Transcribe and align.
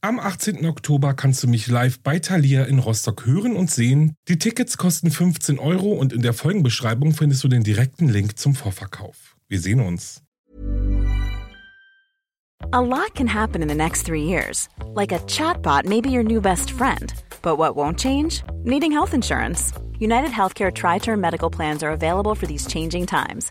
Am 0.00 0.20
18. 0.20 0.64
Oktober 0.64 1.12
kannst 1.12 1.42
du 1.42 1.48
mich 1.48 1.66
live 1.66 1.98
bei 1.98 2.20
Thalia 2.20 2.62
in 2.66 2.78
Rostock 2.78 3.26
hören 3.26 3.56
und 3.56 3.68
sehen. 3.68 4.14
Die 4.28 4.38
Tickets 4.38 4.76
kosten 4.76 5.10
15 5.10 5.58
Euro 5.58 5.92
und 5.92 6.12
in 6.12 6.22
der 6.22 6.34
Folgenbeschreibung 6.34 7.14
findest 7.14 7.42
du 7.42 7.48
den 7.48 7.64
direkten 7.64 8.08
Link 8.08 8.38
zum 8.38 8.54
Vorverkauf. 8.54 9.34
Wir 9.48 9.58
sehen 9.60 9.80
uns. 9.80 10.22
A 12.70 12.80
lot 12.80 13.12
can 13.16 13.26
happen 13.26 13.60
in 13.60 13.68
the 13.68 13.74
next 13.74 14.06
three 14.06 14.22
years. 14.22 14.68
Like 14.94 15.10
a 15.10 15.18
chatbot 15.26 15.84
may 15.84 16.00
be 16.00 16.10
your 16.10 16.22
new 16.22 16.40
best 16.40 16.70
friend. 16.70 17.12
But 17.42 17.58
what 17.58 17.74
won't 17.74 17.98
change? 17.98 18.44
Needing 18.62 18.92
health 18.92 19.14
insurance. 19.14 19.72
United 19.98 20.30
Healthcare 20.30 20.70
Tri 20.70 20.98
Term 20.98 21.20
Medical 21.20 21.50
Plans 21.50 21.82
are 21.82 21.90
available 21.90 22.36
for 22.36 22.46
these 22.46 22.68
changing 22.68 23.06
times. 23.06 23.50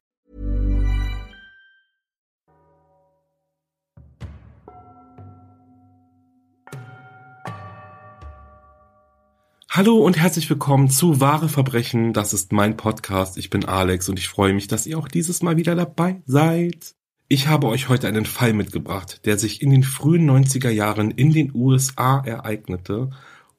Hallo 9.73 9.99
und 9.99 10.17
herzlich 10.17 10.49
willkommen 10.49 10.89
zu 10.89 11.21
Wahre 11.21 11.47
Verbrechen. 11.47 12.11
Das 12.11 12.33
ist 12.33 12.51
mein 12.51 12.75
Podcast. 12.75 13.37
Ich 13.37 13.49
bin 13.49 13.63
Alex 13.63 14.09
und 14.09 14.19
ich 14.19 14.27
freue 14.27 14.51
mich, 14.51 14.67
dass 14.67 14.85
ihr 14.85 14.99
auch 14.99 15.07
dieses 15.07 15.41
Mal 15.43 15.55
wieder 15.55 15.75
dabei 15.75 16.21
seid. 16.25 16.93
Ich 17.29 17.47
habe 17.47 17.67
euch 17.67 17.87
heute 17.87 18.09
einen 18.09 18.25
Fall 18.25 18.51
mitgebracht, 18.51 19.21
der 19.23 19.37
sich 19.37 19.61
in 19.61 19.69
den 19.69 19.83
frühen 19.83 20.29
90er 20.29 20.71
Jahren 20.71 21.09
in 21.09 21.31
den 21.31 21.55
USA 21.55 22.19
ereignete 22.19 23.11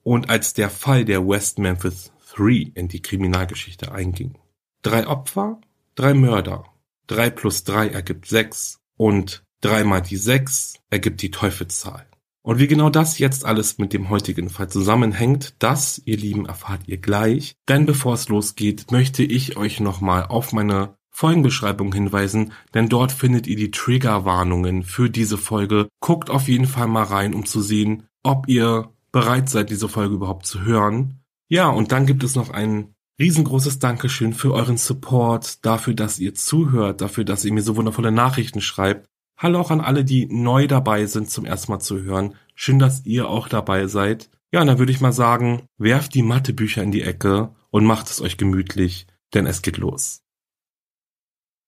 und 0.02 0.28
als 0.28 0.52
der 0.52 0.68
Fall 0.68 1.06
der 1.06 1.26
West 1.26 1.58
Memphis 1.58 2.12
3 2.34 2.72
in 2.74 2.88
die 2.88 3.00
Kriminalgeschichte 3.00 3.90
einging. 3.90 4.36
Drei 4.82 5.06
Opfer, 5.06 5.62
drei 5.94 6.12
Mörder. 6.12 6.66
Drei 7.06 7.30
plus 7.30 7.64
drei 7.64 7.88
ergibt 7.88 8.26
sechs 8.26 8.80
und 8.98 9.44
dreimal 9.62 10.02
die 10.02 10.18
sechs 10.18 10.74
ergibt 10.90 11.22
die 11.22 11.30
Teufelszahl. 11.30 12.06
Und 12.42 12.58
wie 12.58 12.66
genau 12.66 12.90
das 12.90 13.18
jetzt 13.18 13.44
alles 13.44 13.78
mit 13.78 13.92
dem 13.92 14.10
heutigen 14.10 14.50
Fall 14.50 14.68
zusammenhängt, 14.68 15.54
das, 15.60 16.02
ihr 16.04 16.16
Lieben, 16.16 16.46
erfahrt 16.46 16.82
ihr 16.86 16.98
gleich. 16.98 17.54
Denn 17.68 17.86
bevor 17.86 18.14
es 18.14 18.28
losgeht, 18.28 18.90
möchte 18.90 19.22
ich 19.22 19.56
euch 19.56 19.78
nochmal 19.78 20.26
auf 20.26 20.52
meine 20.52 20.96
Folgenbeschreibung 21.10 21.92
hinweisen, 21.92 22.52
denn 22.74 22.88
dort 22.88 23.12
findet 23.12 23.46
ihr 23.46 23.56
die 23.56 23.70
Triggerwarnungen 23.70 24.82
für 24.82 25.10
diese 25.10 25.38
Folge. 25.38 25.88
Guckt 26.00 26.30
auf 26.30 26.48
jeden 26.48 26.66
Fall 26.66 26.88
mal 26.88 27.04
rein, 27.04 27.34
um 27.34 27.44
zu 27.44 27.60
sehen, 27.60 28.04
ob 28.22 28.48
ihr 28.48 28.90
bereit 29.12 29.48
seid, 29.48 29.70
diese 29.70 29.88
Folge 29.88 30.14
überhaupt 30.14 30.46
zu 30.46 30.62
hören. 30.62 31.20
Ja, 31.48 31.68
und 31.68 31.92
dann 31.92 32.06
gibt 32.06 32.24
es 32.24 32.34
noch 32.34 32.50
ein 32.50 32.94
riesengroßes 33.20 33.78
Dankeschön 33.78 34.32
für 34.32 34.52
euren 34.52 34.78
Support, 34.78 35.64
dafür, 35.64 35.94
dass 35.94 36.18
ihr 36.18 36.34
zuhört, 36.34 37.02
dafür, 37.02 37.24
dass 37.24 37.44
ihr 37.44 37.52
mir 37.52 37.62
so 37.62 37.76
wundervolle 37.76 38.10
Nachrichten 38.10 38.62
schreibt. 38.62 39.06
Hallo 39.36 39.60
auch 39.60 39.70
an 39.70 39.80
alle, 39.80 40.04
die 40.04 40.26
neu 40.26 40.66
dabei 40.66 41.06
sind, 41.06 41.30
zum 41.30 41.44
ersten 41.44 41.72
Mal 41.72 41.80
zu 41.80 42.02
hören. 42.02 42.34
Schön, 42.54 42.78
dass 42.78 43.04
ihr 43.04 43.28
auch 43.28 43.48
dabei 43.48 43.86
seid. 43.86 44.30
Ja, 44.52 44.60
und 44.60 44.66
dann 44.66 44.78
würde 44.78 44.92
ich 44.92 45.00
mal 45.00 45.12
sagen, 45.12 45.62
werft 45.78 46.14
die 46.14 46.22
Mathebücher 46.22 46.82
in 46.82 46.92
die 46.92 47.02
Ecke 47.02 47.54
und 47.70 47.84
macht 47.84 48.10
es 48.10 48.20
euch 48.20 48.36
gemütlich, 48.36 49.06
denn 49.34 49.46
es 49.46 49.62
geht 49.62 49.78
los. 49.78 50.22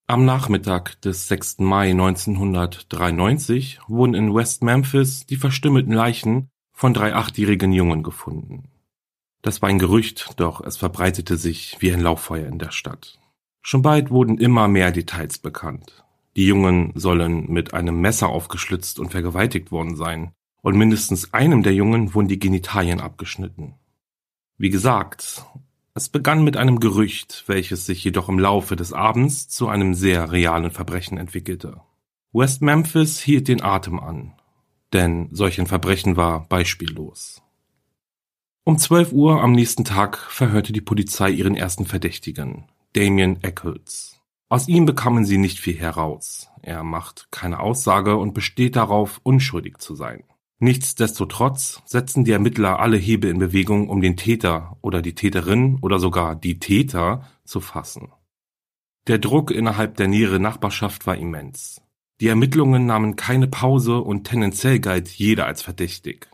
Am 0.06 0.26
Nachmittag 0.26 1.00
des 1.00 1.28
6. 1.28 1.60
Mai 1.60 1.92
1993 1.92 3.80
wurden 3.88 4.12
in 4.12 4.34
West 4.34 4.62
Memphis 4.62 5.24
die 5.24 5.36
verstümmelten 5.36 5.94
Leichen 5.94 6.50
von 6.72 6.92
drei 6.92 7.14
achtjährigen 7.14 7.72
Jungen 7.72 8.02
gefunden. 8.02 8.68
Das 9.40 9.62
war 9.62 9.70
ein 9.70 9.78
Gerücht, 9.78 10.34
doch 10.36 10.60
es 10.60 10.76
verbreitete 10.76 11.38
sich 11.38 11.78
wie 11.80 11.90
ein 11.90 12.00
Lauffeuer 12.00 12.48
in 12.48 12.58
der 12.58 12.70
Stadt. 12.70 13.18
Schon 13.62 13.80
bald 13.80 14.10
wurden 14.10 14.36
immer 14.36 14.68
mehr 14.68 14.90
Details 14.90 15.38
bekannt. 15.38 16.03
Die 16.36 16.46
Jungen 16.46 16.92
sollen 16.94 17.50
mit 17.50 17.74
einem 17.74 18.00
Messer 18.00 18.28
aufgeschlitzt 18.28 18.98
und 18.98 19.10
vergewaltigt 19.10 19.70
worden 19.70 19.96
sein, 19.96 20.32
und 20.62 20.76
mindestens 20.76 21.34
einem 21.34 21.62
der 21.62 21.74
Jungen 21.74 22.14
wurden 22.14 22.28
die 22.28 22.38
Genitalien 22.38 23.00
abgeschnitten. 23.00 23.74
Wie 24.56 24.70
gesagt, 24.70 25.44
es 25.94 26.08
begann 26.08 26.42
mit 26.42 26.56
einem 26.56 26.80
Gerücht, 26.80 27.44
welches 27.46 27.86
sich 27.86 28.02
jedoch 28.02 28.28
im 28.28 28.38
Laufe 28.38 28.74
des 28.74 28.92
Abends 28.92 29.48
zu 29.48 29.68
einem 29.68 29.94
sehr 29.94 30.32
realen 30.32 30.70
Verbrechen 30.70 31.18
entwickelte. 31.18 31.82
West 32.32 32.62
Memphis 32.62 33.20
hielt 33.20 33.46
den 33.46 33.62
Atem 33.62 34.00
an, 34.00 34.32
denn 34.92 35.28
solch 35.30 35.60
ein 35.60 35.66
Verbrechen 35.66 36.16
war 36.16 36.48
beispiellos. 36.48 37.42
Um 38.64 38.78
12 38.78 39.12
Uhr 39.12 39.42
am 39.42 39.52
nächsten 39.52 39.84
Tag 39.84 40.16
verhörte 40.16 40.72
die 40.72 40.80
Polizei 40.80 41.30
ihren 41.30 41.54
ersten 41.54 41.84
Verdächtigen, 41.84 42.64
Damien 42.94 43.42
Eccles. 43.44 44.13
Aus 44.48 44.68
ihm 44.68 44.86
bekamen 44.86 45.24
sie 45.24 45.38
nicht 45.38 45.58
viel 45.58 45.76
heraus. 45.76 46.50
Er 46.62 46.82
macht 46.82 47.28
keine 47.30 47.60
Aussage 47.60 48.16
und 48.16 48.34
besteht 48.34 48.76
darauf, 48.76 49.20
unschuldig 49.22 49.78
zu 49.78 49.94
sein. 49.94 50.24
Nichtsdestotrotz 50.58 51.82
setzen 51.84 52.24
die 52.24 52.32
Ermittler 52.32 52.78
alle 52.78 52.96
Hebel 52.96 53.30
in 53.30 53.38
Bewegung, 53.38 53.88
um 53.88 54.00
den 54.00 54.16
Täter 54.16 54.76
oder 54.80 55.02
die 55.02 55.14
Täterin 55.14 55.78
oder 55.82 55.98
sogar 55.98 56.36
die 56.36 56.58
Täter 56.58 57.28
zu 57.44 57.60
fassen. 57.60 58.12
Der 59.06 59.18
Druck 59.18 59.50
innerhalb 59.50 59.96
der 59.96 60.08
näheren 60.08 60.40
Nachbarschaft 60.40 61.06
war 61.06 61.16
immens. 61.16 61.82
Die 62.20 62.28
Ermittlungen 62.28 62.86
nahmen 62.86 63.16
keine 63.16 63.48
Pause 63.48 63.98
und 63.98 64.24
tendenziell 64.24 64.78
galt 64.78 65.08
jeder 65.08 65.46
als 65.46 65.60
verdächtig. 65.60 66.28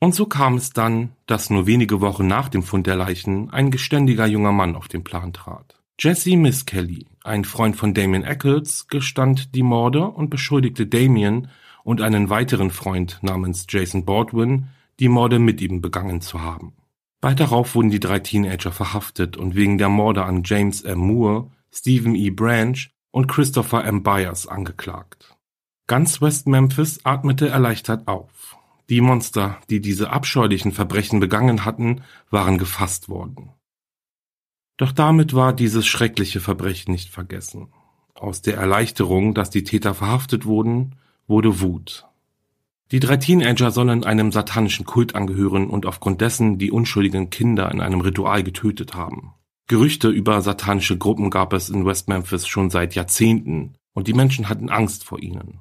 Und 0.00 0.14
so 0.14 0.26
kam 0.26 0.56
es 0.56 0.70
dann, 0.70 1.12
dass 1.26 1.48
nur 1.48 1.66
wenige 1.66 2.02
Wochen 2.02 2.26
nach 2.26 2.50
dem 2.50 2.62
Fund 2.62 2.86
der 2.86 2.96
Leichen 2.96 3.48
ein 3.50 3.70
geständiger 3.70 4.26
junger 4.26 4.52
Mann 4.52 4.76
auf 4.76 4.88
den 4.88 5.04
Plan 5.04 5.32
trat. 5.32 5.80
Jesse 5.98 6.36
Miss 6.36 6.66
Kelly, 6.66 7.06
ein 7.24 7.44
Freund 7.44 7.76
von 7.76 7.94
Damien 7.94 8.22
Eccles, 8.22 8.86
gestand 8.88 9.54
die 9.54 9.62
Morde 9.62 10.06
und 10.06 10.30
beschuldigte 10.30 10.86
Damien 10.86 11.48
und 11.82 12.00
einen 12.00 12.30
weiteren 12.30 12.70
Freund 12.70 13.18
namens 13.22 13.66
Jason 13.68 14.04
Baldwin, 14.04 14.68
die 15.00 15.08
Morde 15.08 15.38
mit 15.38 15.60
ihm 15.60 15.80
begangen 15.80 16.20
zu 16.20 16.42
haben. 16.42 16.74
Bald 17.20 17.40
darauf 17.40 17.74
wurden 17.74 17.90
die 17.90 18.00
drei 18.00 18.18
Teenager 18.18 18.70
verhaftet 18.70 19.36
und 19.36 19.54
wegen 19.54 19.78
der 19.78 19.88
Morde 19.88 20.24
an 20.24 20.42
James 20.44 20.82
M. 20.82 20.98
Moore, 20.98 21.50
Stephen 21.72 22.14
E. 22.14 22.30
Branch 22.30 22.90
und 23.10 23.26
Christopher 23.26 23.84
M. 23.84 24.02
Byers 24.02 24.46
angeklagt. 24.46 25.34
Ganz 25.86 26.20
West 26.20 26.46
Memphis 26.46 27.00
atmete 27.04 27.48
erleichtert 27.48 28.06
auf. 28.08 28.58
Die 28.90 29.00
Monster, 29.00 29.58
die 29.70 29.80
diese 29.80 30.10
abscheulichen 30.10 30.72
Verbrechen 30.72 31.18
begangen 31.18 31.64
hatten, 31.64 32.02
waren 32.30 32.58
gefasst 32.58 33.08
worden. 33.08 33.50
Doch 34.76 34.92
damit 34.92 35.34
war 35.34 35.52
dieses 35.52 35.86
schreckliche 35.86 36.40
Verbrechen 36.40 36.92
nicht 36.92 37.10
vergessen. 37.10 37.68
Aus 38.14 38.42
der 38.42 38.56
Erleichterung, 38.56 39.34
dass 39.34 39.50
die 39.50 39.64
Täter 39.64 39.94
verhaftet 39.94 40.46
wurden, 40.46 40.96
wurde 41.26 41.60
Wut. 41.60 42.06
Die 42.90 43.00
drei 43.00 43.16
Teenager 43.16 43.70
sollen 43.70 44.04
einem 44.04 44.30
satanischen 44.30 44.84
Kult 44.84 45.14
angehören 45.14 45.68
und 45.68 45.86
aufgrund 45.86 46.20
dessen 46.20 46.58
die 46.58 46.70
unschuldigen 46.70 47.30
Kinder 47.30 47.70
in 47.70 47.80
einem 47.80 48.00
Ritual 48.00 48.42
getötet 48.42 48.94
haben. 48.94 49.34
Gerüchte 49.66 50.10
über 50.10 50.42
satanische 50.42 50.98
Gruppen 50.98 51.30
gab 51.30 51.54
es 51.54 51.70
in 51.70 51.86
West 51.86 52.08
Memphis 52.08 52.46
schon 52.46 52.68
seit 52.68 52.94
Jahrzehnten 52.94 53.74
und 53.94 54.08
die 54.08 54.12
Menschen 54.12 54.48
hatten 54.48 54.68
Angst 54.68 55.04
vor 55.04 55.22
ihnen. 55.22 55.60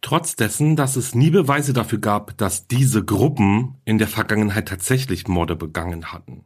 Trotz 0.00 0.36
dessen, 0.36 0.76
dass 0.76 0.96
es 0.96 1.14
nie 1.14 1.30
Beweise 1.30 1.72
dafür 1.72 1.98
gab, 1.98 2.36
dass 2.38 2.68
diese 2.68 3.04
Gruppen 3.04 3.76
in 3.84 3.98
der 3.98 4.08
Vergangenheit 4.08 4.68
tatsächlich 4.68 5.28
Morde 5.28 5.56
begangen 5.56 6.12
hatten. 6.12 6.44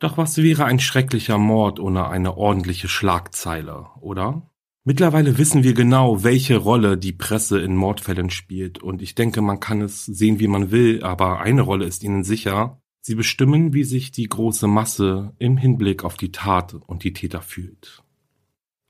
Doch 0.00 0.16
was 0.16 0.38
wäre 0.38 0.64
ein 0.64 0.80
schrecklicher 0.80 1.36
Mord 1.36 1.78
ohne 1.78 2.08
eine 2.08 2.36
ordentliche 2.36 2.88
Schlagzeile, 2.88 3.86
oder? 4.00 4.50
Mittlerweile 4.82 5.36
wissen 5.36 5.62
wir 5.62 5.74
genau, 5.74 6.24
welche 6.24 6.56
Rolle 6.56 6.96
die 6.96 7.12
Presse 7.12 7.60
in 7.60 7.76
Mordfällen 7.76 8.30
spielt, 8.30 8.82
und 8.82 9.02
ich 9.02 9.14
denke, 9.14 9.42
man 9.42 9.60
kann 9.60 9.82
es 9.82 10.06
sehen, 10.06 10.40
wie 10.40 10.48
man 10.48 10.70
will, 10.70 11.04
aber 11.04 11.40
eine 11.40 11.60
Rolle 11.60 11.84
ist 11.84 12.02
ihnen 12.02 12.24
sicher. 12.24 12.80
Sie 13.02 13.14
bestimmen, 13.14 13.74
wie 13.74 13.84
sich 13.84 14.10
die 14.10 14.26
große 14.26 14.66
Masse 14.68 15.34
im 15.38 15.58
Hinblick 15.58 16.02
auf 16.02 16.16
die 16.16 16.32
Tat 16.32 16.74
und 16.74 17.04
die 17.04 17.12
Täter 17.12 17.42
fühlt. 17.42 18.02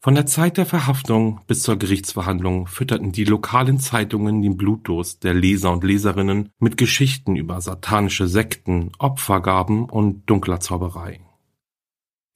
Von 0.03 0.15
der 0.15 0.25
Zeit 0.25 0.57
der 0.57 0.65
Verhaftung 0.65 1.43
bis 1.47 1.63
zur 1.63 1.79
Gerichtsverhandlung 1.79 2.67
fütterten 2.67 3.13
die 3.13 3.25
lokalen 3.25 3.79
Zeitungen 3.79 4.41
den 4.41 4.57
Blutdurst 4.57 5.25
der 5.25 5.35
Leser 5.35 5.71
und 5.73 5.85
Leserinnen 5.85 6.49
mit 6.59 6.79
Geschichten 6.79 7.37
über 7.37 7.61
satanische 7.61 8.27
Sekten, 8.27 8.93
Opfergaben 8.99 9.85
und 9.85 10.25
dunkler 10.25 10.59
Zauberei. 10.59 11.21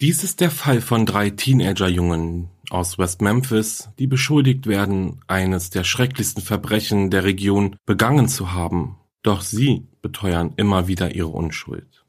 Dies 0.03 0.25
ist 0.25 0.43
der 0.43 0.51
Fall 0.51 0.83
von 0.83 1.07
drei 1.07 1.31
Teenagerjungen 1.31 2.51
aus 2.69 2.99
West 2.99 3.23
Memphis, 3.23 3.89
die 3.99 4.09
beschuldigt 4.09 4.67
werden, 4.67 5.23
eines 5.27 5.71
der 5.71 5.85
schrecklichsten 5.85 6.43
Verbrechen 6.43 7.09
der 7.09 7.25
Region 7.25 7.77
begangen 7.87 8.29
zu 8.29 8.53
haben, 8.53 8.99
doch 9.23 9.41
sie 9.41 9.87
beteuern 10.03 10.53
immer 10.57 10.87
wieder 10.87 11.15
ihre 11.15 11.29
Unschuld. 11.29 12.04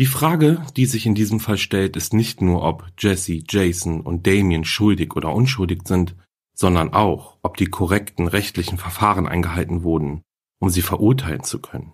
Die 0.00 0.06
Frage, 0.06 0.64
die 0.78 0.86
sich 0.86 1.04
in 1.04 1.14
diesem 1.14 1.40
Fall 1.40 1.58
stellt, 1.58 1.94
ist 1.94 2.14
nicht 2.14 2.40
nur, 2.40 2.62
ob 2.62 2.86
Jesse, 2.98 3.42
Jason 3.46 4.00
und 4.00 4.26
Damien 4.26 4.64
schuldig 4.64 5.14
oder 5.14 5.34
unschuldig 5.34 5.82
sind, 5.84 6.16
sondern 6.54 6.94
auch, 6.94 7.36
ob 7.42 7.58
die 7.58 7.66
korrekten 7.66 8.26
rechtlichen 8.26 8.78
Verfahren 8.78 9.28
eingehalten 9.28 9.82
wurden, 9.82 10.22
um 10.58 10.70
sie 10.70 10.80
verurteilen 10.80 11.44
zu 11.44 11.60
können. 11.60 11.92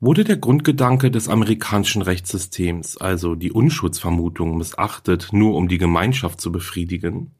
Wurde 0.00 0.24
der 0.24 0.38
Grundgedanke 0.38 1.10
des 1.10 1.28
amerikanischen 1.28 2.00
Rechtssystems, 2.00 2.96
also 2.96 3.34
die 3.34 3.52
Unschuldsvermutung, 3.52 4.56
missachtet, 4.56 5.28
nur 5.30 5.56
um 5.56 5.68
die 5.68 5.76
Gemeinschaft 5.76 6.40
zu 6.40 6.50
befriedigen? 6.50 7.32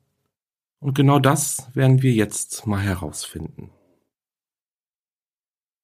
Und 0.78 0.94
genau 0.94 1.19
das 1.19 1.70
werden 1.72 2.02
wir 2.02 2.12
jetzt 2.12 2.67
mal 2.67 2.82
herausfinden. 2.82 3.70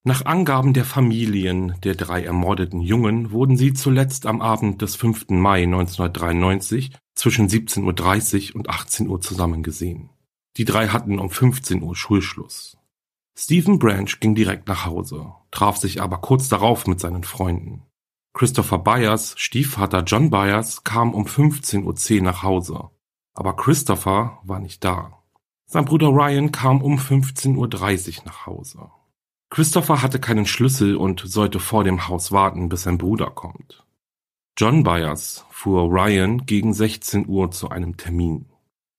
Nach 0.03 0.25
Angaben 0.25 0.73
der 0.73 0.87
Familien 0.87 1.75
der 1.85 1.95
drei 1.95 2.25
ermordeten 2.25 2.81
Jungen 2.81 3.33
wurden 3.33 3.59
sie 3.59 3.75
zuletzt 3.75 4.25
am 4.25 4.41
Abend 4.41 4.81
des 4.81 4.97
5. 4.97 5.29
Mai 5.29 5.65
1993 5.65 6.93
zwischen 7.15 7.49
17.30 7.49 8.51
Uhr 8.51 8.57
und 8.57 8.71
18 8.71 9.09
Uhr 9.09 9.21
zusammen 9.21 9.63
gesehen. 9.63 10.09
Die 10.57 10.65
drei 10.65 10.89
hatten 10.89 11.19
um 11.19 11.29
15 11.29 11.83
Uhr 11.83 11.95
Schulschluss. 11.95 12.79
Stephen 13.39 13.79
Branch 13.79 14.09
ging 14.21 14.35
direkt 14.35 14.69
nach 14.69 14.87
Hause, 14.87 15.35
traf 15.51 15.77
sich 15.77 16.01
aber 16.01 16.17
kurz 16.19 16.49
darauf 16.49 16.87
mit 16.87 16.99
seinen 16.99 17.25
Freunden. 17.25 17.83
Christopher 18.33 18.79
Byers, 18.79 19.35
Stiefvater 19.37 20.03
John 20.05 20.31
Byers, 20.31 20.83
kam 20.83 21.13
um 21.13 21.27
15.10 21.27 22.17
Uhr 22.17 22.23
nach 22.23 22.43
Hause. 22.43 22.89
Aber 23.35 23.55
Christopher 23.55 24.41
war 24.45 24.61
nicht 24.61 24.83
da. 24.83 25.23
Sein 25.67 25.85
Bruder 25.85 26.09
Ryan 26.09 26.53
kam 26.53 26.81
um 26.81 26.97
15.30 26.97 28.19
Uhr 28.19 28.25
nach 28.25 28.47
Hause. 28.47 28.91
Christopher 29.51 30.01
hatte 30.01 30.21
keinen 30.21 30.47
Schlüssel 30.47 30.97
und 30.97 31.23
sollte 31.25 31.59
vor 31.59 31.83
dem 31.83 32.07
Haus 32.07 32.31
warten, 32.31 32.69
bis 32.69 32.85
sein 32.85 32.99
Bruder 32.99 33.31
kommt. 33.31 33.85
John 34.57 34.85
Byers 34.85 35.45
fuhr 35.51 35.91
Ryan 35.91 36.47
gegen 36.47 36.73
16 36.73 37.27
Uhr 37.27 37.51
zu 37.51 37.69
einem 37.69 37.97
Termin. 37.97 38.47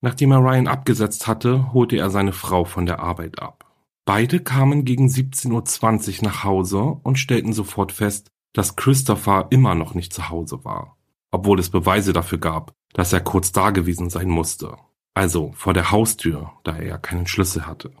Nachdem 0.02 0.32
er 0.32 0.40
Ryan 0.40 0.68
abgesetzt 0.68 1.26
hatte, 1.26 1.72
holte 1.72 1.96
er 1.96 2.10
seine 2.10 2.32
Frau 2.32 2.64
von 2.64 2.84
der 2.84 3.00
Arbeit 3.00 3.40
ab. 3.40 3.64
Beide 4.04 4.40
kamen 4.40 4.84
gegen 4.84 5.06
17.20 5.06 6.18
Uhr 6.18 6.24
nach 6.24 6.44
Hause 6.44 6.80
und 7.02 7.18
stellten 7.18 7.52
sofort 7.52 7.92
fest, 7.92 8.28
dass 8.52 8.76
Christopher 8.76 9.46
immer 9.50 9.74
noch 9.74 9.94
nicht 9.94 10.12
zu 10.12 10.28
Hause 10.28 10.64
war, 10.64 10.98
obwohl 11.30 11.60
es 11.60 11.70
Beweise 11.70 12.12
dafür 12.12 12.38
gab, 12.38 12.74
dass 12.92 13.12
er 13.12 13.20
kurz 13.20 13.52
da 13.52 13.70
gewesen 13.70 14.10
sein 14.10 14.28
musste. 14.28 14.76
Also 15.14 15.52
vor 15.54 15.72
der 15.72 15.90
Haustür, 15.90 16.52
da 16.64 16.76
er 16.76 16.86
ja 16.86 16.98
keinen 16.98 17.26
Schlüssel 17.26 17.66
hatte. 17.66 17.92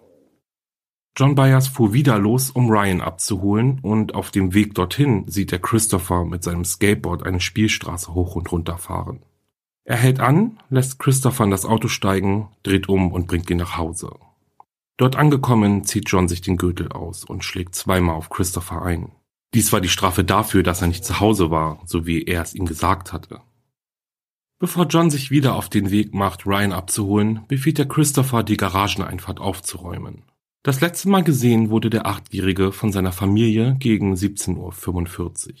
John 1.14 1.34
Byers 1.34 1.68
fuhr 1.68 1.92
wieder 1.92 2.18
los, 2.18 2.50
um 2.50 2.70
Ryan 2.70 3.02
abzuholen, 3.02 3.80
und 3.82 4.14
auf 4.14 4.30
dem 4.30 4.54
Weg 4.54 4.74
dorthin 4.74 5.28
sieht 5.28 5.52
er 5.52 5.58
Christopher 5.58 6.24
mit 6.24 6.42
seinem 6.42 6.64
Skateboard 6.64 7.24
eine 7.24 7.40
Spielstraße 7.40 8.14
hoch 8.14 8.34
und 8.34 8.50
runter 8.50 8.78
fahren. 8.78 9.20
Er 9.84 9.96
hält 9.96 10.20
an, 10.20 10.58
lässt 10.70 10.98
Christopher 10.98 11.44
in 11.44 11.50
das 11.50 11.66
Auto 11.66 11.88
steigen, 11.88 12.48
dreht 12.62 12.88
um 12.88 13.12
und 13.12 13.26
bringt 13.26 13.50
ihn 13.50 13.58
nach 13.58 13.76
Hause. 13.76 14.14
Dort 14.96 15.16
angekommen, 15.16 15.84
zieht 15.84 16.08
John 16.08 16.28
sich 16.28 16.40
den 16.40 16.56
Gürtel 16.56 16.92
aus 16.92 17.24
und 17.24 17.44
schlägt 17.44 17.74
zweimal 17.74 18.14
auf 18.14 18.30
Christopher 18.30 18.82
ein. 18.82 19.12
Dies 19.52 19.70
war 19.72 19.82
die 19.82 19.88
Strafe 19.88 20.24
dafür, 20.24 20.62
dass 20.62 20.80
er 20.80 20.88
nicht 20.88 21.04
zu 21.04 21.20
Hause 21.20 21.50
war, 21.50 21.80
so 21.84 22.06
wie 22.06 22.22
er 22.22 22.40
es 22.40 22.54
ihm 22.54 22.64
gesagt 22.64 23.12
hatte. 23.12 23.40
Bevor 24.58 24.86
John 24.86 25.10
sich 25.10 25.30
wieder 25.30 25.56
auf 25.56 25.68
den 25.68 25.90
Weg 25.90 26.14
macht, 26.14 26.46
Ryan 26.46 26.72
abzuholen, 26.72 27.40
befiehlt 27.48 27.80
er 27.80 27.86
Christopher, 27.86 28.44
die 28.44 28.56
Garageneinfahrt 28.56 29.40
aufzuräumen. 29.40 30.22
Das 30.64 30.80
letzte 30.80 31.08
Mal 31.08 31.24
gesehen 31.24 31.70
wurde 31.70 31.90
der 31.90 32.06
Achtjährige 32.06 32.70
von 32.70 32.92
seiner 32.92 33.10
Familie 33.10 33.74
gegen 33.80 34.14
17.45 34.14 35.48
Uhr. 35.48 35.54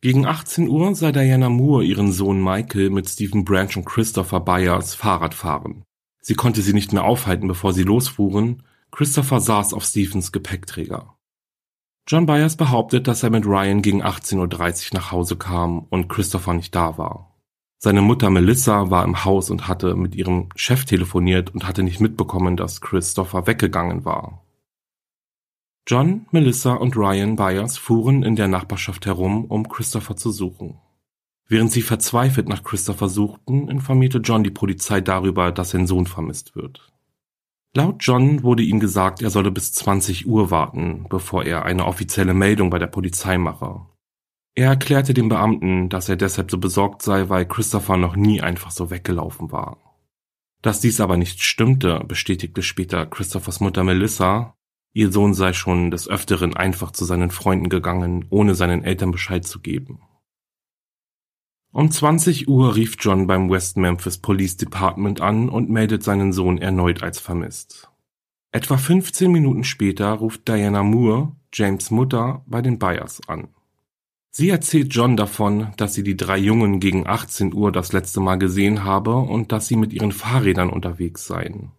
Gegen 0.00 0.26
18 0.26 0.68
Uhr 0.68 0.96
sah 0.96 1.12
Diana 1.12 1.48
Moore 1.48 1.84
ihren 1.84 2.10
Sohn 2.10 2.42
Michael 2.42 2.90
mit 2.90 3.08
Stephen 3.08 3.44
Branch 3.44 3.76
und 3.76 3.84
Christopher 3.84 4.40
Byers 4.40 4.96
Fahrrad 4.96 5.32
fahren. 5.32 5.84
Sie 6.20 6.34
konnte 6.34 6.60
sie 6.60 6.72
nicht 6.72 6.92
mehr 6.92 7.04
aufhalten, 7.04 7.46
bevor 7.46 7.72
sie 7.72 7.84
losfuhren. 7.84 8.64
Christopher 8.90 9.40
saß 9.40 9.74
auf 9.74 9.84
Stephens 9.84 10.32
Gepäckträger. 10.32 11.16
John 12.08 12.26
Byers 12.26 12.56
behauptet, 12.56 13.06
dass 13.06 13.22
er 13.22 13.30
mit 13.30 13.46
Ryan 13.46 13.80
gegen 13.80 14.02
18.30 14.02 14.38
Uhr 14.38 14.98
nach 14.98 15.12
Hause 15.12 15.36
kam 15.36 15.84
und 15.84 16.08
Christopher 16.08 16.54
nicht 16.54 16.74
da 16.74 16.98
war. 16.98 17.31
Seine 17.84 18.00
Mutter 18.00 18.30
Melissa 18.30 18.90
war 18.90 19.04
im 19.04 19.24
Haus 19.24 19.50
und 19.50 19.66
hatte 19.66 19.96
mit 19.96 20.14
ihrem 20.14 20.50
Chef 20.54 20.84
telefoniert 20.84 21.52
und 21.52 21.66
hatte 21.66 21.82
nicht 21.82 21.98
mitbekommen, 22.00 22.56
dass 22.56 22.80
Christopher 22.80 23.48
weggegangen 23.48 24.04
war. 24.04 24.44
John, 25.88 26.26
Melissa 26.30 26.74
und 26.74 26.96
Ryan 26.96 27.34
Byers 27.34 27.78
fuhren 27.78 28.22
in 28.22 28.36
der 28.36 28.46
Nachbarschaft 28.46 29.04
herum, 29.06 29.46
um 29.46 29.68
Christopher 29.68 30.14
zu 30.14 30.30
suchen. 30.30 30.78
Während 31.48 31.72
sie 31.72 31.82
verzweifelt 31.82 32.48
nach 32.48 32.62
Christopher 32.62 33.08
suchten, 33.08 33.68
informierte 33.68 34.18
John 34.18 34.44
die 34.44 34.52
Polizei 34.52 35.00
darüber, 35.00 35.50
dass 35.50 35.70
sein 35.70 35.88
Sohn 35.88 36.06
vermisst 36.06 36.54
wird. 36.54 36.92
Laut 37.74 37.96
John 37.98 38.44
wurde 38.44 38.62
ihm 38.62 38.78
gesagt, 38.78 39.22
er 39.22 39.30
solle 39.30 39.50
bis 39.50 39.72
20 39.72 40.28
Uhr 40.28 40.52
warten, 40.52 41.06
bevor 41.10 41.44
er 41.44 41.64
eine 41.64 41.86
offizielle 41.86 42.32
Meldung 42.32 42.70
bei 42.70 42.78
der 42.78 42.86
Polizei 42.86 43.38
mache. 43.38 43.86
Er 44.54 44.68
erklärte 44.68 45.14
dem 45.14 45.28
Beamten, 45.28 45.88
dass 45.88 46.08
er 46.08 46.16
deshalb 46.16 46.50
so 46.50 46.58
besorgt 46.58 47.02
sei, 47.02 47.28
weil 47.28 47.46
Christopher 47.46 47.96
noch 47.96 48.16
nie 48.16 48.42
einfach 48.42 48.70
so 48.70 48.90
weggelaufen 48.90 49.50
war. 49.50 49.78
Dass 50.60 50.80
dies 50.80 51.00
aber 51.00 51.16
nicht 51.16 51.42
stimmte, 51.42 52.04
bestätigte 52.06 52.62
später 52.62 53.06
Christophers 53.06 53.60
Mutter 53.60 53.82
Melissa, 53.82 54.54
ihr 54.92 55.10
Sohn 55.10 55.32
sei 55.32 55.54
schon 55.54 55.90
des 55.90 56.06
Öfteren 56.06 56.54
einfach 56.54 56.90
zu 56.90 57.04
seinen 57.06 57.30
Freunden 57.30 57.70
gegangen, 57.70 58.26
ohne 58.28 58.54
seinen 58.54 58.84
Eltern 58.84 59.10
Bescheid 59.10 59.44
zu 59.44 59.60
geben. 59.60 60.02
Um 61.72 61.90
20 61.90 62.48
Uhr 62.48 62.76
rief 62.76 62.96
John 63.00 63.26
beim 63.26 63.48
West 63.48 63.78
Memphis 63.78 64.18
Police 64.18 64.58
Department 64.58 65.22
an 65.22 65.48
und 65.48 65.70
meldet 65.70 66.02
seinen 66.02 66.34
Sohn 66.34 66.58
erneut 66.58 67.02
als 67.02 67.18
vermisst. 67.18 67.90
Etwa 68.52 68.76
15 68.76 69.32
Minuten 69.32 69.64
später 69.64 70.12
ruft 70.12 70.46
Diana 70.46 70.82
Moore, 70.82 71.34
James 71.50 71.90
Mutter, 71.90 72.44
bei 72.46 72.60
den 72.60 72.78
Byers 72.78 73.26
an. 73.26 73.48
Sie 74.34 74.48
erzählt 74.48 74.94
John 74.94 75.18
davon, 75.18 75.72
dass 75.76 75.92
sie 75.92 76.02
die 76.02 76.16
drei 76.16 76.38
Jungen 76.38 76.80
gegen 76.80 77.06
18 77.06 77.52
Uhr 77.52 77.70
das 77.70 77.92
letzte 77.92 78.20
Mal 78.20 78.36
gesehen 78.36 78.82
habe 78.82 79.14
und 79.14 79.52
dass 79.52 79.68
sie 79.68 79.76
mit 79.76 79.92
ihren 79.92 80.10
Fahrrädern 80.10 80.70
unterwegs 80.70 81.26
seien. 81.26 81.72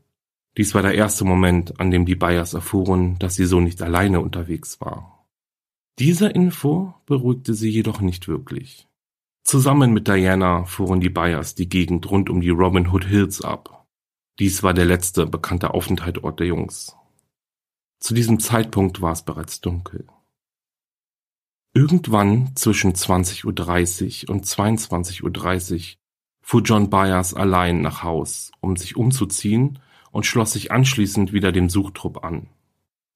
Dies 0.56 0.76
war 0.76 0.84
der 0.84 0.94
erste 0.94 1.26
Moment, 1.26 1.80
an 1.80 1.90
dem 1.90 2.06
die 2.06 2.16
Byers 2.16 2.54
erfuhren, 2.54 3.18
dass 3.18 3.34
sie 3.34 3.46
so 3.46 3.60
nicht 3.60 3.82
alleine 3.82 4.22
unterwegs 4.22 4.80
war. 4.80 5.26
Diese 5.98 6.28
Info 6.28 6.94
beruhigte 7.08 7.56
sie 7.56 7.70
jedoch 7.70 8.02
nicht 8.02 8.28
wirklich. 8.28 8.88
Zusammen 9.44 9.92
mit 9.92 10.08
Diana 10.08 10.66
fuhren 10.66 11.02
die 11.02 11.10
Byers 11.10 11.56
die 11.56 11.68
Gegend 11.68 12.10
rund 12.12 12.30
um 12.30 12.40
die 12.40 12.52
Robin 12.52 12.88
Hood 12.88 13.06
Hills 13.06 13.42
ab. 13.42 13.88
Dies 14.38 14.62
war 14.62 14.76
der 14.76 14.86
letzte 14.86 15.26
bekannte 15.26 15.74
Aufenthaltsort 15.74 16.40
der 16.40 16.48
Jungs. 16.48 16.96
Zu 18.00 18.14
diesem 18.14 18.40
Zeitpunkt 18.40 19.02
war 19.02 19.12
es 19.12 19.24
bereits 19.24 19.60
dunkel. 19.60 20.06
Irgendwann 21.76 22.56
zwischen 22.56 22.94
20.30 22.94 24.26
Uhr 24.26 24.34
und 24.34 24.46
22.30 24.46 25.24
Uhr 25.24 25.98
fuhr 26.42 26.62
John 26.62 26.92
Byers 26.92 27.34
allein 27.34 27.82
nach 27.82 28.04
Haus, 28.04 28.52
um 28.60 28.78
sich 28.78 28.96
umzuziehen 28.96 29.80
und 30.12 30.28
schloss 30.28 30.54
sich 30.54 30.72
anschließend 30.72 31.34
wieder 31.34 31.52
dem 31.52 31.70
Suchtrupp 31.70 32.24
an. 32.24 32.48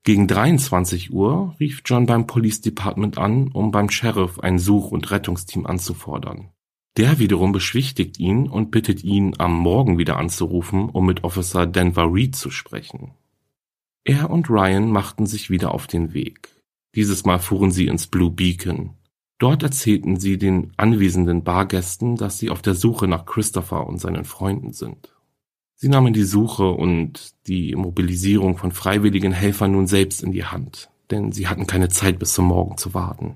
Gegen 0.04 0.28
23 0.28 1.14
Uhr 1.14 1.56
rief 1.60 1.84
John 1.86 2.08
beim 2.08 2.26
Police 2.26 2.62
Department 2.62 3.20
an, 3.20 3.50
um 3.50 3.72
beim 3.72 3.90
Sheriff 3.90 4.40
ein 4.40 4.58
Such- 4.58 4.92
und 4.92 5.12
Rettungsteam 5.12 5.68
anzufordern. 5.68 6.50
Der 6.96 7.20
wiederum 7.20 7.52
beschwichtigt 7.52 8.18
ihn 8.18 8.48
und 8.48 8.72
bittet 8.72 9.04
ihn, 9.04 9.36
am 9.38 9.54
Morgen 9.56 10.00
wieder 10.00 10.18
anzurufen, 10.18 10.90
um 10.90 11.06
mit 11.06 11.24
Officer 11.24 11.68
Denver 11.68 12.12
Reed 12.12 12.36
zu 12.36 12.50
sprechen. 12.50 13.12
Er 14.04 14.32
und 14.32 14.50
Ryan 14.50 14.90
machten 14.90 15.28
sich 15.28 15.52
wieder 15.52 15.76
auf 15.76 15.86
den 15.86 16.14
Weg. 16.14 16.57
Dieses 16.98 17.26
Mal 17.26 17.38
fuhren 17.38 17.70
sie 17.70 17.86
ins 17.86 18.08
Blue 18.08 18.32
Beacon. 18.32 18.96
Dort 19.38 19.62
erzählten 19.62 20.20
sie 20.20 20.40
den 20.40 20.72
anwesenden 20.78 21.44
Bargästen, 21.44 22.16
dass 22.16 22.40
sie 22.40 22.50
auf 22.50 22.64
der 22.64 22.74
Suche 22.74 23.08
nach 23.08 23.28
Christopher 23.28 23.86
und 23.86 24.00
seinen 24.00 24.26
Freunden 24.26 24.74
sind. 24.74 25.14
Sie 25.76 25.90
nahmen 25.90 26.12
die 26.12 26.24
Suche 26.24 26.72
und 26.72 27.36
die 27.46 27.76
Mobilisierung 27.76 28.58
von 28.58 28.72
freiwilligen 28.72 29.32
Helfern 29.32 29.74
nun 29.74 29.86
selbst 29.86 30.24
in 30.24 30.32
die 30.32 30.46
Hand, 30.46 30.90
denn 31.12 31.32
sie 31.32 31.48
hatten 31.48 31.68
keine 31.68 31.90
Zeit 31.90 32.18
bis 32.18 32.34
zum 32.34 32.46
Morgen 32.46 32.78
zu 32.78 32.96
warten. 32.96 33.36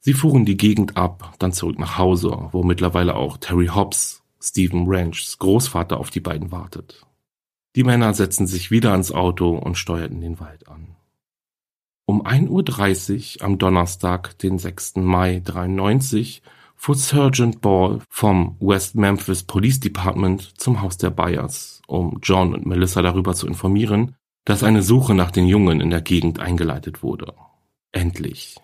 Sie 0.00 0.12
fuhren 0.12 0.44
die 0.44 0.56
Gegend 0.56 0.96
ab, 0.96 1.36
dann 1.38 1.52
zurück 1.52 1.78
nach 1.78 1.96
Hause, 1.96 2.48
wo 2.50 2.64
mittlerweile 2.64 3.14
auch 3.14 3.36
Terry 3.36 3.68
Hobbs, 3.68 4.24
Stephen 4.40 4.86
Ranchs 4.88 5.38
Großvater, 5.38 5.96
auf 5.96 6.10
die 6.10 6.18
beiden 6.18 6.50
wartet. 6.50 7.06
Die 7.76 7.84
Männer 7.84 8.14
setzen 8.14 8.48
sich 8.48 8.72
wieder 8.72 8.90
ans 8.90 9.12
Auto 9.12 9.56
und 9.56 9.78
steuerten 9.78 10.20
den 10.20 10.40
Wald 10.40 10.66
an. 10.66 10.91
Um 12.12 12.26
1.30 12.26 13.38
Uhr 13.38 13.46
am 13.46 13.56
Donnerstag, 13.56 14.36
den 14.40 14.58
6. 14.58 14.96
Mai 14.96 15.40
93, 15.42 16.42
fuhr 16.76 16.94
Sergeant 16.94 17.62
Ball 17.62 18.00
vom 18.10 18.54
West 18.60 18.96
Memphis 18.96 19.44
Police 19.44 19.80
Department 19.80 20.60
zum 20.60 20.82
Haus 20.82 20.98
der 20.98 21.08
Byers, 21.08 21.80
um 21.86 22.18
John 22.22 22.52
und 22.52 22.66
Melissa 22.66 23.00
darüber 23.00 23.32
zu 23.34 23.46
informieren, 23.46 24.14
dass 24.44 24.62
eine 24.62 24.82
Suche 24.82 25.14
nach 25.14 25.30
den 25.30 25.46
Jungen 25.46 25.80
in 25.80 25.88
der 25.88 26.02
Gegend 26.02 26.38
eingeleitet 26.38 27.02
wurde. 27.02 27.32
Endlich. 27.92 28.56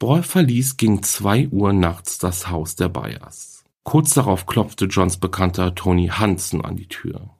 Ball 0.00 0.24
verließ 0.24 0.76
gegen 0.76 1.04
zwei 1.04 1.46
Uhr 1.46 1.72
nachts 1.72 2.18
das 2.18 2.50
Haus 2.50 2.74
der 2.74 2.88
Byers. 2.88 3.62
Kurz 3.84 4.14
darauf 4.14 4.46
klopfte 4.46 4.86
Johns 4.86 5.16
Bekannter 5.16 5.76
Tony 5.76 6.08
Hansen 6.08 6.60
an 6.64 6.74
die 6.74 6.88
Tür. 6.88 7.30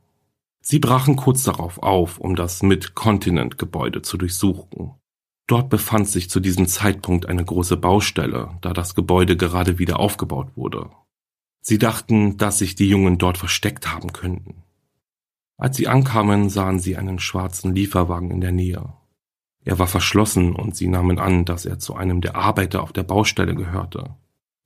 Sie 0.64 0.78
brachen 0.78 1.16
kurz 1.16 1.42
darauf 1.42 1.82
auf, 1.82 2.18
um 2.18 2.36
das 2.36 2.62
Mid-Continent-Gebäude 2.62 4.02
zu 4.02 4.16
durchsuchen. 4.16 4.92
Dort 5.48 5.68
befand 5.68 6.08
sich 6.08 6.30
zu 6.30 6.38
diesem 6.38 6.68
Zeitpunkt 6.68 7.26
eine 7.26 7.44
große 7.44 7.76
Baustelle, 7.76 8.56
da 8.60 8.72
das 8.72 8.94
Gebäude 8.94 9.36
gerade 9.36 9.80
wieder 9.80 9.98
aufgebaut 9.98 10.52
wurde. 10.54 10.88
Sie 11.60 11.78
dachten, 11.78 12.36
dass 12.36 12.58
sich 12.58 12.76
die 12.76 12.88
Jungen 12.88 13.18
dort 13.18 13.38
versteckt 13.38 13.92
haben 13.92 14.12
könnten. 14.12 14.62
Als 15.58 15.76
sie 15.76 15.88
ankamen, 15.88 16.48
sahen 16.48 16.78
sie 16.78 16.96
einen 16.96 17.18
schwarzen 17.18 17.74
Lieferwagen 17.74 18.30
in 18.30 18.40
der 18.40 18.52
Nähe. 18.52 18.92
Er 19.64 19.78
war 19.80 19.88
verschlossen 19.88 20.54
und 20.54 20.76
sie 20.76 20.86
nahmen 20.88 21.18
an, 21.18 21.44
dass 21.44 21.66
er 21.66 21.80
zu 21.80 21.94
einem 21.94 22.20
der 22.20 22.36
Arbeiter 22.36 22.82
auf 22.82 22.92
der 22.92 23.04
Baustelle 23.04 23.54
gehörte. 23.54 24.16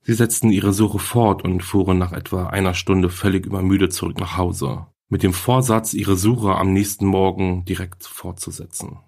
Sie 0.01 0.13
setzten 0.13 0.51
ihre 0.51 0.73
Suche 0.73 0.99
fort 0.99 1.43
und 1.43 1.61
fuhren 1.61 1.97
nach 1.97 2.13
etwa 2.13 2.47
einer 2.47 2.75
Stunde 2.75 3.09
völlig 3.09 3.45
übermüdet 3.45 3.93
zurück 3.93 4.19
nach 4.19 4.37
Hause, 4.37 4.87
mit 5.09 5.23
dem 5.23 5.33
Vorsatz, 5.33 5.93
ihre 5.93 6.17
Suche 6.17 6.55
am 6.55 6.73
nächsten 6.73 7.05
Morgen 7.05 7.65
direkt 7.65 8.03
fortzusetzen. 8.03 8.99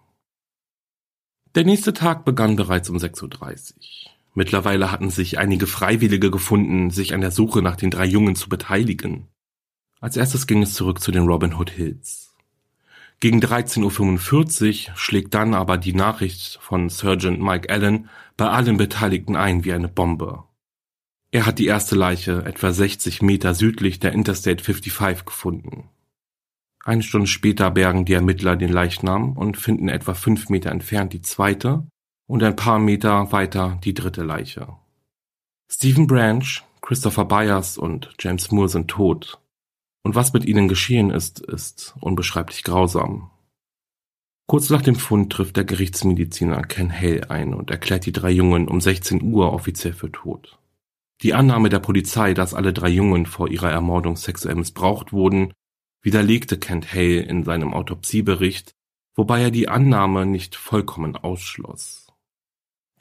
Der 1.55 1.65
nächste 1.65 1.93
Tag 1.93 2.25
begann 2.25 2.55
bereits 2.55 2.89
um 2.89 2.97
6.30 2.97 3.23
Uhr. 3.23 4.11
Mittlerweile 4.35 4.91
hatten 4.91 5.09
sich 5.09 5.39
einige 5.39 5.67
Freiwillige 5.67 6.29
gefunden, 6.29 6.91
sich 6.91 7.13
an 7.13 7.21
der 7.21 7.31
Suche 7.31 7.61
nach 7.61 7.75
den 7.75 7.91
drei 7.91 8.05
Jungen 8.05 8.35
zu 8.35 8.47
beteiligen. 8.47 9.27
Als 9.99 10.15
erstes 10.15 10.47
ging 10.47 10.61
es 10.61 10.75
zurück 10.75 11.01
zu 11.01 11.11
den 11.11 11.23
Robin 11.23 11.55
Hood 11.55 11.71
Hills. 11.71 12.33
Gegen 13.19 13.41
13.45 13.41 14.89
Uhr 14.89 14.95
schlägt 14.95 15.33
dann 15.33 15.53
aber 15.53 15.77
die 15.77 15.93
Nachricht 15.93 16.57
von 16.61 16.87
Sergeant 16.87 17.41
Mike 17.41 17.69
Allen 17.69 18.09
bei 18.37 18.47
allen 18.47 18.77
Beteiligten 18.77 19.35
ein 19.35 19.65
wie 19.65 19.73
eine 19.73 19.89
Bombe. 19.89 20.45
Er 21.31 21.45
hat 21.45 21.59
die 21.59 21.67
erste 21.67 21.95
Leiche 21.95 22.43
etwa 22.45 22.73
60 22.73 23.21
Meter 23.21 23.53
südlich 23.53 23.99
der 23.99 24.13
Interstate 24.13 24.63
55 24.63 25.25
gefunden. 25.25 25.89
Eine 26.83 27.03
Stunde 27.03 27.27
später 27.27 27.69
bergen 27.69 28.05
die 28.05 28.13
Ermittler 28.13 28.55
den 28.55 28.71
Leichnam 28.71 29.33
und 29.37 29.57
finden 29.57 29.89
etwa 29.89 30.15
fünf 30.15 30.49
Meter 30.49 30.71
entfernt 30.71 31.13
die 31.13 31.21
zweite 31.21 31.85
und 32.27 32.41
ein 32.41 32.55
paar 32.55 32.79
Meter 32.79 33.31
weiter 33.31 33.79
die 33.83 33.93
dritte 33.93 34.23
Leiche. 34.23 34.75
Stephen 35.71 36.07
Branch, 36.07 36.63
Christopher 36.81 37.25
Byers 37.25 37.77
und 37.77 38.09
James 38.19 38.49
Moore 38.49 38.69
sind 38.69 38.87
tot 38.87 39.39
und 40.03 40.15
was 40.15 40.33
mit 40.33 40.45
ihnen 40.45 40.67
geschehen 40.67 41.11
ist, 41.11 41.41
ist 41.41 41.93
unbeschreiblich 41.99 42.63
grausam. 42.63 43.29
Kurz 44.47 44.71
nach 44.71 44.81
dem 44.81 44.95
Fund 44.95 45.31
trifft 45.31 45.57
der 45.57 45.65
Gerichtsmediziner 45.65 46.63
Ken 46.63 46.91
Hale 46.91 47.29
ein 47.29 47.53
und 47.53 47.69
erklärt 47.69 48.07
die 48.07 48.11
drei 48.11 48.31
Jungen 48.31 48.67
um 48.67 48.81
16 48.81 49.21
Uhr 49.21 49.53
offiziell 49.53 49.93
für 49.93 50.11
tot. 50.11 50.58
Die 51.21 51.33
Annahme 51.33 51.67
der 51.67 51.79
Polizei, 51.79 52.33
dass 52.33 52.53
alle 52.53 52.71
drei 52.71 52.89
Jungen 52.89 53.25
vor 53.25 53.49
ihrer 53.49 53.69
Ermordung 53.69 54.15
sexuell 54.15 54.55
missbraucht 54.55 55.11
wurden, 55.11 55.51
widerlegte 56.01 56.57
Kent 56.57 56.93
Hale 56.93 57.21
in 57.21 57.43
seinem 57.43 57.73
Autopsiebericht, 57.73 58.73
wobei 59.15 59.41
er 59.41 59.51
die 59.51 59.67
Annahme 59.67 60.25
nicht 60.25 60.55
vollkommen 60.55 61.17
ausschloss. 61.17 62.07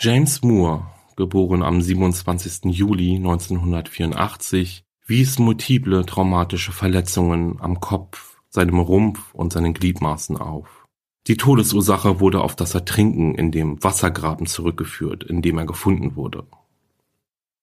James 0.01 0.43
Moore, 0.43 0.87
geboren 1.17 1.63
am 1.63 1.81
27. 1.81 2.75
Juli 2.77 3.17
1984, 3.17 4.85
wies 5.07 5.39
multiple 5.39 6.05
traumatische 6.05 6.73
Verletzungen 6.73 7.61
am 7.61 7.81
Kopf, 7.81 8.41
seinem 8.49 8.81
Rumpf 8.81 9.33
und 9.33 9.53
seinen 9.53 9.75
Gliedmaßen 9.75 10.37
auf. 10.37 10.87
Die 11.29 11.37
Todesursache 11.37 12.19
wurde 12.19 12.41
auf 12.41 12.57
das 12.57 12.75
Ertrinken 12.75 13.35
in 13.37 13.53
dem 13.53 13.83
Wassergraben 13.85 14.47
zurückgeführt, 14.47 15.23
in 15.23 15.41
dem 15.41 15.59
er 15.59 15.67
gefunden 15.67 16.17
wurde. 16.17 16.47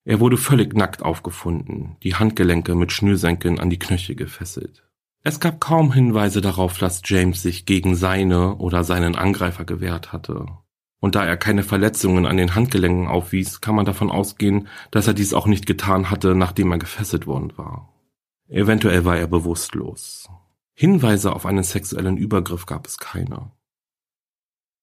Er 0.05 0.19
wurde 0.19 0.37
völlig 0.37 0.75
nackt 0.75 1.01
aufgefunden, 1.01 1.97
die 2.03 2.13
Handgelenke 2.13 2.75
mit 2.75 2.91
Schnürsenkeln 2.91 3.59
an 3.59 3.71
die 3.71 3.79
Knöchel 3.79 4.15
gefesselt. 4.15 4.83
Es 5.23 5.39
gab 5.39 5.59
kaum 5.59 5.91
Hinweise 5.91 6.41
darauf, 6.41 6.77
dass 6.77 7.01
James 7.03 7.41
sich 7.41 7.65
gegen 7.65 7.95
seine 7.95 8.57
oder 8.57 8.83
seinen 8.83 9.15
Angreifer 9.15 9.65
gewehrt 9.65 10.13
hatte. 10.13 10.45
Und 10.99 11.15
da 11.15 11.25
er 11.25 11.37
keine 11.37 11.63
Verletzungen 11.63 12.27
an 12.27 12.37
den 12.37 12.53
Handgelenken 12.53 13.07
aufwies, 13.07 13.61
kann 13.61 13.73
man 13.73 13.85
davon 13.85 14.11
ausgehen, 14.11 14.67
dass 14.91 15.07
er 15.07 15.15
dies 15.15 15.33
auch 15.33 15.47
nicht 15.47 15.65
getan 15.65 16.11
hatte, 16.11 16.35
nachdem 16.35 16.71
er 16.71 16.77
gefesselt 16.77 17.25
worden 17.25 17.53
war. 17.57 17.91
Eventuell 18.47 19.05
war 19.05 19.17
er 19.17 19.27
bewusstlos. 19.27 20.29
Hinweise 20.75 21.33
auf 21.33 21.47
einen 21.47 21.63
sexuellen 21.63 22.17
Übergriff 22.17 22.67
gab 22.67 22.85
es 22.85 22.99
keine. 22.99 23.51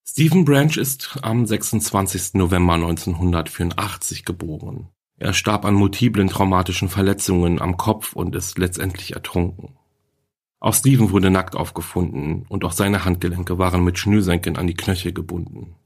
Stephen 0.04 0.44
Branch 0.44 0.76
ist 0.76 1.20
am 1.22 1.46
26. 1.46 2.34
November 2.34 2.74
1984 2.74 4.24
geboren. 4.24 4.88
Er 5.22 5.34
starb 5.34 5.64
an 5.64 5.74
multiplen 5.74 6.26
traumatischen 6.26 6.88
Verletzungen 6.88 7.60
am 7.60 7.76
Kopf 7.76 8.12
und 8.12 8.34
ist 8.34 8.58
letztendlich 8.58 9.12
ertrunken. 9.12 9.76
Auch 10.58 10.74
Stephen 10.74 11.12
wurde 11.12 11.30
nackt 11.30 11.54
aufgefunden 11.54 12.44
und 12.48 12.64
auch 12.64 12.72
seine 12.72 13.04
Handgelenke 13.04 13.56
waren 13.56 13.84
mit 13.84 14.00
Schnürsenkeln 14.00 14.56
an 14.56 14.66
die 14.66 14.74
Knöchel 14.74 15.12
gebunden. 15.12 15.76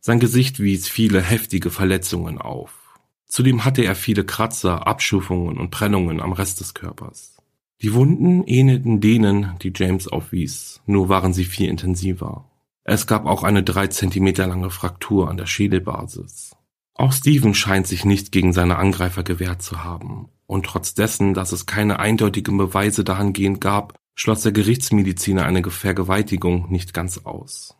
Sein 0.00 0.20
Gesicht 0.20 0.60
wies 0.60 0.90
viele 0.90 1.22
heftige 1.22 1.70
Verletzungen 1.70 2.36
auf. 2.36 2.98
Zudem 3.24 3.64
hatte 3.64 3.82
er 3.82 3.94
viele 3.94 4.26
Kratzer, 4.26 4.86
Abschufungen 4.86 5.56
und 5.56 5.70
Prellungen 5.70 6.20
am 6.20 6.34
Rest 6.34 6.60
des 6.60 6.74
Körpers. 6.74 7.38
Die 7.80 7.94
Wunden 7.94 8.44
ähnelten 8.44 9.00
denen, 9.00 9.54
die 9.62 9.72
James 9.74 10.06
aufwies, 10.06 10.82
nur 10.84 11.08
waren 11.08 11.32
sie 11.32 11.46
viel 11.46 11.70
intensiver. 11.70 12.44
Es 12.84 13.06
gab 13.06 13.24
auch 13.24 13.42
eine 13.42 13.62
drei 13.62 13.86
Zentimeter 13.86 14.46
lange 14.46 14.68
Fraktur 14.68 15.30
an 15.30 15.38
der 15.38 15.46
Schädelbasis. 15.46 16.51
Auch 16.94 17.12
Steven 17.12 17.54
scheint 17.54 17.86
sich 17.86 18.04
nicht 18.04 18.32
gegen 18.32 18.52
seine 18.52 18.76
Angreifer 18.76 19.22
gewehrt 19.22 19.62
zu 19.62 19.82
haben, 19.82 20.28
und 20.46 20.66
trotz 20.66 20.94
dessen, 20.94 21.34
dass 21.34 21.52
es 21.52 21.66
keine 21.66 21.98
eindeutigen 21.98 22.58
Beweise 22.58 23.04
dahingehend 23.04 23.60
gab, 23.60 23.94
schloss 24.14 24.42
der 24.42 24.52
Gerichtsmediziner 24.52 25.44
eine 25.44 25.62
Vergewaltigung 25.62 26.70
nicht 26.70 26.92
ganz 26.92 27.18
aus. 27.24 27.76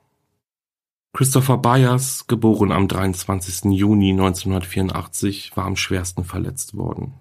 Christopher 1.15 1.59
Byers, 1.59 2.27
geboren 2.27 2.73
am 2.73 2.89
23. 2.89 3.71
Juni 3.73 4.13
1984, 4.13 5.55
war 5.55 5.67
am 5.67 5.77
schwersten 5.77 6.25
verletzt 6.25 6.75
worden. 6.75 7.13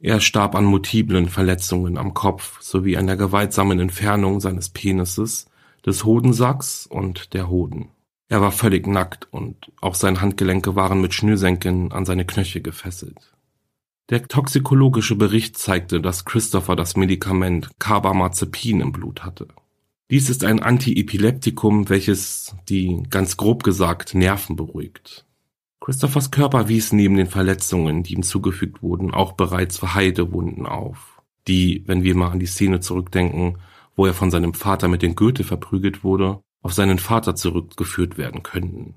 Er 0.00 0.20
starb 0.20 0.54
an 0.54 0.64
multiplen 0.64 1.28
Verletzungen 1.28 1.98
am 1.98 2.14
Kopf 2.14 2.62
sowie 2.62 2.96
an 2.96 3.06
der 3.06 3.16
gewaltsamen 3.16 3.80
Entfernung 3.80 4.40
seines 4.40 4.70
Penises, 4.70 5.46
des 5.84 6.04
Hodensacks 6.04 6.86
und 6.86 7.34
der 7.34 7.48
Hoden. 7.48 7.90
Er 8.28 8.40
war 8.40 8.52
völlig 8.52 8.86
nackt 8.86 9.26
und 9.30 9.56
auch 9.80 9.94
seine 9.94 10.20
Handgelenke 10.20 10.76
waren 10.76 11.00
mit 11.00 11.14
Schnürsenkeln 11.14 11.92
an 11.92 12.04
seine 12.04 12.26
Knöchel 12.26 12.62
gefesselt. 12.62 13.32
Der 14.10 14.26
toxikologische 14.26 15.16
Bericht 15.16 15.58
zeigte, 15.58 16.00
dass 16.00 16.24
Christopher 16.24 16.76
das 16.76 16.96
Medikament 16.96 17.70
Carbamazepin 17.78 18.80
im 18.80 18.92
Blut 18.92 19.24
hatte. 19.24 19.48
Dies 20.10 20.30
ist 20.30 20.44
ein 20.44 20.60
Antiepileptikum, 20.60 21.90
welches 21.90 22.56
die, 22.68 23.02
ganz 23.10 23.36
grob 23.36 23.62
gesagt, 23.62 24.14
Nerven 24.14 24.56
beruhigt. 24.56 25.26
Christophers 25.80 26.30
Körper 26.30 26.68
wies 26.68 26.92
neben 26.92 27.16
den 27.16 27.26
Verletzungen, 27.26 28.02
die 28.02 28.14
ihm 28.14 28.22
zugefügt 28.22 28.82
wurden, 28.82 29.10
auch 29.10 29.32
bereits 29.32 29.78
verheilte 29.78 30.28
auf, 30.66 31.22
die, 31.46 31.82
wenn 31.86 32.02
wir 32.02 32.14
mal 32.14 32.30
an 32.30 32.40
die 32.40 32.46
Szene 32.46 32.80
zurückdenken, 32.80 33.58
wo 33.96 34.06
er 34.06 34.14
von 34.14 34.30
seinem 34.30 34.54
Vater 34.54 34.88
mit 34.88 35.02
den 35.02 35.14
Goethe 35.14 35.44
verprügelt 35.44 36.04
wurde, 36.04 36.40
auf 36.62 36.72
seinen 36.72 36.98
Vater 36.98 37.34
zurückgeführt 37.34 38.18
werden 38.18 38.42
könnten. 38.42 38.94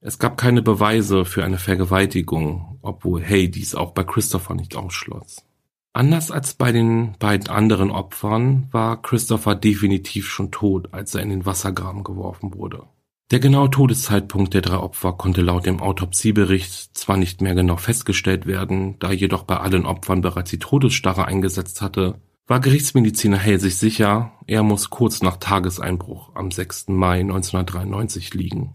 Es 0.00 0.18
gab 0.18 0.36
keine 0.36 0.62
Beweise 0.62 1.24
für 1.24 1.44
eine 1.44 1.58
Vergewaltigung, 1.58 2.78
obwohl 2.82 3.22
Hay 3.22 3.50
dies 3.50 3.74
auch 3.74 3.92
bei 3.92 4.02
Christopher 4.02 4.54
nicht 4.54 4.74
ausschloss. 4.74 5.44
Anders 5.92 6.30
als 6.30 6.54
bei 6.54 6.72
den 6.72 7.14
beiden 7.18 7.48
anderen 7.48 7.90
Opfern 7.90 8.68
war 8.72 9.00
Christopher 9.00 9.54
definitiv 9.54 10.26
schon 10.28 10.50
tot, 10.50 10.88
als 10.92 11.14
er 11.14 11.22
in 11.22 11.30
den 11.30 11.46
Wassergraben 11.46 12.02
geworfen 12.02 12.54
wurde. 12.54 12.84
Der 13.30 13.40
genaue 13.40 13.70
Todeszeitpunkt 13.70 14.54
der 14.54 14.62
drei 14.62 14.76
Opfer 14.76 15.12
konnte 15.12 15.40
laut 15.40 15.66
dem 15.66 15.80
Autopsiebericht 15.80 16.96
zwar 16.96 17.16
nicht 17.16 17.40
mehr 17.40 17.54
genau 17.54 17.76
festgestellt 17.76 18.46
werden, 18.46 18.98
da 18.98 19.12
jedoch 19.12 19.44
bei 19.44 19.58
allen 19.58 19.86
Opfern 19.86 20.20
bereits 20.20 20.50
die 20.50 20.58
Todesstarre 20.58 21.26
eingesetzt 21.26 21.80
hatte, 21.80 22.20
war 22.46 22.60
Gerichtsmediziner 22.60 23.38
Hell 23.38 23.60
sich 23.60 23.76
sicher, 23.76 24.32
er 24.46 24.62
muss 24.62 24.90
kurz 24.90 25.22
nach 25.22 25.36
Tageseinbruch 25.36 26.34
am 26.34 26.50
6. 26.50 26.88
Mai 26.88 27.20
1993 27.20 28.34
liegen. 28.34 28.74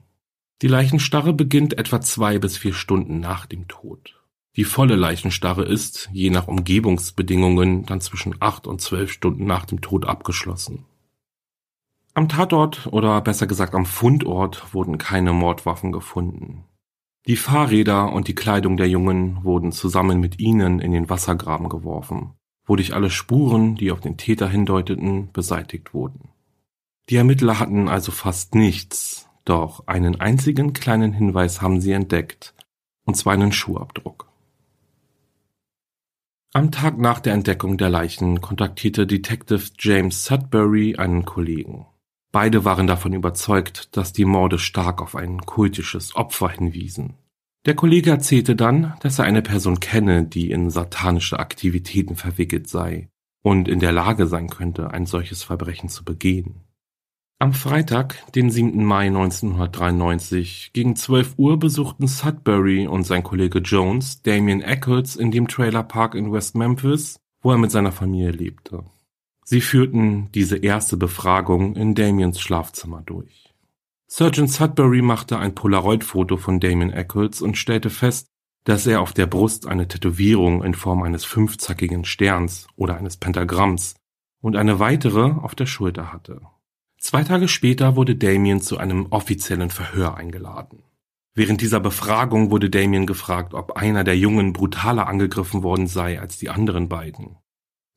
Die 0.62 0.68
Leichenstarre 0.68 1.34
beginnt 1.34 1.78
etwa 1.78 2.02
zwei 2.02 2.40
bis 2.40 2.58
vier 2.58 2.74
Stunden 2.74 3.20
nach 3.20 3.46
dem 3.46 3.68
Tod. 3.68 4.16
Die 4.56 4.64
volle 4.64 4.96
Leichenstarre 4.96 5.64
ist, 5.64 6.10
je 6.12 6.32
nach 6.32 6.48
Umgebungsbedingungen, 6.48 7.86
dann 7.86 8.02
zwischen 8.02 8.36
acht 8.40 8.66
und 8.66 8.82
zwölf 8.82 9.12
Stunden 9.12 9.46
nach 9.46 9.66
dem 9.66 9.82
Tod 9.82 10.06
abgeschlossen. 10.08 10.86
Am 12.16 12.28
Tatort 12.28 12.88
oder 12.92 13.22
besser 13.22 13.46
gesagt 13.46 13.76
am 13.76 13.86
Fundort 13.86 14.74
wurden 14.74 14.98
keine 14.98 15.34
Mordwaffen 15.34 15.92
gefunden. 15.92 16.64
Die 17.28 17.36
Fahrräder 17.36 18.12
und 18.12 18.28
die 18.28 18.34
Kleidung 18.34 18.78
der 18.78 18.90
Jungen 18.90 19.44
wurden 19.44 19.72
zusammen 19.72 20.20
mit 20.20 20.40
ihnen 20.40 20.80
in 20.80 20.92
den 20.92 21.08
Wassergraben 21.08 21.70
geworfen, 21.70 22.34
wodurch 22.68 22.94
alle 22.94 23.10
Spuren, 23.10 23.76
die 23.76 23.92
auf 23.92 24.02
den 24.02 24.18
Täter 24.18 24.48
hindeuteten, 24.48 25.32
beseitigt 25.32 25.94
wurden. 25.94 26.30
Die 27.10 27.16
Ermittler 27.16 27.60
hatten 27.60 27.88
also 27.88 28.12
fast 28.12 28.54
nichts, 28.54 29.30
doch 29.46 29.88
einen 29.88 30.20
einzigen 30.20 30.74
kleinen 30.74 31.14
Hinweis 31.14 31.62
haben 31.62 31.82
sie 31.82 31.94
entdeckt, 31.94 32.54
und 33.06 33.16
zwar 33.16 33.34
einen 33.34 33.54
Schuhabdruck. 33.54 34.28
Am 36.54 36.72
Tag 36.72 36.98
nach 36.98 37.20
der 37.20 37.34
Entdeckung 37.34 37.78
der 37.78 37.90
Leichen 37.90 38.42
kontaktierte 38.42 39.08
Detective 39.08 39.64
James 39.80 40.26
Sudbury 40.26 40.96
einen 40.98 41.24
Kollegen. 41.24 41.86
Beide 42.32 42.66
waren 42.66 42.88
davon 42.88 43.14
überzeugt, 43.14 43.96
dass 43.96 44.12
die 44.12 44.26
Morde 44.26 44.60
stark 44.60 45.02
auf 45.02 45.16
ein 45.16 45.42
kultisches 45.42 46.16
Opfer 46.16 46.50
hinwiesen. 46.50 47.16
Der 47.68 47.76
Kollege 47.76 48.12
erzählte 48.12 48.56
dann, 48.56 48.94
dass 49.02 49.20
er 49.20 49.26
eine 49.26 49.42
Person 49.42 49.82
kenne, 49.82 50.24
die 50.24 50.52
in 50.52 50.70
satanische 50.70 51.38
Aktivitäten 51.38 52.16
verwickelt 52.16 52.70
sei 52.70 53.10
und 53.44 53.68
in 53.68 53.82
der 53.82 53.92
Lage 53.92 54.26
sein 54.26 54.48
könnte, 54.48 54.92
ein 54.92 55.06
solches 55.06 55.44
Verbrechen 55.44 55.90
zu 55.90 56.06
begehen. 56.06 56.62
Am 57.40 57.54
Freitag, 57.54 58.24
den 58.32 58.50
7. 58.50 58.86
Mai 58.86 59.08
1993, 59.08 60.72
gegen 60.72 60.96
12 60.96 61.34
Uhr 61.36 61.60
besuchten 61.60 62.08
Sudbury 62.08 62.88
und 62.88 63.04
sein 63.04 63.22
Kollege 63.22 63.60
Jones 63.60 64.22
Damien 64.22 64.62
Eccles 64.62 65.18
in 65.18 65.32
dem 65.32 65.50
Trailerpark 65.50 66.16
in 66.16 66.32
West 66.32 66.56
Memphis, 66.56 67.20
wo 67.42 67.52
er 67.52 67.58
mit 67.58 67.72
seiner 67.72 67.92
Familie 67.92 68.32
lebte. 68.32 68.86
Sie 69.44 69.60
führten 69.60 70.30
diese 70.34 70.56
erste 70.56 70.96
Befragung 70.96 71.76
in 71.76 71.96
Damiens 71.96 72.40
Schlafzimmer 72.40 73.04
durch. 73.06 73.47
Sergeant 74.10 74.50
Sudbury 74.50 75.02
machte 75.02 75.38
ein 75.38 75.54
Polaroid-Foto 75.54 76.38
von 76.38 76.62
Damien 76.62 76.92
Eccles 76.92 77.42
und 77.42 77.58
stellte 77.58 77.90
fest, 77.90 78.28
dass 78.64 78.88
er 78.88 79.02
auf 79.02 79.12
der 79.12 79.28
Brust 79.28 79.68
eine 79.68 79.90
Tätowierung 79.90 80.64
in 80.64 80.74
Form 80.74 81.04
eines 81.04 81.26
fünfzackigen 81.26 82.06
Sterns 82.06 82.68
oder 82.78 82.98
eines 82.98 83.18
Pentagramms 83.18 83.96
und 84.42 84.56
eine 84.56 84.80
weitere 84.80 85.32
auf 85.32 85.56
der 85.56 85.66
Schulter 85.66 86.14
hatte. 86.14 86.42
Zwei 87.00 87.24
Tage 87.26 87.50
später 87.50 87.98
wurde 87.98 88.16
Damien 88.16 88.62
zu 88.62 88.78
einem 88.78 89.08
offiziellen 89.10 89.70
Verhör 89.70 90.16
eingeladen. 90.16 90.84
Während 91.36 91.62
dieser 91.62 91.82
Befragung 91.82 92.50
wurde 92.50 92.70
Damien 92.70 93.06
gefragt, 93.06 93.54
ob 93.54 93.74
einer 93.74 94.06
der 94.06 94.18
Jungen 94.18 94.54
brutaler 94.54 95.08
angegriffen 95.08 95.64
worden 95.64 95.88
sei 95.88 96.20
als 96.20 96.38
die 96.38 96.50
anderen 96.50 96.88
beiden. 96.88 97.38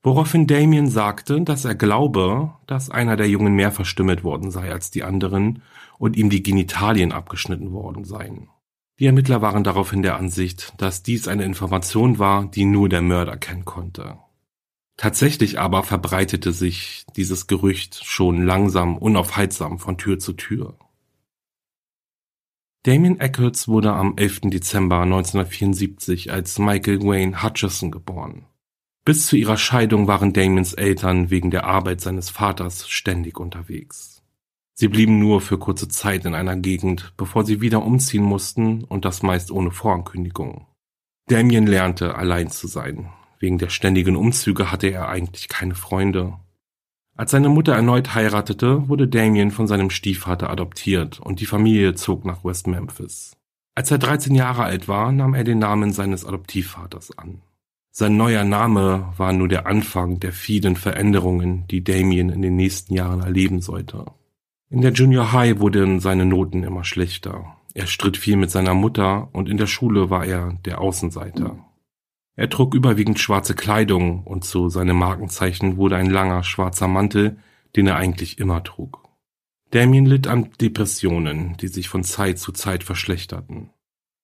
Woraufhin 0.02 0.46
Damien 0.46 0.88
sagte, 0.88 1.40
dass 1.42 1.64
er 1.64 1.74
glaube, 1.74 2.52
dass 2.66 2.90
einer 2.90 3.16
der 3.16 3.28
Jungen 3.28 3.54
mehr 3.54 3.70
verstümmelt 3.70 4.24
worden 4.24 4.50
sei 4.50 4.72
als 4.72 4.90
die 4.90 5.04
anderen 5.04 5.62
und 6.00 6.16
ihm 6.16 6.30
die 6.30 6.42
Genitalien 6.42 7.12
abgeschnitten 7.12 7.72
worden 7.72 8.04
seien. 8.04 8.48
Die 8.98 9.06
Ermittler 9.06 9.42
waren 9.42 9.64
daraufhin 9.64 10.00
der 10.00 10.16
Ansicht, 10.16 10.72
dass 10.78 11.02
dies 11.02 11.28
eine 11.28 11.44
Information 11.44 12.18
war, 12.18 12.46
die 12.46 12.64
nur 12.64 12.88
der 12.88 13.02
Mörder 13.02 13.36
kennen 13.36 13.66
konnte. 13.66 14.18
Tatsächlich 14.96 15.60
aber 15.60 15.82
verbreitete 15.82 16.52
sich 16.52 17.04
dieses 17.16 17.46
Gerücht 17.46 18.02
schon 18.04 18.46
langsam 18.46 18.96
unaufhaltsam 18.96 19.78
von 19.78 19.98
Tür 19.98 20.18
zu 20.18 20.32
Tür. 20.32 20.78
Damien 22.84 23.20
Eccles 23.20 23.68
wurde 23.68 23.92
am 23.92 24.16
11. 24.16 24.40
Dezember 24.44 25.02
1974 25.02 26.32
als 26.32 26.58
Michael 26.58 27.02
Wayne 27.02 27.42
Hutchison 27.42 27.90
geboren. 27.90 28.46
Bis 29.04 29.26
zu 29.26 29.36
ihrer 29.36 29.58
Scheidung 29.58 30.06
waren 30.06 30.32
Damiens 30.32 30.72
Eltern 30.72 31.28
wegen 31.28 31.50
der 31.50 31.64
Arbeit 31.64 32.00
seines 32.00 32.30
Vaters 32.30 32.88
ständig 32.88 33.38
unterwegs. 33.38 34.09
Sie 34.74 34.88
blieben 34.88 35.18
nur 35.18 35.40
für 35.40 35.58
kurze 35.58 35.88
Zeit 35.88 36.24
in 36.24 36.34
einer 36.34 36.56
Gegend, 36.56 37.12
bevor 37.16 37.44
sie 37.44 37.60
wieder 37.60 37.82
umziehen 37.82 38.24
mussten 38.24 38.84
und 38.84 39.04
das 39.04 39.22
meist 39.22 39.50
ohne 39.50 39.70
Vorankündigung. 39.70 40.66
Damien 41.26 41.66
lernte 41.66 42.14
allein 42.14 42.50
zu 42.50 42.66
sein, 42.66 43.10
Wegen 43.40 43.56
der 43.56 43.70
ständigen 43.70 44.16
Umzüge 44.16 44.70
hatte 44.70 44.88
er 44.88 45.08
eigentlich 45.08 45.48
keine 45.48 45.74
Freunde. 45.74 46.34
Als 47.16 47.30
seine 47.30 47.48
Mutter 47.48 47.74
erneut 47.74 48.14
heiratete, 48.14 48.88
wurde 48.88 49.08
Damien 49.08 49.50
von 49.50 49.66
seinem 49.66 49.88
Stiefvater 49.88 50.50
adoptiert 50.50 51.18
und 51.20 51.40
die 51.40 51.46
Familie 51.46 51.94
zog 51.94 52.26
nach 52.26 52.44
West 52.44 52.66
Memphis. 52.66 53.36
Als 53.74 53.90
er 53.90 53.98
13 53.98 54.34
Jahre 54.34 54.64
alt 54.64 54.88
war, 54.88 55.10
nahm 55.10 55.32
er 55.32 55.44
den 55.44 55.58
Namen 55.58 55.92
seines 55.92 56.26
Adoptivvaters 56.26 57.16
an. 57.16 57.40
Sein 57.92 58.18
neuer 58.18 58.44
Name 58.44 59.12
war 59.16 59.32
nur 59.32 59.48
der 59.48 59.66
Anfang 59.66 60.20
der 60.20 60.32
vielen 60.32 60.76
Veränderungen, 60.76 61.66
die 61.68 61.82
Damien 61.82 62.28
in 62.28 62.42
den 62.42 62.56
nächsten 62.56 62.92
Jahren 62.92 63.22
erleben 63.22 63.62
sollte. 63.62 64.04
In 64.72 64.82
der 64.82 64.92
Junior 64.92 65.32
High 65.32 65.58
wurden 65.58 65.98
seine 65.98 66.24
Noten 66.24 66.62
immer 66.62 66.84
schlechter. 66.84 67.56
Er 67.74 67.88
stritt 67.88 68.16
viel 68.16 68.36
mit 68.36 68.52
seiner 68.52 68.72
Mutter 68.72 69.28
und 69.32 69.48
in 69.48 69.56
der 69.56 69.66
Schule 69.66 70.10
war 70.10 70.24
er 70.24 70.52
der 70.64 70.80
Außenseiter. 70.80 71.58
Er 72.36 72.48
trug 72.50 72.76
überwiegend 72.76 73.18
schwarze 73.18 73.56
Kleidung 73.56 74.22
und 74.22 74.44
zu 74.44 74.68
seinem 74.68 74.96
Markenzeichen 74.96 75.76
wurde 75.76 75.96
ein 75.96 76.08
langer 76.08 76.44
schwarzer 76.44 76.86
Mantel, 76.86 77.38
den 77.74 77.88
er 77.88 77.96
eigentlich 77.96 78.38
immer 78.38 78.62
trug. 78.62 79.08
Damien 79.72 80.06
litt 80.06 80.28
an 80.28 80.50
Depressionen, 80.60 81.56
die 81.56 81.68
sich 81.68 81.88
von 81.88 82.04
Zeit 82.04 82.38
zu 82.38 82.52
Zeit 82.52 82.84
verschlechterten. 82.84 83.70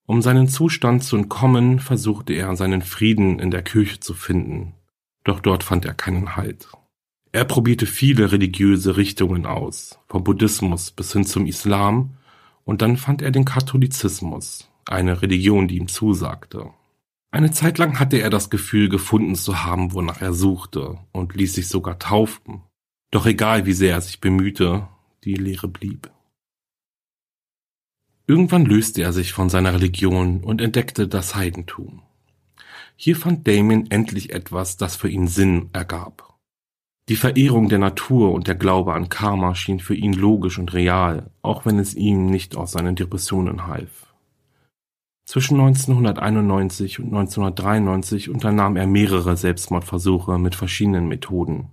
Um 0.06 0.22
seinen 0.22 0.46
Zustand 0.46 1.02
zu 1.02 1.16
entkommen, 1.16 1.80
versuchte 1.80 2.34
er 2.34 2.54
seinen 2.54 2.82
Frieden 2.82 3.40
in 3.40 3.50
der 3.50 3.62
Kirche 3.62 3.98
zu 3.98 4.14
finden, 4.14 4.74
doch 5.24 5.40
dort 5.40 5.64
fand 5.64 5.84
er 5.84 5.94
keinen 5.94 6.36
Halt. 6.36 6.68
Er 7.36 7.44
probierte 7.44 7.84
viele 7.84 8.32
religiöse 8.32 8.96
Richtungen 8.96 9.44
aus, 9.44 9.98
vom 10.08 10.24
Buddhismus 10.24 10.90
bis 10.90 11.12
hin 11.12 11.26
zum 11.26 11.44
Islam, 11.44 12.16
und 12.64 12.80
dann 12.80 12.96
fand 12.96 13.20
er 13.20 13.30
den 13.30 13.44
Katholizismus, 13.44 14.70
eine 14.86 15.20
Religion, 15.20 15.68
die 15.68 15.76
ihm 15.76 15.86
zusagte. 15.86 16.70
Eine 17.30 17.50
Zeit 17.50 17.76
lang 17.76 18.00
hatte 18.00 18.16
er 18.16 18.30
das 18.30 18.48
Gefühl 18.48 18.88
gefunden 18.88 19.34
zu 19.34 19.62
haben, 19.62 19.92
wonach 19.92 20.22
er 20.22 20.32
suchte, 20.32 20.96
und 21.12 21.34
ließ 21.34 21.52
sich 21.52 21.68
sogar 21.68 21.98
taufen. 21.98 22.62
Doch 23.10 23.26
egal 23.26 23.66
wie 23.66 23.74
sehr 23.74 23.92
er 23.92 24.00
sich 24.00 24.22
bemühte, 24.22 24.88
die 25.24 25.34
Lehre 25.34 25.68
blieb. 25.68 26.10
Irgendwann 28.26 28.64
löste 28.64 29.02
er 29.02 29.12
sich 29.12 29.34
von 29.34 29.50
seiner 29.50 29.74
Religion 29.74 30.42
und 30.42 30.62
entdeckte 30.62 31.06
das 31.06 31.34
Heidentum. 31.34 32.00
Hier 32.96 33.14
fand 33.14 33.46
Damien 33.46 33.90
endlich 33.90 34.32
etwas, 34.32 34.78
das 34.78 34.96
für 34.96 35.10
ihn 35.10 35.28
Sinn 35.28 35.68
ergab. 35.74 36.35
Die 37.08 37.16
Verehrung 37.16 37.68
der 37.68 37.78
Natur 37.78 38.32
und 38.32 38.48
der 38.48 38.56
Glaube 38.56 38.94
an 38.94 39.08
Karma 39.08 39.54
schien 39.54 39.78
für 39.78 39.94
ihn 39.94 40.12
logisch 40.12 40.58
und 40.58 40.74
real, 40.74 41.30
auch 41.40 41.64
wenn 41.64 41.78
es 41.78 41.94
ihm 41.94 42.26
nicht 42.26 42.56
aus 42.56 42.72
seinen 42.72 42.96
Depressionen 42.96 43.68
half. 43.68 44.12
Zwischen 45.24 45.60
1991 45.60 46.98
und 46.98 47.06
1993 47.06 48.28
unternahm 48.28 48.76
er 48.76 48.88
mehrere 48.88 49.36
Selbstmordversuche 49.36 50.38
mit 50.38 50.56
verschiedenen 50.56 51.06
Methoden. 51.06 51.70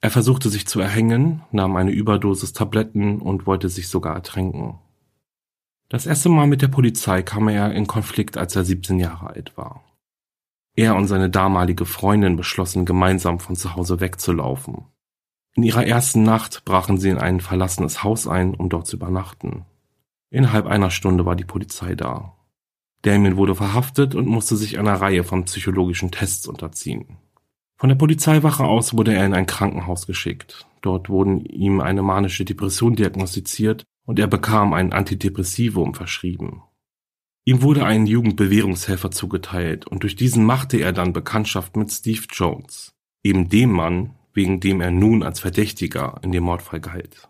Er 0.00 0.10
versuchte 0.10 0.48
sich 0.48 0.66
zu 0.66 0.80
erhängen, 0.80 1.42
nahm 1.50 1.76
eine 1.76 1.90
Überdosis 1.90 2.52
Tabletten 2.52 3.20
und 3.20 3.46
wollte 3.46 3.68
sich 3.68 3.88
sogar 3.88 4.14
ertränken. 4.14 4.78
Das 5.90 6.06
erste 6.06 6.28
Mal 6.30 6.46
mit 6.46 6.62
der 6.62 6.68
Polizei 6.68 7.22
kam 7.22 7.48
er 7.48 7.72
in 7.72 7.86
Konflikt, 7.86 8.38
als 8.38 8.56
er 8.56 8.64
17 8.64 8.98
Jahre 8.98 9.28
alt 9.28 9.56
war. 9.56 9.82
Er 10.76 10.96
und 10.96 11.06
seine 11.06 11.30
damalige 11.30 11.86
Freundin 11.86 12.36
beschlossen, 12.36 12.84
gemeinsam 12.84 13.38
von 13.38 13.56
zu 13.56 13.76
Hause 13.76 14.00
wegzulaufen. 14.00 14.86
In 15.54 15.62
ihrer 15.62 15.86
ersten 15.86 16.24
Nacht 16.24 16.64
brachen 16.64 16.98
sie 16.98 17.10
in 17.10 17.18
ein 17.18 17.40
verlassenes 17.40 18.02
Haus 18.02 18.26
ein, 18.26 18.54
um 18.54 18.68
dort 18.68 18.88
zu 18.88 18.96
übernachten. 18.96 19.64
Innerhalb 20.30 20.66
einer 20.66 20.90
Stunde 20.90 21.24
war 21.26 21.36
die 21.36 21.44
Polizei 21.44 21.94
da. 21.94 22.34
Damien 23.02 23.36
wurde 23.36 23.54
verhaftet 23.54 24.16
und 24.16 24.26
musste 24.26 24.56
sich 24.56 24.78
einer 24.78 24.94
Reihe 24.94 25.22
von 25.22 25.44
psychologischen 25.44 26.10
Tests 26.10 26.48
unterziehen. 26.48 27.18
Von 27.76 27.88
der 27.88 27.96
Polizeiwache 27.96 28.64
aus 28.64 28.96
wurde 28.96 29.14
er 29.14 29.26
in 29.26 29.34
ein 29.34 29.46
Krankenhaus 29.46 30.06
geschickt. 30.06 30.66
Dort 30.80 31.08
wurden 31.08 31.44
ihm 31.44 31.80
eine 31.80 32.02
manische 32.02 32.44
Depression 32.44 32.96
diagnostiziert 32.96 33.84
und 34.06 34.18
er 34.18 34.26
bekam 34.26 34.72
ein 34.72 34.92
Antidepressivum 34.92 35.94
verschrieben. 35.94 36.62
Ihm 37.46 37.62
wurde 37.62 37.84
ein 37.84 38.06
Jugendbewährungshelfer 38.06 39.10
zugeteilt 39.10 39.86
und 39.86 40.02
durch 40.02 40.16
diesen 40.16 40.44
machte 40.44 40.78
er 40.78 40.92
dann 40.92 41.12
Bekanntschaft 41.12 41.76
mit 41.76 41.92
Steve 41.92 42.22
Jones, 42.30 42.94
eben 43.22 43.48
dem 43.50 43.70
Mann, 43.70 44.14
wegen 44.32 44.60
dem 44.60 44.80
er 44.80 44.90
nun 44.90 45.22
als 45.22 45.40
Verdächtiger 45.40 46.20
in 46.22 46.32
dem 46.32 46.44
Mordfall 46.44 46.80
galt. 46.80 47.28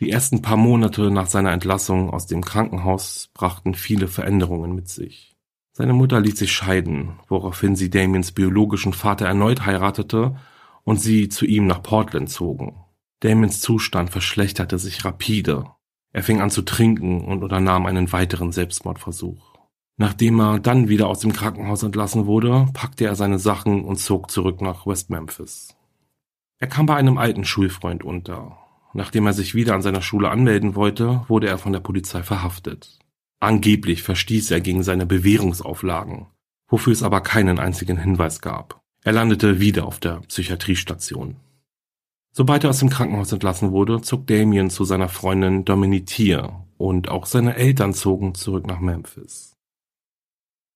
Die 0.00 0.10
ersten 0.10 0.42
paar 0.42 0.56
Monate 0.56 1.10
nach 1.10 1.26
seiner 1.26 1.52
Entlassung 1.52 2.10
aus 2.10 2.26
dem 2.26 2.42
Krankenhaus 2.42 3.30
brachten 3.34 3.74
viele 3.74 4.08
Veränderungen 4.08 4.74
mit 4.74 4.88
sich. 4.88 5.36
Seine 5.74 5.92
Mutter 5.92 6.20
ließ 6.20 6.38
sich 6.38 6.52
scheiden, 6.52 7.20
woraufhin 7.28 7.76
sie 7.76 7.88
Damiens 7.88 8.32
biologischen 8.32 8.92
Vater 8.92 9.26
erneut 9.26 9.64
heiratete 9.64 10.36
und 10.82 11.00
sie 11.00 11.28
zu 11.28 11.46
ihm 11.46 11.66
nach 11.66 11.82
Portland 11.82 12.30
zogen. 12.30 12.74
Damiens 13.20 13.60
Zustand 13.60 14.10
verschlechterte 14.10 14.78
sich 14.78 15.04
rapide. 15.04 15.66
Er 16.12 16.22
fing 16.22 16.40
an 16.40 16.50
zu 16.50 16.62
trinken 16.62 17.24
und 17.24 17.42
unternahm 17.42 17.86
einen 17.86 18.12
weiteren 18.12 18.52
Selbstmordversuch. 18.52 19.52
Nachdem 19.96 20.40
er 20.40 20.58
dann 20.58 20.88
wieder 20.88 21.06
aus 21.08 21.20
dem 21.20 21.32
Krankenhaus 21.32 21.82
entlassen 21.82 22.26
wurde, 22.26 22.68
packte 22.72 23.04
er 23.04 23.14
seine 23.14 23.38
Sachen 23.38 23.84
und 23.84 23.96
zog 23.96 24.30
zurück 24.30 24.60
nach 24.60 24.86
West 24.86 25.10
Memphis. 25.10 25.76
Er 26.58 26.68
kam 26.68 26.86
bei 26.86 26.96
einem 26.96 27.18
alten 27.18 27.44
Schulfreund 27.44 28.04
unter. 28.04 28.58
Nachdem 28.94 29.26
er 29.26 29.32
sich 29.32 29.54
wieder 29.54 29.74
an 29.74 29.82
seiner 29.82 30.02
Schule 30.02 30.30
anmelden 30.30 30.74
wollte, 30.74 31.24
wurde 31.28 31.48
er 31.48 31.58
von 31.58 31.72
der 31.72 31.80
Polizei 31.80 32.22
verhaftet. 32.22 32.98
Angeblich 33.40 34.02
verstieß 34.02 34.50
er 34.50 34.60
gegen 34.60 34.82
seine 34.82 35.06
Bewährungsauflagen, 35.06 36.26
wofür 36.68 36.92
es 36.92 37.02
aber 37.02 37.20
keinen 37.20 37.58
einzigen 37.58 37.98
Hinweis 37.98 38.40
gab. 38.40 38.80
Er 39.02 39.12
landete 39.12 39.60
wieder 39.60 39.86
auf 39.86 39.98
der 39.98 40.20
Psychiatriestation. 40.28 41.36
Sobald 42.32 42.64
er 42.64 42.70
aus 42.70 42.78
dem 42.78 42.88
Krankenhaus 42.88 43.30
entlassen 43.30 43.72
wurde, 43.72 44.00
zog 44.00 44.26
Damien 44.26 44.70
zu 44.70 44.84
seiner 44.84 45.10
Freundin 45.10 45.66
Dominique 45.66 46.48
und 46.78 47.10
auch 47.10 47.26
seine 47.26 47.56
Eltern 47.56 47.92
zogen 47.92 48.34
zurück 48.34 48.66
nach 48.66 48.80
Memphis. 48.80 49.52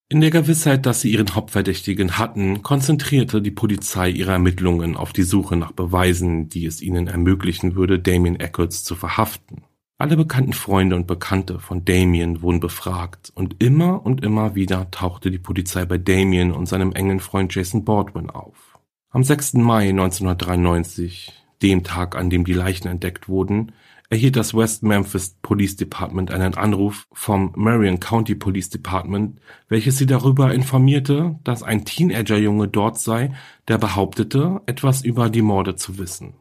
In 0.09 0.21
der 0.21 0.31
Gewissheit, 0.31 0.87
dass 0.87 1.01
sie 1.01 1.11
ihren 1.11 1.35
Hauptverdächtigen 1.35 2.19
hatten, 2.19 2.62
konzentrierte 2.62 3.42
die 3.42 3.51
Polizei 3.51 4.11
ihre 4.11 4.33
Ermittlungen 4.33 4.97
auf 4.97 5.12
die 5.12 5.25
Suche 5.25 5.57
nach 5.57 5.73
Beweisen, 5.73 6.49
die 6.49 6.66
es 6.66 6.81
ihnen 6.81 7.09
ermöglichen 7.09 7.75
würde, 7.75 7.99
Damien 7.99 8.38
Eccles 8.38 8.85
zu 8.85 8.95
verhaften. 8.95 9.64
Alle 9.99 10.16
bekannten 10.16 10.53
Freunde 10.53 10.95
und 10.95 11.07
Bekannte 11.07 11.59
von 11.59 11.87
Damien 11.87 12.42
wurden 12.42 12.61
befragt 12.61 13.33
und 13.35 13.57
immer 13.61 14.05
und 14.05 14.23
immer 14.23 14.55
wieder 14.55 14.90
tauchte 14.90 15.31
die 15.31 15.38
Polizei 15.38 15.87
bei 15.87 15.97
Damien 15.97 16.53
und 16.53 16.66
seinem 16.66 16.92
engen 16.92 17.19
Freund 17.19 17.53
Jason 17.55 17.85
Baldwin 17.85 18.29
auf. 18.29 18.79
Am 19.09 19.25
6. 19.25 19.55
Mai 19.55 19.88
1993, 19.88 21.46
dem 21.62 21.85
Tag, 21.85 22.16
an 22.16 22.31
dem 22.31 22.45
die 22.45 22.53
Leichen 22.53 22.88
entdeckt 22.88 23.29
wurden, 23.29 23.73
erhielt 24.09 24.37
das 24.37 24.55
West 24.55 24.83
Memphis 24.83 25.37
Police 25.42 25.77
Department 25.77 26.31
einen 26.31 26.55
Anruf 26.55 27.07
vom 27.12 27.53
Marion 27.57 28.01
County 28.01 28.35
Police 28.35 28.71
Department, 28.71 29.40
welches 29.69 29.99
sie 29.99 30.07
darüber 30.07 30.55
informierte, 30.55 31.38
dass 31.45 31.62
ein 31.62 31.85
Teenagerjunge 31.85 32.69
dort 32.69 32.99
sei, 32.99 33.33
der 33.69 33.79
behauptete, 33.79 34.61
etwas 34.66 35.05
über 35.05 35.29
die 35.29 35.42
Morde 35.42 35.77
zu 35.77 35.99
wissen. 35.99 36.35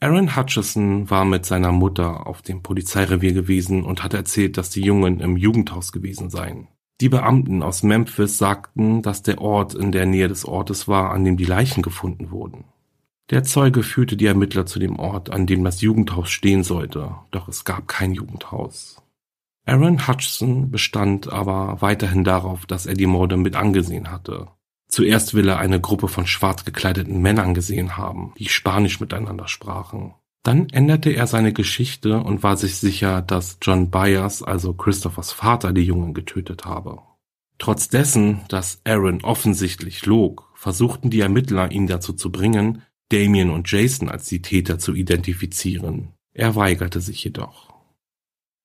Aaron 0.00 0.34
Hutchison 0.34 1.08
war 1.10 1.24
mit 1.24 1.46
seiner 1.46 1.70
Mutter 1.70 2.26
auf 2.26 2.42
dem 2.42 2.60
Polizeirevier 2.60 3.32
gewesen 3.32 3.84
und 3.84 4.02
hatte 4.02 4.16
erzählt, 4.16 4.56
dass 4.56 4.68
die 4.68 4.82
Jungen 4.82 5.20
im 5.20 5.36
Jugendhaus 5.36 5.92
gewesen 5.92 6.28
seien. 6.28 6.66
Die 7.00 7.08
Beamten 7.08 7.62
aus 7.62 7.84
Memphis 7.84 8.36
sagten, 8.36 9.02
dass 9.02 9.22
der 9.22 9.40
Ort 9.40 9.74
in 9.74 9.92
der 9.92 10.06
Nähe 10.06 10.26
des 10.26 10.44
Ortes 10.44 10.88
war, 10.88 11.10
an 11.12 11.24
dem 11.24 11.36
die 11.36 11.44
Leichen 11.44 11.82
gefunden 11.82 12.32
wurden. 12.32 12.64
Der 13.32 13.44
Zeuge 13.44 13.82
führte 13.82 14.18
die 14.18 14.26
Ermittler 14.26 14.66
zu 14.66 14.78
dem 14.78 14.98
Ort, 14.98 15.30
an 15.30 15.46
dem 15.46 15.64
das 15.64 15.80
Jugendhaus 15.80 16.28
stehen 16.28 16.64
sollte, 16.64 17.14
doch 17.30 17.48
es 17.48 17.64
gab 17.64 17.88
kein 17.88 18.12
Jugendhaus. 18.12 19.02
Aaron 19.64 20.06
Hutchison 20.06 20.70
bestand 20.70 21.32
aber 21.32 21.80
weiterhin 21.80 22.24
darauf, 22.24 22.66
dass 22.66 22.84
er 22.84 22.92
die 22.92 23.06
Morde 23.06 23.38
mit 23.38 23.56
angesehen 23.56 24.10
hatte. 24.10 24.48
Zuerst 24.86 25.32
will 25.32 25.48
er 25.48 25.58
eine 25.58 25.80
Gruppe 25.80 26.08
von 26.08 26.26
schwarz 26.26 26.66
gekleideten 26.66 27.22
Männern 27.22 27.54
gesehen 27.54 27.96
haben, 27.96 28.34
die 28.38 28.50
Spanisch 28.50 29.00
miteinander 29.00 29.48
sprachen. 29.48 30.12
Dann 30.42 30.68
änderte 30.68 31.08
er 31.08 31.26
seine 31.26 31.54
Geschichte 31.54 32.18
und 32.18 32.42
war 32.42 32.58
sich 32.58 32.76
sicher, 32.76 33.22
dass 33.22 33.56
John 33.62 33.90
Byers, 33.90 34.42
also 34.42 34.74
Christophers 34.74 35.32
Vater, 35.32 35.72
die 35.72 35.84
Jungen 35.84 36.12
getötet 36.12 36.66
habe. 36.66 36.98
Trotz 37.56 37.88
dessen, 37.88 38.42
dass 38.48 38.82
Aaron 38.84 39.24
offensichtlich 39.24 40.04
log, 40.04 40.50
versuchten 40.54 41.08
die 41.08 41.20
Ermittler 41.20 41.70
ihn 41.70 41.86
dazu 41.86 42.12
zu 42.12 42.30
bringen, 42.30 42.82
Damien 43.12 43.50
und 43.50 43.70
Jason 43.70 44.08
als 44.08 44.26
die 44.26 44.40
Täter 44.40 44.78
zu 44.78 44.94
identifizieren. 44.94 46.08
Er 46.32 46.56
weigerte 46.56 47.00
sich 47.00 47.22
jedoch. 47.24 47.74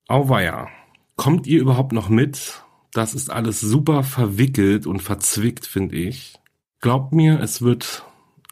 Auweia, 0.07 0.69
kommt 1.17 1.47
ihr 1.47 1.59
überhaupt 1.59 1.91
noch 1.91 2.07
mit? 2.07 2.63
Das 2.93 3.13
ist 3.13 3.29
alles 3.29 3.59
super 3.59 4.03
verwickelt 4.03 4.87
und 4.87 5.01
verzwickt, 5.01 5.65
finde 5.65 5.97
ich. 5.97 6.39
Glaubt 6.79 7.13
mir, 7.13 7.41
es 7.41 7.61
wird 7.61 8.05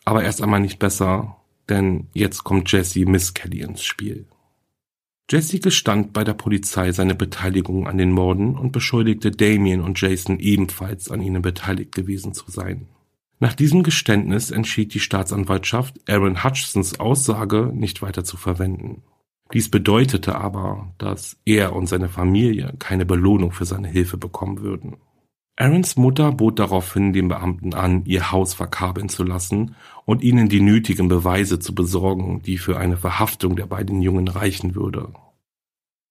aber 0.04 0.24
erst 0.24 0.42
einmal 0.42 0.60
nicht 0.60 0.80
besser, 0.80 1.38
denn 1.70 2.08
jetzt 2.14 2.44
kommt 2.44 2.72
Jesse 2.72 3.06
Miss 3.06 3.34
Kelly 3.34 3.62
ins 3.62 3.84
Spiel. 3.84 4.28
Jesse 5.32 5.60
gestand 5.60 6.14
bei 6.14 6.24
der 6.24 6.34
Polizei 6.34 6.92
seine 6.92 7.16
Beteiligung 7.16 7.88
an 7.88 7.98
den 7.98 8.12
Morden 8.12 8.56
und 8.56 8.72
beschuldigte 8.72 9.32
Damien 9.32 9.82
und 9.82 10.00
Jason 10.00 10.40
ebenfalls 10.40 11.10
an 11.10 11.22
ihnen 11.22 11.42
beteiligt 11.42 11.96
gewesen 11.96 12.34
zu 12.34 12.52
sein. 12.52 12.88
Nach 13.40 13.54
diesem 13.54 13.84
Geständnis 13.84 14.52
entschied 14.52 14.94
die 14.94 15.00
Staatsanwaltschaft, 15.00 16.00
Aaron 16.10 16.44
Hutchisons 16.44 17.00
Aussage 17.00 17.72
nicht 17.74 18.02
weiter 18.02 18.24
zu 18.24 18.38
verwenden. 18.38 19.04
Dies 19.54 19.70
bedeutete 19.70 20.36
aber, 20.36 20.94
dass 20.98 21.38
er 21.46 21.76
und 21.76 21.88
seine 21.88 22.10
Familie 22.10 22.74
keine 22.80 23.06
Belohnung 23.06 23.52
für 23.52 23.66
seine 23.66 23.88
Hilfe 23.88 24.18
bekommen 24.18 24.62
würden. 24.62 24.98
Aarons 25.58 25.96
Mutter 25.96 26.32
bot 26.34 26.60
daraufhin 26.60 27.14
den 27.14 27.30
Beamten 27.30 27.74
an, 27.74 28.04
ihr 28.06 28.32
Haus 28.32 28.54
verkabeln 28.54 29.08
zu 29.08 29.24
lassen 29.24 29.76
und 30.04 30.22
ihnen 30.22 30.50
die 30.50 30.60
nötigen 30.60 31.08
Beweise 31.08 31.60
zu 31.60 31.74
besorgen, 31.74 32.42
die 32.42 32.58
für 32.58 32.78
eine 32.78 32.98
Verhaftung 32.98 33.56
der 33.56 33.66
beiden 33.66 34.02
Jungen 34.02 34.28
reichen 34.28 34.76
würde. 34.76 35.14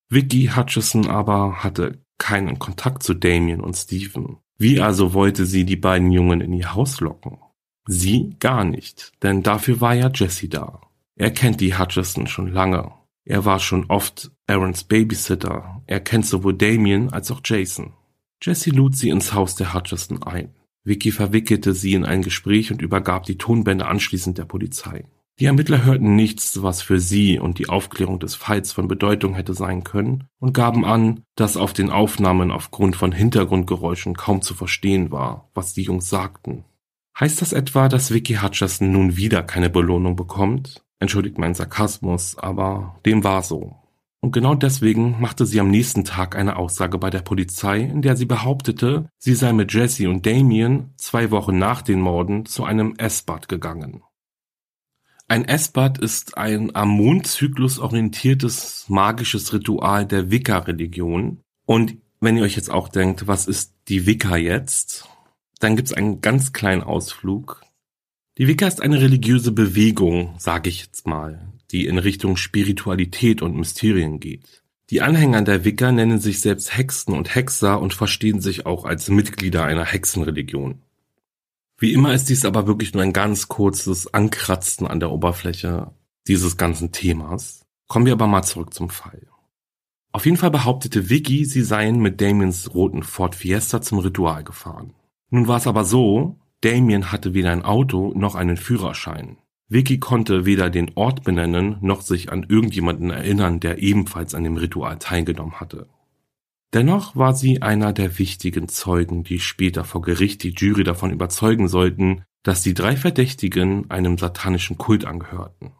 Vicky 0.08 0.50
Hutchison 0.54 1.08
aber 1.08 1.62
hatte 1.62 2.02
keinen 2.18 2.58
Kontakt 2.58 3.02
zu 3.02 3.12
Damien 3.12 3.60
und 3.60 3.74
Stephen. 3.74 4.38
Wie 4.56 4.80
also 4.80 5.14
wollte 5.14 5.46
sie 5.46 5.64
die 5.64 5.76
beiden 5.76 6.12
Jungen 6.12 6.40
in 6.40 6.52
ihr 6.52 6.74
Haus 6.74 7.00
locken? 7.00 7.38
Sie 7.86 8.36
gar 8.38 8.64
nicht, 8.64 9.12
denn 9.22 9.42
dafür 9.42 9.80
war 9.80 9.94
ja 9.94 10.10
Jesse 10.14 10.48
da. 10.48 10.80
Er 11.16 11.30
kennt 11.30 11.60
die 11.60 11.76
Hutchison 11.76 12.26
schon 12.26 12.48
lange. 12.48 12.92
Er 13.24 13.44
war 13.44 13.58
schon 13.58 13.86
oft 13.86 14.30
Aarons 14.46 14.84
Babysitter. 14.84 15.82
Er 15.86 16.00
kennt 16.00 16.26
sowohl 16.26 16.54
Damien 16.54 17.12
als 17.12 17.30
auch 17.30 17.40
Jason. 17.44 17.92
Jesse 18.42 18.70
lud 18.70 18.96
sie 18.96 19.08
ins 19.08 19.32
Haus 19.32 19.54
der 19.54 19.74
Hutchison 19.74 20.22
ein. 20.22 20.54
Vicky 20.84 21.12
verwickelte 21.12 21.72
sie 21.72 21.94
in 21.94 22.04
ein 22.04 22.22
Gespräch 22.22 22.70
und 22.70 22.82
übergab 22.82 23.24
die 23.24 23.38
Tonbänder 23.38 23.88
anschließend 23.88 24.36
der 24.36 24.44
Polizei. 24.44 25.04
Die 25.40 25.46
Ermittler 25.46 25.84
hörten 25.84 26.14
nichts, 26.14 26.62
was 26.62 26.80
für 26.80 27.00
sie 27.00 27.40
und 27.40 27.58
die 27.58 27.68
Aufklärung 27.68 28.20
des 28.20 28.36
Falls 28.36 28.70
von 28.70 28.86
Bedeutung 28.86 29.34
hätte 29.34 29.52
sein 29.52 29.82
können, 29.82 30.28
und 30.38 30.54
gaben 30.54 30.84
an, 30.84 31.24
dass 31.34 31.56
auf 31.56 31.72
den 31.72 31.90
Aufnahmen 31.90 32.52
aufgrund 32.52 32.94
von 32.94 33.10
Hintergrundgeräuschen 33.10 34.14
kaum 34.14 34.42
zu 34.42 34.54
verstehen 34.54 35.10
war, 35.10 35.50
was 35.52 35.74
die 35.74 35.82
Jungs 35.82 36.08
sagten. 36.08 36.64
Heißt 37.18 37.42
das 37.42 37.52
etwa, 37.52 37.88
dass 37.88 38.12
Vicky 38.12 38.34
Hutcherson 38.34 38.92
nun 38.92 39.16
wieder 39.16 39.42
keine 39.42 39.70
Belohnung 39.70 40.14
bekommt? 40.14 40.84
Entschuldigt 41.00 41.38
meinen 41.38 41.54
Sarkasmus, 41.54 42.38
aber 42.38 43.00
dem 43.04 43.24
war 43.24 43.42
so. 43.42 43.76
Und 44.20 44.32
genau 44.32 44.54
deswegen 44.54 45.20
machte 45.20 45.46
sie 45.46 45.60
am 45.60 45.68
nächsten 45.68 46.04
Tag 46.04 46.36
eine 46.36 46.56
Aussage 46.56 46.96
bei 46.96 47.10
der 47.10 47.20
Polizei, 47.20 47.80
in 47.80 48.02
der 48.02 48.16
sie 48.16 48.24
behauptete, 48.24 49.06
sie 49.18 49.34
sei 49.34 49.52
mit 49.52 49.72
Jesse 49.72 50.08
und 50.08 50.24
Damien 50.24 50.94
zwei 50.96 51.30
Wochen 51.30 51.58
nach 51.58 51.82
den 51.82 52.00
Morden 52.00 52.46
zu 52.46 52.64
einem 52.64 52.94
Essbad 52.96 53.48
gegangen. 53.48 54.02
Ein 55.26 55.46
Essbad 55.46 55.98
ist 55.98 56.36
ein 56.36 56.76
am 56.76 56.90
Mondzyklus 56.90 57.78
orientiertes 57.78 58.84
magisches 58.88 59.52
Ritual 59.54 60.06
der 60.06 60.30
Wicca-Religion. 60.30 61.40
Und 61.64 61.96
wenn 62.20 62.36
ihr 62.36 62.42
euch 62.42 62.56
jetzt 62.56 62.70
auch 62.70 62.88
denkt, 62.88 63.26
was 63.26 63.46
ist 63.46 63.72
die 63.88 64.06
Wicca 64.06 64.36
jetzt? 64.36 65.08
Dann 65.60 65.76
gibt's 65.76 65.94
einen 65.94 66.20
ganz 66.20 66.52
kleinen 66.52 66.82
Ausflug. 66.82 67.62
Die 68.36 68.48
Wicca 68.48 68.66
ist 68.66 68.82
eine 68.82 69.00
religiöse 69.00 69.52
Bewegung, 69.52 70.34
sage 70.38 70.68
ich 70.68 70.80
jetzt 70.80 71.06
mal, 71.06 71.48
die 71.70 71.86
in 71.86 71.98
Richtung 71.98 72.36
Spiritualität 72.36 73.40
und 73.40 73.56
Mysterien 73.56 74.20
geht. 74.20 74.62
Die 74.90 75.00
Anhänger 75.00 75.40
der 75.42 75.64
Wicca 75.64 75.90
nennen 75.90 76.18
sich 76.18 76.40
selbst 76.40 76.76
Hexen 76.76 77.14
und 77.14 77.34
Hexer 77.34 77.80
und 77.80 77.94
verstehen 77.94 78.42
sich 78.42 78.66
auch 78.66 78.84
als 78.84 79.08
Mitglieder 79.08 79.64
einer 79.64 79.86
Hexenreligion. 79.86 80.82
Wie 81.84 81.92
immer 81.92 82.14
ist 82.14 82.30
dies 82.30 82.46
aber 82.46 82.66
wirklich 82.66 82.94
nur 82.94 83.02
ein 83.02 83.12
ganz 83.12 83.48
kurzes 83.48 84.14
Ankratzen 84.14 84.86
an 84.86 85.00
der 85.00 85.12
Oberfläche 85.12 85.92
dieses 86.26 86.56
ganzen 86.56 86.92
Themas. 86.92 87.66
Kommen 87.88 88.06
wir 88.06 88.14
aber 88.14 88.26
mal 88.26 88.42
zurück 88.42 88.72
zum 88.72 88.88
Fall. 88.88 89.26
Auf 90.10 90.24
jeden 90.24 90.38
Fall 90.38 90.50
behauptete 90.50 91.10
Vicky, 91.10 91.44
sie 91.44 91.60
seien 91.60 92.00
mit 92.00 92.22
Damiens 92.22 92.72
roten 92.72 93.02
Ford 93.02 93.34
Fiesta 93.34 93.82
zum 93.82 93.98
Ritual 93.98 94.44
gefahren. 94.44 94.94
Nun 95.28 95.46
war 95.46 95.58
es 95.58 95.66
aber 95.66 95.84
so, 95.84 96.38
Damien 96.62 97.12
hatte 97.12 97.34
weder 97.34 97.50
ein 97.50 97.66
Auto 97.66 98.14
noch 98.16 98.34
einen 98.34 98.56
Führerschein. 98.56 99.36
Vicky 99.68 99.98
konnte 99.98 100.46
weder 100.46 100.70
den 100.70 100.92
Ort 100.94 101.22
benennen 101.22 101.76
noch 101.82 102.00
sich 102.00 102.32
an 102.32 102.46
irgendjemanden 102.48 103.10
erinnern, 103.10 103.60
der 103.60 103.82
ebenfalls 103.82 104.34
an 104.34 104.44
dem 104.44 104.56
Ritual 104.56 104.98
teilgenommen 104.98 105.60
hatte. 105.60 105.86
Dennoch 106.74 107.14
war 107.14 107.34
sie 107.34 107.62
einer 107.62 107.92
der 107.92 108.18
wichtigen 108.18 108.68
Zeugen, 108.68 109.22
die 109.22 109.38
später 109.38 109.84
vor 109.84 110.02
Gericht 110.02 110.42
die 110.42 110.54
Jury 110.56 110.82
davon 110.82 111.12
überzeugen 111.12 111.68
sollten, 111.68 112.24
dass 112.42 112.62
die 112.62 112.74
drei 112.74 112.96
Verdächtigen 112.96 113.88
einem 113.92 114.18
satanischen 114.18 114.76
Kult 114.76 115.04
angehörten. 115.04 115.70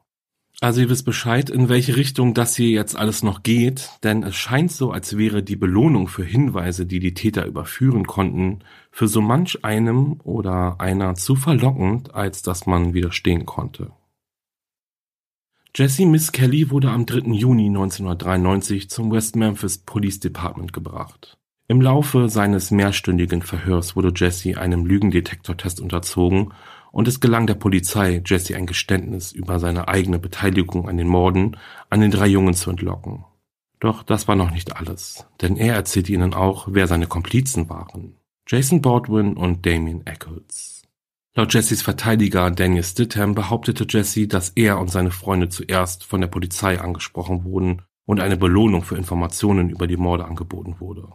Also 0.61 0.81
ihr 0.81 0.89
wisst 0.89 1.05
Bescheid, 1.05 1.51
in 1.51 1.69
welche 1.69 1.97
Richtung 1.97 2.33
das 2.33 2.55
hier 2.55 2.71
jetzt 2.71 2.97
alles 2.97 3.25
noch 3.25 3.43
geht, 3.43 3.91
denn 4.05 4.23
es 4.23 4.37
scheint 4.37 4.71
so, 4.71 4.93
als 4.93 5.19
wäre 5.19 5.43
die 5.43 5.57
Belohnung 5.57 6.07
für 6.07 6.25
Hinweise, 6.25 6.87
die 6.87 7.01
die 7.01 7.13
Täter 7.13 7.45
überführen 7.45 8.07
konnten, 8.07 8.61
für 8.93 9.09
so 9.09 9.21
manch 9.21 9.65
einem 9.65 10.21
oder 10.23 10.81
einer 10.81 11.17
zu 11.17 11.35
verlockend, 11.35 12.15
als 12.15 12.43
dass 12.43 12.67
man 12.67 12.95
widerstehen 12.95 13.47
konnte. 13.47 13.91
Jesse 15.77 16.07
Miss 16.07 16.31
Kelly 16.31 16.71
wurde 16.71 16.91
am 16.91 17.05
3. 17.05 17.33
Juni 17.33 17.67
1993 17.67 18.89
zum 18.89 19.11
West 19.11 19.35
Memphis 19.35 19.79
Police 19.79 20.21
Department 20.21 20.73
gebracht. 20.73 21.37
Im 21.67 21.81
Laufe 21.81 22.29
seines 22.29 22.71
mehrstündigen 22.71 23.43
Verhörs 23.43 23.97
wurde 23.97 24.13
Jesse 24.15 24.57
einem 24.57 24.87
Lügendetektortest 24.87 25.81
unterzogen 25.81 26.53
und 26.93 27.09
es 27.09 27.19
gelang 27.19 27.49
der 27.49 27.57
Polizei, 27.57 28.23
Jesse 28.25 28.55
ein 28.55 28.67
Geständnis 28.67 29.33
über 29.33 29.59
seine 29.59 29.89
eigene 29.89 30.21
Beteiligung 30.21 30.89
an 30.89 30.97
den 30.97 31.09
Morden 31.09 31.57
an 31.91 32.01
den 32.01 32.13
drei 32.13 32.29
Jungen 32.29 32.55
zu 32.55 32.71
entlocken. 32.71 33.25
Doch 33.81 34.05
das 34.05 34.29
war 34.29 34.37
noch 34.37 34.53
nicht 34.53 34.77
alles, 34.77 35.27
denn 35.43 35.57
er 35.57 35.75
erzählte 35.75 36.13
ihnen 36.13 36.35
auch, 36.35 36.69
wer 36.71 36.87
seine 36.87 37.09
Komplizen 37.09 37.69
waren. 37.69 38.15
Jason 38.47 38.81
Baldwin 38.81 39.37
und 39.37 39.67
Damien 39.67 40.07
Eccles. 40.07 40.74
Laut 41.37 41.53
Jessys 41.53 41.83
Verteidiger 41.83 42.53
Daniel 42.53 42.85
Stidham 42.85 43.35
behauptete 43.35 43.87
Jesse, 43.89 44.29
dass 44.29 44.51
er 44.51 44.79
und 44.79 44.89
seine 44.89 45.11
Freunde 45.11 45.49
zuerst 45.49 46.05
von 46.05 46.21
der 46.21 46.29
Polizei 46.29 46.81
angesprochen 46.81 47.43
wurden 47.43 47.83
und 48.07 48.21
eine 48.21 48.37
Belohnung 48.37 48.85
für 48.85 48.97
Informationen 48.97 49.69
über 49.69 49.89
die 49.89 49.97
Morde 49.97 50.27
angeboten 50.27 50.77
wurde. 50.79 51.09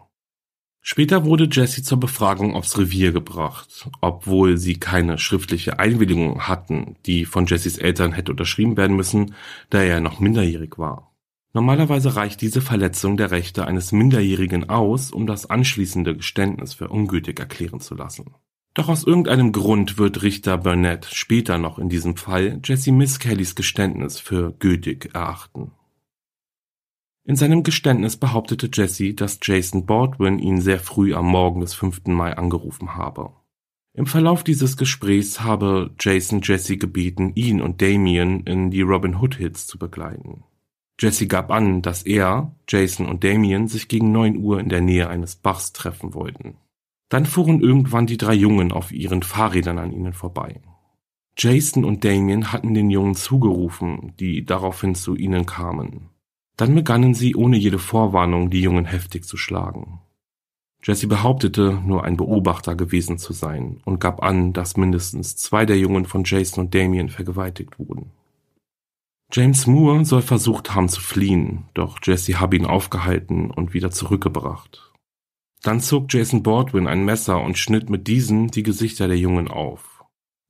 Später 0.82 1.24
wurde 1.24 1.48
Jesse 1.50 1.84
zur 1.84 2.02
Befragung 2.02 2.54
aufs 2.54 2.78
Revier 2.78 3.14
gebracht, 3.14 3.90
obwohl 4.02 4.58
sie 4.58 4.76
keine 4.76 5.18
schriftliche 5.20 5.80
Einwilligung 5.80 6.50
hatten, 6.50 6.98
die 7.06 7.24
von 7.24 7.46
Jessys 7.46 7.78
Eltern 7.78 8.12
hätte 8.12 8.34
unterschrieben 8.34 8.76
werden 8.76 8.98
müssen, 8.98 9.36
da 9.70 9.84
er 9.84 10.02
noch 10.02 10.20
minderjährig 10.20 10.78
war. 10.78 11.16
Normalerweise 11.54 12.18
reicht 12.18 12.42
diese 12.42 12.62
Verletzung 12.62 13.16
der 13.16 13.32
Rechte 13.32 13.66
eines 13.66 13.94
Minderjährigen 13.94 14.70
aus, 14.70 15.12
um 15.12 15.28
das 15.28 15.50
anschließende 15.50 16.18
Geständnis 16.18 16.74
für 16.74 16.90
ungültig 16.90 17.40
erklären 17.40 17.80
zu 17.80 17.96
lassen. 17.96 18.36
Doch 18.80 18.88
aus 18.88 19.04
irgendeinem 19.04 19.52
Grund 19.52 19.98
wird 19.98 20.22
Richter 20.22 20.58
Burnett 20.58 21.04
später 21.12 21.58
noch 21.58 21.80
in 21.80 21.90
diesem 21.90 22.16
Fall 22.16 22.62
Jesse 22.64 22.94
Miss 22.94 23.20
Kellys 23.20 23.56
Geständnis 23.56 24.22
für 24.22 24.54
gültig 24.54 25.14
erachten. 25.14 25.72
In 27.26 27.36
seinem 27.36 27.64
Geständnis 27.64 28.16
behauptete 28.16 28.70
Jesse, 28.72 29.14
dass 29.14 29.38
Jason 29.44 29.86
Baldwin 29.86 30.40
ihn 30.40 30.62
sehr 30.62 30.80
früh 30.80 31.14
am 31.14 31.26
Morgen 31.26 31.60
des 31.60 31.74
5. 31.74 32.06
Mai 32.06 32.38
angerufen 32.38 32.96
habe. 32.96 33.34
Im 33.94 34.06
Verlauf 34.06 34.46
dieses 34.46 34.78
Gesprächs 34.78 35.42
habe 35.42 35.94
Jason 36.00 36.40
Jesse 36.42 36.78
gebeten, 36.78 37.34
ihn 37.36 37.60
und 37.62 37.82
Damien 37.82 38.46
in 38.46 38.72
die 38.72 38.84
Robin 38.84 39.18
Hood 39.18 39.36
Hits 39.36 39.68
zu 39.68 39.78
begleiten. 39.78 40.46
Jesse 40.98 41.28
gab 41.28 41.52
an, 41.52 41.82
dass 41.82 42.04
er, 42.04 42.56
Jason 42.70 43.10
und 43.10 43.26
Damien 43.26 43.68
sich 43.68 43.90
gegen 43.90 44.14
9 44.14 44.38
Uhr 44.38 44.62
in 44.62 44.70
der 44.70 44.80
Nähe 44.80 45.10
eines 45.10 45.36
Bachs 45.36 45.74
treffen 45.74 46.14
wollten. 46.14 46.56
Dann 47.10 47.26
fuhren 47.26 47.60
irgendwann 47.60 48.06
die 48.06 48.18
drei 48.18 48.36
Jungen 48.36 48.72
auf 48.72 48.92
ihren 48.92 49.24
Fahrrädern 49.24 49.80
an 49.80 49.92
ihnen 49.92 50.14
vorbei. 50.14 50.62
Jason 51.38 51.86
und 51.86 52.04
Damien 52.04 52.52
hatten 52.52 52.74
den 52.74 52.90
Jungen 52.90 53.16
zugerufen, 53.16 54.14
die 54.20 54.46
daraufhin 54.46 54.94
zu 54.94 55.16
ihnen 55.16 55.46
kamen. 55.46 56.10
Dann 56.58 56.76
begannen 56.76 57.14
sie 57.14 57.36
ohne 57.36 57.58
jede 57.58 57.80
Vorwarnung 57.80 58.50
die 58.50 58.62
Jungen 58.62 58.86
heftig 58.86 59.26
zu 59.26 59.38
schlagen. 59.38 60.02
Jesse 60.84 61.08
behauptete, 61.08 61.82
nur 61.86 62.04
ein 62.04 62.18
Beobachter 62.18 62.76
gewesen 62.76 63.18
zu 63.18 63.34
sein 63.34 63.82
und 63.86 64.00
gab 64.00 64.22
an, 64.24 64.54
dass 64.54 64.78
mindestens 64.78 65.36
zwei 65.36 65.66
der 65.66 65.78
Jungen 65.78 66.06
von 66.06 66.24
Jason 66.26 66.66
und 66.66 66.76
Damien 66.76 67.10
vergewaltigt 67.10 67.80
wurden. 67.80 68.12
James 69.32 69.68
Moore 69.68 70.06
soll 70.06 70.22
versucht 70.22 70.74
haben 70.74 70.90
zu 70.90 71.02
fliehen, 71.02 71.66
doch 71.74 72.00
Jesse 72.04 72.40
habe 72.40 72.56
ihn 72.56 72.66
aufgehalten 72.66 73.52
und 73.52 73.74
wieder 73.74 73.92
zurückgebracht. 73.92 74.89
Dann 75.62 75.82
zog 75.82 76.14
Jason 76.14 76.44
Baldwin 76.44 76.88
ein 76.88 77.04
Messer 77.04 77.42
und 77.42 77.58
schnitt 77.58 77.90
mit 77.90 78.08
diesem 78.08 78.50
die 78.50 78.64
Gesichter 78.64 79.08
der 79.08 79.18
Jungen 79.18 79.50
auf. 79.50 80.04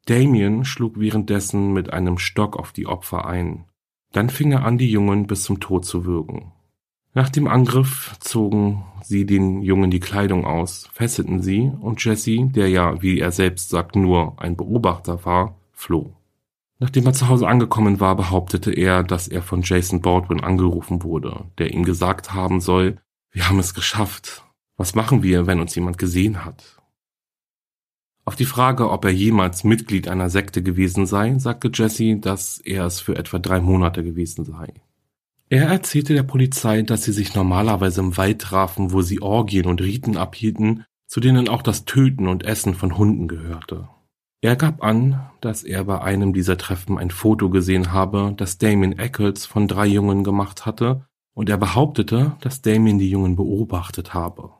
Damien 0.05 0.65
schlug 0.65 0.99
währenddessen 0.99 1.73
mit 1.73 1.93
einem 1.93 2.17
Stock 2.17 2.57
auf 2.57 2.71
die 2.71 2.87
Opfer 2.87 3.25
ein, 3.25 3.65
dann 4.11 4.29
fing 4.29 4.51
er 4.51 4.65
an, 4.65 4.77
die 4.77 4.89
Jungen 4.89 5.27
bis 5.27 5.43
zum 5.43 5.59
Tod 5.59 5.85
zu 5.85 6.05
würgen. 6.05 6.51
Nach 7.13 7.29
dem 7.29 7.47
Angriff 7.47 8.15
zogen 8.19 8.83
sie 9.03 9.25
den 9.25 9.61
Jungen 9.61 9.91
die 9.91 9.99
Kleidung 9.99 10.45
aus, 10.45 10.89
fesselten 10.93 11.41
sie 11.41 11.71
und 11.79 12.03
Jesse, 12.03 12.49
der 12.49 12.69
ja, 12.69 13.01
wie 13.01 13.19
er 13.19 13.31
selbst 13.31 13.69
sagt, 13.69 13.95
nur 13.95 14.39
ein 14.39 14.55
Beobachter 14.55 15.25
war, 15.25 15.55
floh. 15.71 16.13
Nachdem 16.79 17.05
er 17.07 17.13
zu 17.13 17.27
Hause 17.27 17.47
angekommen 17.47 17.99
war, 17.99 18.15
behauptete 18.15 18.71
er, 18.71 19.03
dass 19.03 19.27
er 19.27 19.41
von 19.41 19.63
Jason 19.63 20.01
Baldwin 20.01 20.39
angerufen 20.39 21.03
wurde, 21.03 21.45
der 21.57 21.73
ihm 21.73 21.83
gesagt 21.83 22.33
haben 22.33 22.61
soll, 22.61 22.97
wir 23.31 23.49
haben 23.49 23.59
es 23.59 23.73
geschafft. 23.73 24.43
Was 24.79 24.95
machen 24.95 25.23
wir, 25.23 25.45
wenn 25.45 25.59
uns 25.59 25.75
jemand 25.75 25.97
gesehen 25.97 26.45
hat? 26.45 26.63
Auf 28.23 28.37
die 28.37 28.45
Frage, 28.45 28.89
ob 28.89 29.03
er 29.03 29.11
jemals 29.11 29.65
Mitglied 29.65 30.07
einer 30.07 30.29
Sekte 30.29 30.63
gewesen 30.63 31.05
sei, 31.05 31.37
sagte 31.37 31.69
Jesse, 31.73 32.15
dass 32.15 32.59
er 32.59 32.85
es 32.85 33.01
für 33.01 33.17
etwa 33.17 33.39
drei 33.39 33.59
Monate 33.59 34.05
gewesen 34.05 34.45
sei. 34.45 34.73
Er 35.49 35.67
erzählte 35.67 36.13
der 36.13 36.23
Polizei, 36.23 36.83
dass 36.83 37.03
sie 37.03 37.11
sich 37.11 37.35
normalerweise 37.35 37.99
im 37.99 38.15
Wald 38.15 38.39
trafen, 38.39 38.93
wo 38.93 39.01
sie 39.01 39.21
Orgien 39.21 39.65
und 39.65 39.81
Riten 39.81 40.15
abhielten, 40.15 40.85
zu 41.07 41.19
denen 41.19 41.49
auch 41.49 41.61
das 41.61 41.83
Töten 41.83 42.29
und 42.29 42.45
Essen 42.45 42.73
von 42.73 42.97
Hunden 42.97 43.27
gehörte. 43.27 43.89
Er 44.39 44.55
gab 44.55 44.81
an, 44.81 45.29
dass 45.41 45.63
er 45.65 45.83
bei 45.83 45.99
einem 45.99 46.31
dieser 46.31 46.57
Treffen 46.57 46.97
ein 46.97 47.11
Foto 47.11 47.49
gesehen 47.49 47.91
habe, 47.91 48.33
das 48.37 48.59
Damien 48.59 48.97
Eccles 48.97 49.45
von 49.45 49.67
drei 49.67 49.87
Jungen 49.87 50.23
gemacht 50.23 50.65
hatte, 50.65 51.05
und 51.33 51.49
er 51.49 51.57
behauptete, 51.57 52.37
dass 52.39 52.61
Damien 52.61 52.97
die 52.97 53.09
Jungen 53.09 53.35
beobachtet 53.35 54.13
habe. 54.13 54.51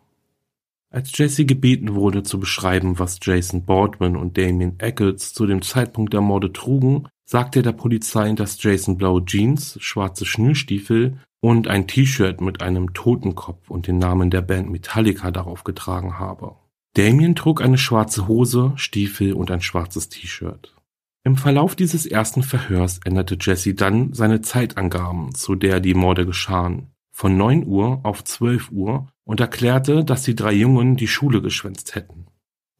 Als 0.91 1.15
Jesse 1.15 1.45
gebeten 1.45 1.93
wurde, 1.93 2.23
zu 2.23 2.39
beschreiben, 2.39 2.97
was 2.97 3.19
Jason 3.21 3.63
Baldwin 3.63 4.15
und 4.15 4.37
Damien 4.37 4.79
Eccles 4.79 5.33
zu 5.33 5.45
dem 5.45 5.61
Zeitpunkt 5.61 6.13
der 6.13 6.21
Morde 6.21 6.51
trugen, 6.51 7.07
sagte 7.25 7.59
er 7.59 7.63
der 7.63 7.73
Polizei, 7.73 8.31
dass 8.33 8.61
Jason 8.61 8.97
blaue 8.97 9.23
Jeans, 9.23 9.77
schwarze 9.79 10.25
Schnürstiefel 10.25 11.19
und 11.41 11.67
ein 11.67 11.85
T-Shirt 11.85 12.41
mit 12.41 12.63
einem 12.63 12.93
Totenkopf 12.95 13.69
und 13.69 13.85
den 13.85 13.99
Namen 13.99 14.31
der 14.31 14.41
Band 14.41 14.71
Metallica 14.71 15.29
darauf 15.29 15.63
getragen 15.63 16.17
habe. 16.17 16.55
Damien 16.95 17.35
trug 17.35 17.61
eine 17.61 17.77
schwarze 17.77 18.27
Hose, 18.27 18.73
Stiefel 18.75 19.33
und 19.33 19.51
ein 19.51 19.61
schwarzes 19.61 20.09
T-Shirt. 20.09 20.75
Im 21.23 21.35
Verlauf 21.35 21.75
dieses 21.75 22.07
ersten 22.07 22.41
Verhörs 22.41 22.99
änderte 23.05 23.37
Jesse 23.39 23.75
dann 23.75 24.13
seine 24.13 24.41
Zeitangaben, 24.41 25.35
zu 25.35 25.53
der 25.53 25.81
die 25.81 25.93
Morde 25.93 26.25
geschahen, 26.25 26.87
von 27.11 27.37
9 27.37 27.67
Uhr 27.67 27.99
auf 28.03 28.23
12 28.23 28.71
Uhr 28.71 29.07
und 29.29 29.39
erklärte, 29.39 30.03
dass 30.03 30.23
die 30.23 30.33
drei 30.33 30.53
Jungen 30.53 30.95
die 30.95 31.07
Schule 31.07 31.43
geschwänzt 31.43 31.93
hätten. 31.93 32.25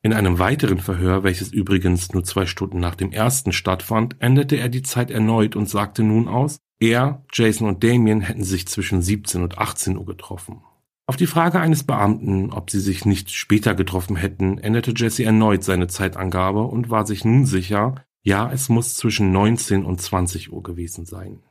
In 0.02 0.14
einem 0.14 0.40
weiteren 0.40 0.80
Verhör, 0.80 1.24
welches 1.24 1.54
übrigens 1.54 2.12
nur 2.12 2.24
zwei 2.24 2.48
Stunden 2.48 2.80
nach 2.80 2.96
dem 2.96 3.12
ersten 3.12 3.52
stattfand, 3.52 4.16
änderte 4.18 4.56
er 4.56 4.68
die 4.68 4.82
Zeit 4.82 5.12
erneut 5.12 5.56
und 5.56 5.70
sagte 5.70 6.02
nun 6.02 6.28
aus, 6.28 6.58
er, 6.80 7.24
Jason 7.32 7.68
und 7.68 7.84
Damien 7.84 8.22
hätten 8.22 8.44
sich 8.44 8.68
zwischen 8.68 9.04
17 9.04 9.44
und 9.44 9.60
18 9.60 9.96
Uhr 9.96 10.08
getroffen. 10.08 10.64
Auf 11.06 11.18
die 11.18 11.28
Frage 11.28 11.60
eines 11.60 11.84
Beamten, 11.84 12.52
ob 12.52 12.72
sie 12.72 12.80
sich 12.80 13.06
nicht 13.06 13.30
später 13.30 13.76
getroffen 13.76 14.16
hätten, 14.16 14.58
änderte 14.58 14.94
Jesse 14.96 15.26
erneut 15.26 15.64
seine 15.64 15.86
Zeitangabe 15.86 16.64
und 16.64 16.90
war 16.90 17.06
sich 17.06 17.26
nun 17.26 17.46
sicher, 17.46 18.04
ja, 18.24 18.52
es 18.52 18.70
muss 18.70 18.96
zwischen 18.96 19.32
19 19.32 19.86
und 19.86 20.02
20 20.02 20.52
Uhr 20.52 20.64
gewesen 20.64 21.06
sein. 21.06 21.44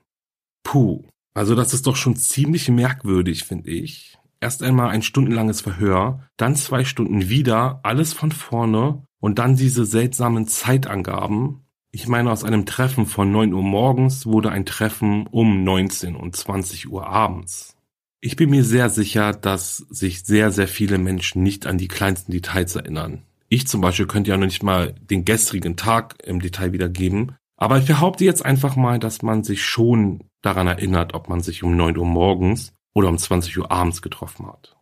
Puh, 0.64 1.04
also 1.34 1.54
das 1.54 1.72
ist 1.72 1.86
doch 1.86 1.94
schon 1.94 2.16
ziemlich 2.16 2.68
merkwürdig, 2.68 3.44
finde 3.44 3.70
ich. 3.70 4.17
Erst 4.40 4.62
einmal 4.62 4.90
ein 4.90 5.02
stundenlanges 5.02 5.60
Verhör, 5.60 6.28
dann 6.36 6.54
zwei 6.54 6.84
Stunden 6.84 7.28
wieder, 7.28 7.80
alles 7.82 8.12
von 8.12 8.30
vorne 8.30 9.02
und 9.20 9.38
dann 9.38 9.56
diese 9.56 9.84
seltsamen 9.84 10.46
Zeitangaben. 10.46 11.64
Ich 11.90 12.06
meine, 12.06 12.30
aus 12.30 12.44
einem 12.44 12.66
Treffen 12.66 13.06
von 13.06 13.32
9 13.32 13.52
Uhr 13.52 13.62
morgens 13.62 14.26
wurde 14.26 14.50
ein 14.50 14.66
Treffen 14.66 15.26
um 15.26 15.64
19 15.64 16.14
und 16.14 16.36
20 16.36 16.88
Uhr 16.88 17.06
abends. 17.08 17.76
Ich 18.20 18.36
bin 18.36 18.50
mir 18.50 18.64
sehr 18.64 18.90
sicher, 18.90 19.32
dass 19.32 19.76
sich 19.76 20.24
sehr, 20.24 20.50
sehr 20.50 20.68
viele 20.68 20.98
Menschen 20.98 21.42
nicht 21.42 21.66
an 21.66 21.78
die 21.78 21.88
kleinsten 21.88 22.32
Details 22.32 22.76
erinnern. 22.76 23.22
Ich 23.48 23.66
zum 23.66 23.80
Beispiel 23.80 24.06
könnte 24.06 24.30
ja 24.30 24.36
noch 24.36 24.46
nicht 24.46 24.62
mal 24.62 24.94
den 25.00 25.24
gestrigen 25.24 25.76
Tag 25.76 26.16
im 26.24 26.40
Detail 26.40 26.72
wiedergeben. 26.72 27.36
Aber 27.56 27.78
ich 27.78 27.86
behaupte 27.86 28.24
jetzt 28.24 28.44
einfach 28.44 28.76
mal, 28.76 28.98
dass 28.98 29.22
man 29.22 29.42
sich 29.42 29.64
schon 29.64 30.24
daran 30.42 30.66
erinnert, 30.66 31.14
ob 31.14 31.28
man 31.28 31.40
sich 31.40 31.62
um 31.62 31.76
9 31.76 31.96
Uhr 31.96 32.06
morgens 32.06 32.72
oder 32.94 33.08
um 33.08 33.18
20 33.18 33.58
Uhr 33.58 33.70
abends 33.70 34.02
getroffen 34.02 34.46
hat. 34.46 34.76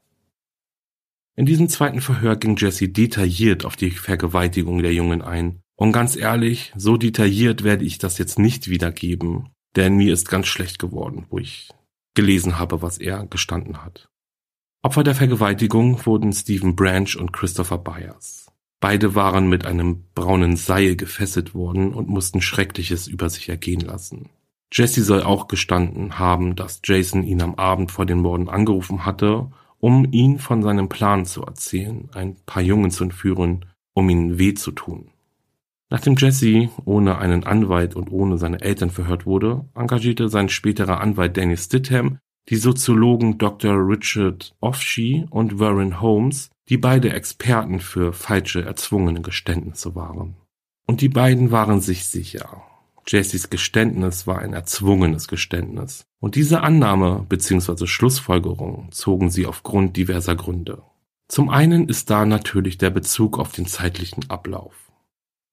In 1.34 1.44
diesem 1.44 1.68
zweiten 1.68 2.00
Verhör 2.00 2.36
ging 2.36 2.56
Jesse 2.56 2.88
detailliert 2.88 3.64
auf 3.64 3.76
die 3.76 3.90
Vergewaltigung 3.90 4.82
der 4.82 4.94
Jungen 4.94 5.20
ein. 5.20 5.60
Und 5.76 5.92
ganz 5.92 6.16
ehrlich, 6.16 6.72
so 6.76 6.96
detailliert 6.96 7.62
werde 7.62 7.84
ich 7.84 7.98
das 7.98 8.16
jetzt 8.16 8.38
nicht 8.38 8.68
wiedergeben, 8.68 9.50
denn 9.76 9.96
mir 9.96 10.14
ist 10.14 10.30
ganz 10.30 10.46
schlecht 10.46 10.78
geworden, 10.78 11.26
wo 11.28 11.38
ich 11.38 11.68
gelesen 12.14 12.58
habe, 12.58 12.80
was 12.80 12.96
er 12.96 13.26
gestanden 13.26 13.84
hat. 13.84 14.08
Opfer 14.82 15.04
der 15.04 15.14
Vergewaltigung 15.14 16.06
wurden 16.06 16.32
Stephen 16.32 16.74
Branch 16.74 17.14
und 17.18 17.32
Christopher 17.32 17.78
Byers. 17.78 18.46
Beide 18.80 19.14
waren 19.14 19.48
mit 19.48 19.66
einem 19.66 20.04
braunen 20.14 20.56
Seil 20.56 20.96
gefesselt 20.96 21.54
worden 21.54 21.92
und 21.92 22.08
mussten 22.08 22.40
Schreckliches 22.40 23.08
über 23.08 23.28
sich 23.28 23.48
ergehen 23.48 23.80
lassen. 23.80 24.30
Jesse 24.72 25.02
soll 25.02 25.22
auch 25.22 25.48
gestanden 25.48 26.18
haben, 26.18 26.56
dass 26.56 26.80
Jason 26.84 27.22
ihn 27.22 27.42
am 27.42 27.54
Abend 27.54 27.92
vor 27.92 28.06
den 28.06 28.18
Morden 28.18 28.48
angerufen 28.48 29.06
hatte, 29.06 29.50
um 29.78 30.06
ihn 30.10 30.38
von 30.38 30.62
seinem 30.62 30.88
Plan 30.88 31.24
zu 31.24 31.42
erzählen, 31.42 32.08
ein 32.14 32.36
paar 32.46 32.62
Jungen 32.62 32.90
zu 32.90 33.04
entführen, 33.04 33.66
um 33.94 34.08
ihnen 34.08 34.38
weh 34.38 34.54
zu 34.54 34.72
tun. 34.72 35.10
Nachdem 35.88 36.16
Jesse 36.16 36.68
ohne 36.84 37.18
einen 37.18 37.44
Anwalt 37.44 37.94
und 37.94 38.10
ohne 38.10 38.38
seine 38.38 38.60
Eltern 38.60 38.90
verhört 38.90 39.24
wurde, 39.24 39.64
engagierte 39.74 40.28
sein 40.28 40.48
späterer 40.48 41.00
Anwalt 41.00 41.36
Danny 41.36 41.56
Stidham 41.56 42.18
die 42.48 42.56
Soziologen 42.56 43.38
Dr. 43.38 43.74
Richard 43.74 44.54
Offshee 44.60 45.26
und 45.30 45.58
Warren 45.58 46.00
Holmes, 46.00 46.50
die 46.68 46.76
beide 46.76 47.12
Experten 47.12 47.80
für 47.80 48.12
falsche 48.12 48.64
erzwungene 48.64 49.20
Geständnisse 49.20 49.94
waren. 49.94 50.36
Und 50.86 51.00
die 51.00 51.08
beiden 51.08 51.50
waren 51.50 51.80
sich 51.80 52.04
sicher. 52.06 52.62
Jessys 53.08 53.50
Geständnis 53.50 54.26
war 54.26 54.40
ein 54.40 54.52
erzwungenes 54.52 55.28
Geständnis. 55.28 56.06
Und 56.18 56.34
diese 56.34 56.62
Annahme 56.62 57.24
bzw. 57.28 57.86
Schlussfolgerung 57.86 58.88
zogen 58.90 59.30
sie 59.30 59.46
aufgrund 59.46 59.96
diverser 59.96 60.34
Gründe. 60.34 60.82
Zum 61.28 61.48
einen 61.48 61.88
ist 61.88 62.10
da 62.10 62.26
natürlich 62.26 62.78
der 62.78 62.90
Bezug 62.90 63.38
auf 63.38 63.52
den 63.52 63.66
zeitlichen 63.66 64.28
Ablauf. 64.28 64.74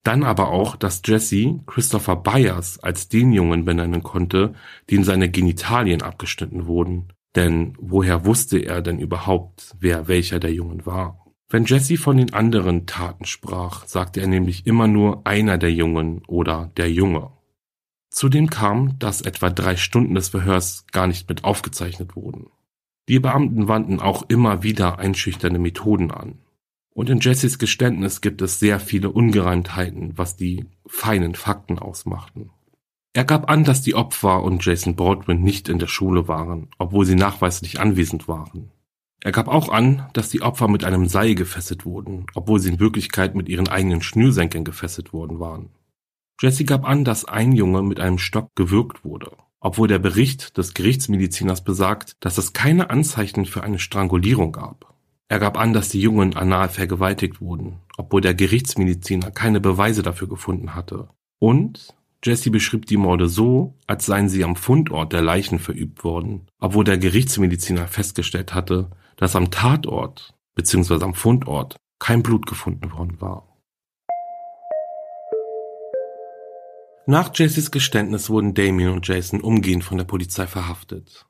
Dann 0.02 0.24
aber 0.24 0.50
auch, 0.50 0.76
dass 0.76 1.00
Jesse 1.04 1.60
Christopher 1.66 2.16
Byers 2.16 2.78
als 2.80 3.08
den 3.08 3.32
Jungen 3.32 3.64
benennen 3.64 4.02
konnte, 4.02 4.54
dem 4.90 5.04
seine 5.04 5.30
Genitalien 5.30 6.02
abgeschnitten 6.02 6.66
wurden. 6.66 7.12
Denn 7.36 7.74
woher 7.80 8.26
wusste 8.26 8.58
er 8.58 8.82
denn 8.82 8.98
überhaupt, 8.98 9.74
wer 9.78 10.08
welcher 10.08 10.40
der 10.40 10.52
Jungen 10.52 10.86
war? 10.86 11.24
Wenn 11.48 11.64
Jesse 11.66 11.96
von 11.96 12.16
den 12.16 12.34
anderen 12.34 12.86
Taten 12.86 13.24
sprach, 13.24 13.86
sagte 13.86 14.20
er 14.20 14.26
nämlich 14.26 14.66
immer 14.66 14.88
nur 14.88 15.26
einer 15.26 15.56
der 15.56 15.72
Jungen 15.72 16.22
oder 16.26 16.72
der 16.76 16.90
Junge. 16.90 17.30
Zudem 18.14 18.48
kam, 18.48 18.96
dass 19.00 19.22
etwa 19.22 19.50
drei 19.50 19.74
Stunden 19.74 20.14
des 20.14 20.28
Verhörs 20.28 20.86
gar 20.92 21.08
nicht 21.08 21.28
mit 21.28 21.42
aufgezeichnet 21.42 22.14
wurden. 22.14 22.46
Die 23.08 23.18
Beamten 23.18 23.66
wandten 23.66 23.98
auch 23.98 24.22
immer 24.28 24.62
wieder 24.62 25.00
einschüchternde 25.00 25.58
Methoden 25.58 26.12
an. 26.12 26.38
Und 26.90 27.10
in 27.10 27.18
Jessys 27.18 27.58
Geständnis 27.58 28.20
gibt 28.20 28.40
es 28.40 28.60
sehr 28.60 28.78
viele 28.78 29.10
Ungereimtheiten, 29.10 30.16
was 30.16 30.36
die 30.36 30.64
feinen 30.86 31.34
Fakten 31.34 31.80
ausmachten. 31.80 32.50
Er 33.14 33.24
gab 33.24 33.50
an, 33.50 33.64
dass 33.64 33.82
die 33.82 33.96
Opfer 33.96 34.44
und 34.44 34.64
Jason 34.64 34.94
Baldwin 34.94 35.42
nicht 35.42 35.68
in 35.68 35.80
der 35.80 35.88
Schule 35.88 36.28
waren, 36.28 36.68
obwohl 36.78 37.06
sie 37.06 37.16
nachweislich 37.16 37.80
anwesend 37.80 38.28
waren. 38.28 38.70
Er 39.24 39.32
gab 39.32 39.48
auch 39.48 39.70
an, 39.70 40.08
dass 40.12 40.28
die 40.28 40.42
Opfer 40.42 40.68
mit 40.68 40.84
einem 40.84 41.08
Seil 41.08 41.34
gefesselt 41.34 41.84
wurden, 41.84 42.26
obwohl 42.36 42.60
sie 42.60 42.68
in 42.68 42.78
Wirklichkeit 42.78 43.34
mit 43.34 43.48
ihren 43.48 43.66
eigenen 43.66 44.02
Schnürsenkeln 44.02 44.64
gefesselt 44.64 45.12
worden 45.12 45.40
waren. 45.40 45.70
Jesse 46.40 46.64
gab 46.64 46.88
an, 46.88 47.04
dass 47.04 47.24
ein 47.24 47.52
Junge 47.52 47.82
mit 47.82 48.00
einem 48.00 48.18
Stock 48.18 48.50
gewürgt 48.54 49.04
wurde 49.04 49.32
obwohl 49.64 49.88
der 49.88 49.98
Bericht 49.98 50.58
des 50.58 50.74
Gerichtsmediziners 50.74 51.64
besagt, 51.64 52.16
dass 52.20 52.36
es 52.36 52.52
keine 52.52 52.90
Anzeichen 52.90 53.46
für 53.46 53.62
eine 53.62 53.78
Strangulierung 53.78 54.52
gab. 54.52 54.94
Er 55.28 55.38
gab 55.38 55.58
an, 55.58 55.72
dass 55.72 55.88
die 55.88 56.02
Jungen 56.02 56.36
anal 56.36 56.68
vergewaltigt 56.68 57.40
wurden, 57.40 57.80
obwohl 57.96 58.20
der 58.20 58.34
Gerichtsmediziner 58.34 59.30
keine 59.30 59.60
Beweise 59.60 60.02
dafür 60.02 60.28
gefunden 60.28 60.74
hatte. 60.74 61.08
Und 61.38 61.94
Jesse 62.22 62.50
beschrieb 62.50 62.84
die 62.84 62.98
Morde 62.98 63.26
so, 63.26 63.72
als 63.86 64.04
seien 64.04 64.28
sie 64.28 64.44
am 64.44 64.54
Fundort 64.54 65.14
der 65.14 65.22
Leichen 65.22 65.58
verübt 65.58 66.04
worden, 66.04 66.46
obwohl 66.60 66.84
der 66.84 66.98
Gerichtsmediziner 66.98 67.88
festgestellt 67.88 68.52
hatte, 68.52 68.90
dass 69.16 69.34
am 69.34 69.50
Tatort 69.50 70.34
bzw. 70.56 71.02
am 71.02 71.14
Fundort 71.14 71.76
kein 71.98 72.22
Blut 72.22 72.44
gefunden 72.44 72.92
worden 72.92 73.18
war. 73.18 73.53
Nach 77.06 77.30
Jessys 77.34 77.70
Geständnis 77.70 78.30
wurden 78.30 78.54
Damien 78.54 78.90
und 78.90 79.06
Jason 79.06 79.42
umgehend 79.42 79.84
von 79.84 79.98
der 79.98 80.04
Polizei 80.04 80.46
verhaftet. 80.46 81.26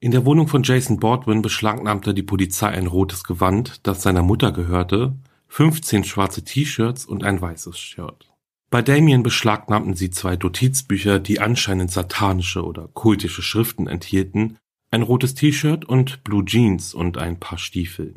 In 0.00 0.12
der 0.12 0.24
Wohnung 0.24 0.48
von 0.48 0.62
Jason 0.62 0.98
Baldwin 0.98 1.42
beschlagnahmte 1.42 2.14
die 2.14 2.22
Polizei 2.22 2.68
ein 2.68 2.86
rotes 2.86 3.22
Gewand, 3.24 3.86
das 3.86 4.00
seiner 4.00 4.22
Mutter 4.22 4.50
gehörte, 4.50 5.14
15 5.48 6.04
schwarze 6.04 6.42
T-Shirts 6.42 7.04
und 7.04 7.22
ein 7.22 7.38
weißes 7.38 7.78
Shirt. 7.78 8.32
Bei 8.70 8.80
Damien 8.80 9.22
beschlagnahmten 9.22 9.94
sie 9.94 10.08
zwei 10.08 10.36
Notizbücher, 10.36 11.18
die 11.18 11.38
anscheinend 11.38 11.90
satanische 11.90 12.64
oder 12.64 12.88
kultische 12.88 13.42
Schriften 13.42 13.88
enthielten, 13.88 14.56
ein 14.90 15.02
rotes 15.02 15.34
T-Shirt 15.34 15.84
und 15.84 16.24
Blue 16.24 16.46
Jeans 16.46 16.94
und 16.94 17.18
ein 17.18 17.38
paar 17.38 17.58
Stiefel. 17.58 18.14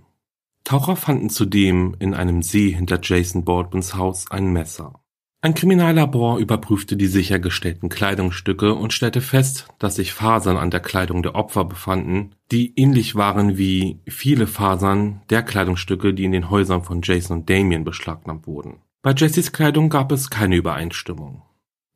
Taucher 0.63 0.95
fanden 0.95 1.29
zudem 1.29 1.97
in 1.99 2.13
einem 2.13 2.41
See 2.43 2.71
hinter 2.71 2.99
Jason 3.03 3.43
Baldwins 3.43 3.95
Haus 3.95 4.31
ein 4.31 4.53
Messer. 4.53 5.02
Ein 5.43 5.55
Kriminallabor 5.55 6.39
überprüfte 6.39 6.95
die 6.95 7.07
sichergestellten 7.07 7.89
Kleidungsstücke 7.89 8.75
und 8.75 8.93
stellte 8.93 9.19
fest, 9.19 9.67
dass 9.77 9.95
sich 9.95 10.13
Fasern 10.13 10.55
an 10.55 10.71
der 10.71 10.79
Kleidung 10.79 11.21
der 11.21 11.35
Opfer 11.35 11.65
befanden, 11.65 12.33
die 12.49 12.73
ähnlich 12.79 13.15
waren 13.15 13.57
wie 13.57 13.99
viele 14.07 14.47
Fasern 14.47 15.21
der 15.29 15.43
Kleidungsstücke, 15.43 16.13
die 16.13 16.23
in 16.23 16.31
den 16.31 16.49
Häusern 16.49 16.81
von 16.83 17.01
Jason 17.03 17.39
und 17.39 17.49
Damien 17.49 17.83
beschlagnahmt 17.83 18.47
wurden. 18.47 18.77
Bei 19.01 19.11
Jessys 19.11 19.51
Kleidung 19.51 19.89
gab 19.89 20.13
es 20.13 20.29
keine 20.29 20.55
Übereinstimmung. 20.55 21.41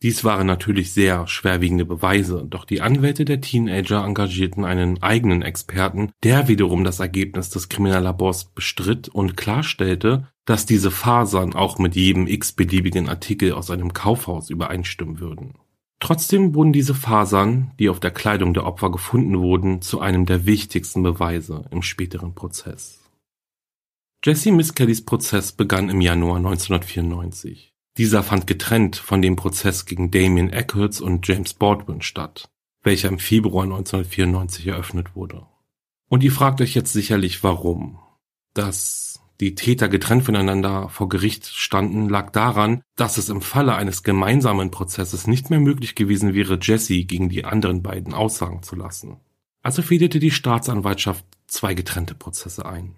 Dies 0.03 0.25
waren 0.25 0.45
natürlich 0.45 0.91
sehr 0.91 1.25
schwerwiegende 1.27 1.85
Beweise, 1.85 2.45
doch 2.49 2.65
die 2.65 2.81
Anwälte 2.81 3.23
der 3.23 3.39
Teenager 3.39 4.03
engagierten 4.03 4.65
einen 4.65 5.01
eigenen 5.01 5.41
Experten, 5.41 6.11
der 6.21 6.49
wiederum 6.49 6.83
das 6.83 6.99
Ergebnis 6.99 7.49
des 7.49 7.69
Kriminallabors 7.69 8.51
bestritt 8.51 9.07
und 9.07 9.37
klarstellte, 9.37 10.27
dass 10.47 10.65
diese 10.65 10.91
Fasern 10.91 11.53
auch 11.53 11.77
mit 11.77 11.97
jedem 11.97 12.25
x-beliebigen 12.25 13.09
Artikel 13.09 13.51
aus 13.51 13.69
einem 13.69 13.91
Kaufhaus 13.91 14.49
übereinstimmen 14.49 15.19
würden. 15.19 15.55
Trotzdem 15.99 16.55
wurden 16.55 16.71
diese 16.71 16.95
Fasern, 16.95 17.73
die 17.79 17.89
auf 17.89 17.99
der 17.99 18.11
Kleidung 18.11 18.53
der 18.53 18.65
Opfer 18.65 18.89
gefunden 18.89 19.39
wurden, 19.39 19.81
zu 19.81 19.99
einem 19.99 20.25
der 20.25 20.45
wichtigsten 20.45 21.03
Beweise 21.03 21.65
im 21.71 21.81
späteren 21.81 22.33
Prozess. 22.33 23.01
Jesse 24.23 24.53
Miss 24.53 24.73
Kellys 24.73 25.03
Prozess 25.03 25.51
begann 25.51 25.89
im 25.89 25.99
Januar 25.99 26.37
1994. 26.37 27.73
Dieser 27.97 28.23
fand 28.23 28.47
getrennt 28.47 28.95
von 28.95 29.21
dem 29.21 29.35
Prozess 29.35 29.85
gegen 29.85 30.11
Damien 30.11 30.49
Eccles 30.49 31.01
und 31.01 31.27
James 31.27 31.55
Baldwin 31.55 32.01
statt, 32.01 32.49
welcher 32.83 33.09
im 33.09 33.19
Februar 33.19 33.65
1994 33.65 34.67
eröffnet 34.67 35.13
wurde. 35.13 35.45
Und 36.07 36.23
ihr 36.23 36.31
fragt 36.31 36.61
euch 36.61 36.73
jetzt 36.73 36.93
sicherlich 36.93 37.43
warum. 37.43 37.99
Dass 38.53 39.06
die 39.39 39.55
Täter 39.55 39.87
getrennt 39.87 40.23
voneinander 40.23 40.89
vor 40.89 41.09
Gericht 41.09 41.45
standen, 41.45 42.09
lag 42.09 42.31
daran, 42.31 42.81
dass 42.95 43.17
es 43.17 43.29
im 43.29 43.41
Falle 43.41 43.75
eines 43.75 44.03
gemeinsamen 44.03 44.71
Prozesses 44.71 45.27
nicht 45.27 45.49
mehr 45.49 45.59
möglich 45.59 45.95
gewesen 45.95 46.33
wäre, 46.33 46.57
Jesse 46.61 47.03
gegen 47.03 47.29
die 47.29 47.45
anderen 47.45 47.83
beiden 47.83 48.13
aussagen 48.13 48.63
zu 48.63 48.75
lassen. 48.75 49.17
Also 49.61 49.81
fädelte 49.81 50.19
die 50.19 50.31
Staatsanwaltschaft 50.31 51.25
zwei 51.45 51.73
getrennte 51.73 52.15
Prozesse 52.15 52.65
ein. 52.65 52.95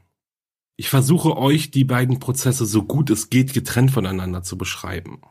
Ich 0.78 0.89
versuche 0.89 1.36
euch 1.36 1.71
die 1.71 1.84
beiden 1.84 2.19
Prozesse 2.19 2.65
so 2.65 2.84
gut 2.84 3.10
es 3.10 3.30
geht 3.30 3.54
getrennt 3.54 3.91
voneinander 3.91 4.43
zu 4.43 4.58
beschreiben. 4.58 5.21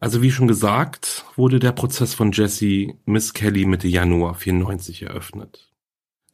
Also 0.00 0.22
wie 0.22 0.30
schon 0.30 0.48
gesagt, 0.48 1.24
wurde 1.36 1.58
der 1.58 1.72
Prozess 1.72 2.14
von 2.14 2.32
Jesse 2.32 2.94
Miss 3.04 3.34
Kelly 3.34 3.66
Mitte 3.66 3.88
Januar 3.88 4.34
94 4.34 5.02
eröffnet. 5.02 5.73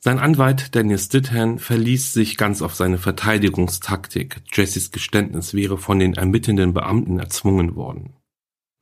Sein 0.02 0.18
Anwalt 0.18 0.74
Daniel 0.74 0.98
Stithan 0.98 1.58
verließ 1.58 2.14
sich 2.14 2.38
ganz 2.38 2.62
auf 2.62 2.74
seine 2.74 2.96
Verteidigungstaktik. 2.96 4.40
Jessys 4.50 4.92
Geständnis 4.92 5.52
wäre 5.52 5.76
von 5.76 5.98
den 5.98 6.14
ermittelnden 6.14 6.72
Beamten 6.72 7.18
erzwungen 7.18 7.76
worden. 7.76 8.14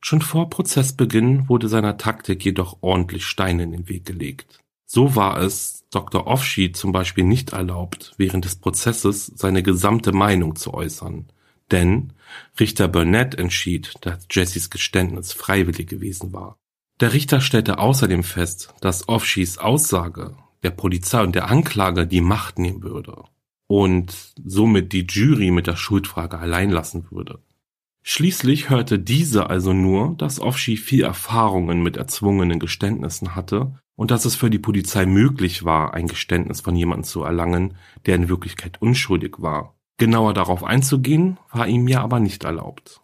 Schon 0.01 0.21
vor 0.21 0.49
Prozessbeginn 0.49 1.49
wurde 1.49 1.67
seiner 1.67 1.97
Taktik 1.97 2.45
jedoch 2.45 2.77
ordentlich 2.79 3.25
Steine 3.25 3.63
in 3.63 3.73
den 3.73 3.89
Weg 3.89 4.05
gelegt. 4.05 4.59
So 4.85 5.17
war 5.17 5.41
es 5.41 5.83
Dr. 5.91 6.25
Offshee 6.25 6.71
zum 6.71 6.93
Beispiel 6.93 7.25
nicht 7.25 7.51
erlaubt, 7.51 8.13
während 8.15 8.45
des 8.45 8.55
Prozesses 8.55 9.25
seine 9.35 9.61
gesamte 9.61 10.13
Meinung 10.13 10.55
zu 10.55 10.73
äußern, 10.73 11.27
denn 11.69 12.13
Richter 12.57 12.87
Burnett 12.87 13.35
entschied, 13.35 13.93
dass 14.01 14.25
Jessys 14.31 14.69
Geständnis 14.69 15.33
freiwillig 15.33 15.89
gewesen 15.89 16.31
war. 16.31 16.55
Der 17.01 17.11
Richter 17.11 17.41
stellte 17.41 17.77
außerdem 17.77 18.23
fest, 18.23 18.73
dass 18.79 19.09
Offshees 19.09 19.57
Aussage 19.57 20.37
der 20.63 20.71
Polizei 20.71 21.23
und 21.23 21.35
der 21.35 21.49
Anklage 21.49 22.07
die 22.07 22.21
Macht 22.21 22.59
nehmen 22.59 22.83
würde 22.83 23.23
und 23.67 24.33
somit 24.43 24.93
die 24.93 25.05
Jury 25.07 25.51
mit 25.51 25.67
der 25.67 25.75
Schuldfrage 25.75 26.39
allein 26.39 26.71
lassen 26.71 27.05
würde. 27.11 27.39
Schließlich 28.01 28.69
hörte 28.69 28.97
diese 28.97 29.49
also 29.49 29.73
nur, 29.73 30.15
dass 30.17 30.39
Offshee 30.39 30.77
viel 30.77 31.03
Erfahrungen 31.03 31.83
mit 31.83 31.95
erzwungenen 31.95 32.59
Geständnissen 32.59 33.35
hatte 33.35 33.73
und 33.95 34.09
dass 34.09 34.25
es 34.25 34.35
für 34.35 34.49
die 34.49 34.57
Polizei 34.57 35.05
möglich 35.05 35.65
war, 35.65 35.93
ein 35.93 36.07
Geständnis 36.07 36.61
von 36.61 36.75
jemandem 36.75 37.03
zu 37.03 37.21
erlangen, 37.23 37.75
der 38.05 38.15
in 38.15 38.29
Wirklichkeit 38.29 38.81
unschuldig 38.81 39.35
war. 39.37 39.75
Genauer 39.97 40.33
darauf 40.33 40.63
einzugehen, 40.63 41.37
war 41.51 41.67
ihm 41.67 41.87
ja 41.87 42.01
aber 42.01 42.19
nicht 42.19 42.45
erlaubt. 42.45 43.01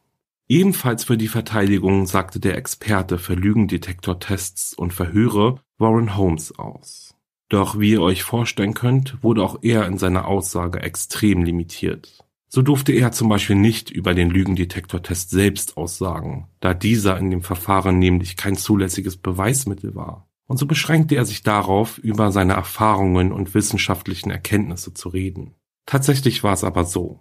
Ebenfalls 0.48 1.04
für 1.04 1.18
die 1.18 1.28
Verteidigung 1.28 2.08
sagte 2.08 2.40
der 2.40 2.58
Experte 2.58 3.20
für 3.20 3.36
Lügendetektortests 3.36 4.74
und 4.74 4.94
Verhöre 4.94 5.60
Warren 5.78 6.16
Holmes 6.16 6.58
aus. 6.58 7.05
Doch 7.50 7.80
wie 7.80 7.92
ihr 7.92 8.02
euch 8.02 8.24
vorstellen 8.24 8.74
könnt, 8.74 9.24
wurde 9.24 9.44
auch 9.44 9.60
er 9.62 9.86
in 9.86 9.98
seiner 9.98 10.28
Aussage 10.28 10.82
extrem 10.82 11.44
limitiert. 11.44 12.26
So 12.48 12.62
durfte 12.62 12.94
er 12.94 13.12
zum 13.12 13.28
Beispiel 13.30 13.56
nicht 13.56 13.90
über 13.90 14.14
den 14.14 14.30
Lügendetektortest 14.30 15.30
selbst 15.30 15.78
aussagen, 15.78 16.48
da 16.60 16.74
dieser 16.74 17.18
in 17.18 17.30
dem 17.30 17.42
Verfahren 17.42 18.00
nämlich 18.00 18.38
kein 18.38 18.56
zulässiges 18.56 19.18
Beweismittel 19.18 19.94
war. 19.94 20.28
Und 20.48 20.58
so 20.58 20.66
beschränkte 20.66 21.16
er 21.16 21.26
sich 21.26 21.44
darauf, 21.44 21.98
über 21.98 22.32
seine 22.32 22.54
Erfahrungen 22.54 23.32
und 23.32 23.54
wissenschaftlichen 23.56 24.30
Erkenntnisse 24.30 24.94
zu 24.94 25.10
reden. 25.10 25.56
Tatsächlich 25.86 26.44
war 26.44 26.54
es 26.54 26.64
aber 26.64 26.86
so. 26.86 27.20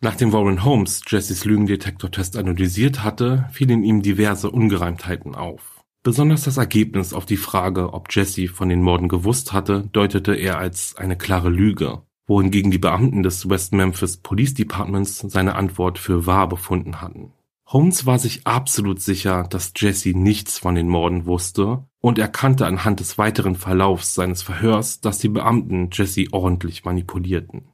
Nachdem 0.00 0.32
Warren 0.32 0.64
Holmes 0.64 1.02
Jessys 1.06 1.44
Lügendetektortest 1.44 2.36
analysiert 2.36 3.04
hatte, 3.04 3.48
fielen 3.52 3.84
ihm 3.84 4.00
diverse 4.00 4.50
Ungereimtheiten 4.50 5.34
auf. 5.34 5.69
Besonders 6.02 6.44
das 6.44 6.56
Ergebnis 6.56 7.12
auf 7.12 7.26
die 7.26 7.36
Frage, 7.36 7.92
ob 7.92 8.06
Jesse 8.10 8.48
von 8.48 8.70
den 8.70 8.82
Morden 8.82 9.08
gewusst 9.08 9.52
hatte, 9.52 9.86
deutete 9.92 10.34
er 10.34 10.56
als 10.56 10.96
eine 10.96 11.18
klare 11.18 11.50
Lüge, 11.50 12.00
wohingegen 12.26 12.70
die 12.70 12.78
Beamten 12.78 13.22
des 13.22 13.50
West 13.50 13.74
Memphis 13.74 14.16
Police 14.16 14.54
Departments 14.54 15.18
seine 15.18 15.56
Antwort 15.56 15.98
für 15.98 16.24
wahr 16.24 16.48
befunden 16.48 17.02
hatten. 17.02 17.32
Holmes 17.66 18.06
war 18.06 18.18
sich 18.18 18.46
absolut 18.46 19.00
sicher, 19.00 19.44
dass 19.44 19.74
Jesse 19.76 20.16
nichts 20.16 20.58
von 20.58 20.74
den 20.74 20.88
Morden 20.88 21.26
wusste 21.26 21.84
und 22.00 22.18
erkannte 22.18 22.64
anhand 22.64 23.00
des 23.00 23.18
weiteren 23.18 23.54
Verlaufs 23.54 24.14
seines 24.14 24.42
Verhörs, 24.42 25.02
dass 25.02 25.18
die 25.18 25.28
Beamten 25.28 25.90
Jesse 25.92 26.28
ordentlich 26.32 26.84
manipulierten. 26.86 27.68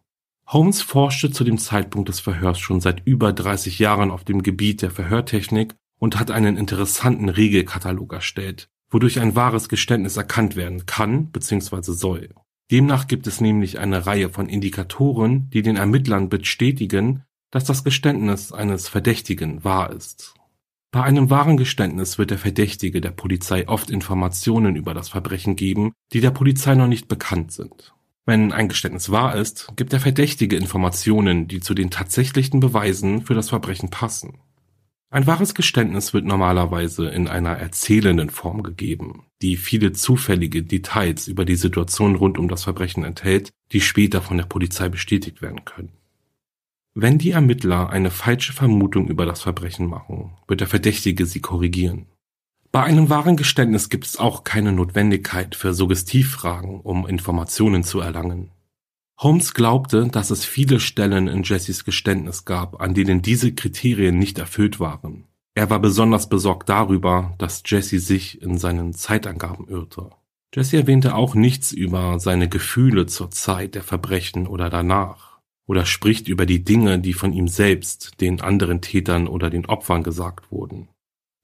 Holmes 0.48 0.82
forschte 0.82 1.30
zu 1.30 1.44
dem 1.44 1.58
Zeitpunkt 1.58 2.08
des 2.08 2.18
Verhörs 2.18 2.58
schon 2.58 2.80
seit 2.80 3.06
über 3.06 3.32
30 3.32 3.78
Jahren 3.78 4.10
auf 4.10 4.24
dem 4.24 4.42
Gebiet 4.42 4.82
der 4.82 4.90
Verhörtechnik 4.90 5.76
und 5.98 6.18
hat 6.18 6.30
einen 6.30 6.56
interessanten 6.56 7.28
Regelkatalog 7.28 8.12
erstellt, 8.12 8.68
wodurch 8.90 9.20
ein 9.20 9.34
wahres 9.34 9.68
Geständnis 9.68 10.16
erkannt 10.16 10.56
werden 10.56 10.86
kann 10.86 11.30
bzw. 11.30 11.92
soll. 11.92 12.30
Demnach 12.70 13.06
gibt 13.06 13.26
es 13.26 13.40
nämlich 13.40 13.78
eine 13.78 14.06
Reihe 14.06 14.28
von 14.28 14.48
Indikatoren, 14.48 15.48
die 15.50 15.62
den 15.62 15.76
Ermittlern 15.76 16.28
bestätigen, 16.28 17.22
dass 17.50 17.64
das 17.64 17.84
Geständnis 17.84 18.52
eines 18.52 18.88
Verdächtigen 18.88 19.62
wahr 19.64 19.92
ist. 19.92 20.34
Bei 20.90 21.02
einem 21.02 21.30
wahren 21.30 21.56
Geständnis 21.56 22.18
wird 22.18 22.30
der 22.30 22.38
Verdächtige 22.38 23.00
der 23.00 23.10
Polizei 23.10 23.68
oft 23.68 23.90
Informationen 23.90 24.76
über 24.76 24.94
das 24.94 25.08
Verbrechen 25.08 25.54
geben, 25.54 25.92
die 26.12 26.20
der 26.20 26.30
Polizei 26.30 26.74
noch 26.74 26.86
nicht 26.86 27.06
bekannt 27.06 27.52
sind. 27.52 27.94
Wenn 28.24 28.52
ein 28.52 28.68
Geständnis 28.68 29.10
wahr 29.10 29.36
ist, 29.36 29.68
gibt 29.76 29.92
der 29.92 30.00
Verdächtige 30.00 30.56
Informationen, 30.56 31.46
die 31.46 31.60
zu 31.60 31.74
den 31.74 31.90
tatsächlichen 31.90 32.58
Beweisen 32.58 33.22
für 33.22 33.34
das 33.34 33.50
Verbrechen 33.50 33.90
passen. 33.90 34.40
Ein 35.08 35.26
wahres 35.26 35.54
Geständnis 35.54 36.12
wird 36.14 36.24
normalerweise 36.24 37.08
in 37.08 37.28
einer 37.28 37.52
erzählenden 37.52 38.28
Form 38.28 38.62
gegeben, 38.64 39.26
die 39.40 39.56
viele 39.56 39.92
zufällige 39.92 40.64
Details 40.64 41.28
über 41.28 41.44
die 41.44 41.54
Situation 41.54 42.16
rund 42.16 42.38
um 42.38 42.48
das 42.48 42.64
Verbrechen 42.64 43.04
enthält, 43.04 43.50
die 43.72 43.80
später 43.80 44.20
von 44.20 44.36
der 44.36 44.46
Polizei 44.46 44.88
bestätigt 44.88 45.42
werden 45.42 45.64
können. 45.64 45.92
Wenn 46.94 47.18
die 47.18 47.30
Ermittler 47.30 47.90
eine 47.90 48.10
falsche 48.10 48.52
Vermutung 48.52 49.08
über 49.08 49.26
das 49.26 49.42
Verbrechen 49.42 49.86
machen, 49.86 50.32
wird 50.48 50.60
der 50.60 50.68
Verdächtige 50.68 51.26
sie 51.26 51.40
korrigieren. 51.40 52.06
Bei 52.72 52.82
einem 52.82 53.08
wahren 53.08 53.36
Geständnis 53.36 53.90
gibt 53.90 54.06
es 54.06 54.16
auch 54.16 54.42
keine 54.42 54.72
Notwendigkeit 54.72 55.54
für 55.54 55.72
Suggestivfragen, 55.72 56.80
um 56.80 57.06
Informationen 57.06 57.84
zu 57.84 58.00
erlangen. 58.00 58.50
Holmes 59.18 59.54
glaubte, 59.54 60.08
dass 60.08 60.30
es 60.30 60.44
viele 60.44 60.78
Stellen 60.78 61.26
in 61.26 61.42
Jessys 61.42 61.84
Geständnis 61.84 62.44
gab, 62.44 62.82
an 62.82 62.92
denen 62.92 63.22
diese 63.22 63.54
Kriterien 63.54 64.18
nicht 64.18 64.38
erfüllt 64.38 64.78
waren. 64.78 65.24
Er 65.54 65.70
war 65.70 65.80
besonders 65.80 66.28
besorgt 66.28 66.68
darüber, 66.68 67.34
dass 67.38 67.62
Jesse 67.64 67.98
sich 67.98 68.42
in 68.42 68.58
seinen 68.58 68.92
Zeitangaben 68.92 69.68
irrte. 69.68 70.10
Jesse 70.54 70.76
erwähnte 70.76 71.14
auch 71.14 71.34
nichts 71.34 71.72
über 71.72 72.20
seine 72.20 72.48
Gefühle 72.50 73.06
zur 73.06 73.30
Zeit 73.30 73.74
der 73.74 73.82
Verbrechen 73.82 74.46
oder 74.46 74.68
danach 74.68 75.38
oder 75.66 75.86
spricht 75.86 76.28
über 76.28 76.44
die 76.44 76.62
Dinge, 76.62 76.98
die 76.98 77.14
von 77.14 77.32
ihm 77.32 77.48
selbst, 77.48 78.20
den 78.20 78.42
anderen 78.42 78.82
Tätern 78.82 79.28
oder 79.28 79.48
den 79.48 79.64
Opfern 79.64 80.02
gesagt 80.02 80.52
wurden. 80.52 80.88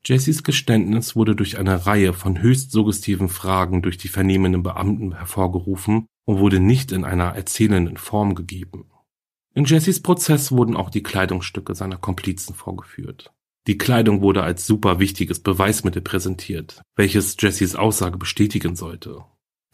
Jessys 0.04 0.42
Geständnis 0.42 1.16
wurde 1.16 1.34
durch 1.34 1.58
eine 1.58 1.86
Reihe 1.86 2.12
von 2.12 2.40
höchst 2.42 2.70
suggestiven 2.70 3.28
Fragen 3.28 3.80
durch 3.80 3.96
die 3.96 4.08
vernehmenden 4.08 4.62
Beamten 4.62 5.16
hervorgerufen 5.16 6.06
und 6.24 6.38
wurde 6.38 6.60
nicht 6.60 6.92
in 6.92 7.04
einer 7.04 7.34
erzählenden 7.34 7.96
Form 7.96 8.34
gegeben. 8.34 8.90
In 9.54 9.64
Jessys 9.64 10.00
Prozess 10.00 10.52
wurden 10.52 10.76
auch 10.76 10.90
die 10.90 11.02
Kleidungsstücke 11.02 11.74
seiner 11.74 11.98
Komplizen 11.98 12.54
vorgeführt. 12.54 13.32
Die 13.66 13.78
Kleidung 13.78 14.22
wurde 14.22 14.42
als 14.42 14.66
super 14.66 14.98
wichtiges 14.98 15.40
Beweismittel 15.40 16.02
präsentiert, 16.02 16.82
welches 16.96 17.36
Jessys 17.38 17.76
Aussage 17.76 18.18
bestätigen 18.18 18.74
sollte. 18.76 19.24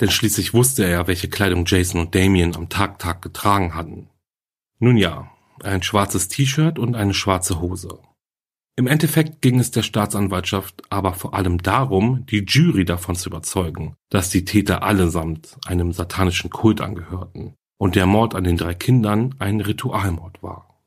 Denn 0.00 0.10
schließlich 0.10 0.52
wusste 0.52 0.84
er, 0.84 1.06
welche 1.06 1.28
Kleidung 1.28 1.64
Jason 1.66 2.00
und 2.00 2.14
Damien 2.14 2.54
am 2.54 2.68
Tagtag 2.68 3.22
getragen 3.22 3.74
hatten. 3.74 4.10
Nun 4.78 4.96
ja, 4.96 5.30
ein 5.62 5.82
schwarzes 5.82 6.28
T-Shirt 6.28 6.78
und 6.78 6.94
eine 6.94 7.14
schwarze 7.14 7.60
Hose. 7.60 7.98
Im 8.78 8.86
Endeffekt 8.86 9.42
ging 9.42 9.58
es 9.58 9.72
der 9.72 9.82
Staatsanwaltschaft 9.82 10.84
aber 10.88 11.12
vor 11.12 11.34
allem 11.34 11.58
darum, 11.58 12.24
die 12.26 12.44
Jury 12.46 12.84
davon 12.84 13.16
zu 13.16 13.28
überzeugen, 13.28 13.96
dass 14.08 14.30
die 14.30 14.44
Täter 14.44 14.84
allesamt 14.84 15.56
einem 15.66 15.92
satanischen 15.92 16.50
Kult 16.50 16.80
angehörten 16.80 17.56
und 17.76 17.96
der 17.96 18.06
Mord 18.06 18.36
an 18.36 18.44
den 18.44 18.56
drei 18.56 18.74
Kindern 18.74 19.34
ein 19.40 19.60
Ritualmord 19.60 20.44
war. 20.44 20.80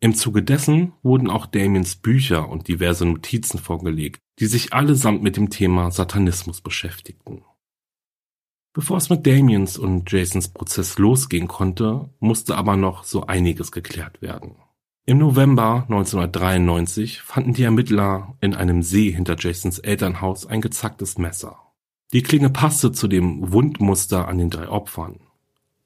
Im 0.00 0.14
Zuge 0.14 0.42
dessen 0.42 0.94
wurden 1.02 1.28
auch 1.28 1.44
Damiens 1.44 1.96
Bücher 1.96 2.48
und 2.48 2.68
diverse 2.68 3.04
Notizen 3.04 3.58
vorgelegt, 3.58 4.22
die 4.38 4.46
sich 4.46 4.72
allesamt 4.72 5.22
mit 5.22 5.36
dem 5.36 5.50
Thema 5.50 5.90
Satanismus 5.90 6.62
beschäftigten. 6.62 7.42
Bevor 8.72 8.96
es 8.96 9.10
mit 9.10 9.26
Damiens 9.26 9.76
und 9.76 10.10
Jasons 10.10 10.48
Prozess 10.48 10.96
losgehen 10.96 11.48
konnte, 11.48 12.08
musste 12.18 12.56
aber 12.56 12.78
noch 12.78 13.04
so 13.04 13.26
einiges 13.26 13.72
geklärt 13.72 14.22
werden. 14.22 14.54
Im 15.08 15.18
November 15.18 15.84
1993 15.88 17.22
fanden 17.22 17.52
die 17.54 17.62
Ermittler 17.62 18.34
in 18.40 18.54
einem 18.54 18.82
See 18.82 19.12
hinter 19.12 19.36
Jasons 19.38 19.78
Elternhaus 19.78 20.46
ein 20.46 20.60
gezacktes 20.60 21.16
Messer. 21.16 21.58
Die 22.12 22.24
Klinge 22.24 22.50
passte 22.50 22.90
zu 22.90 23.06
dem 23.06 23.52
Wundmuster 23.52 24.26
an 24.26 24.38
den 24.38 24.50
drei 24.50 24.68
Opfern. 24.68 25.20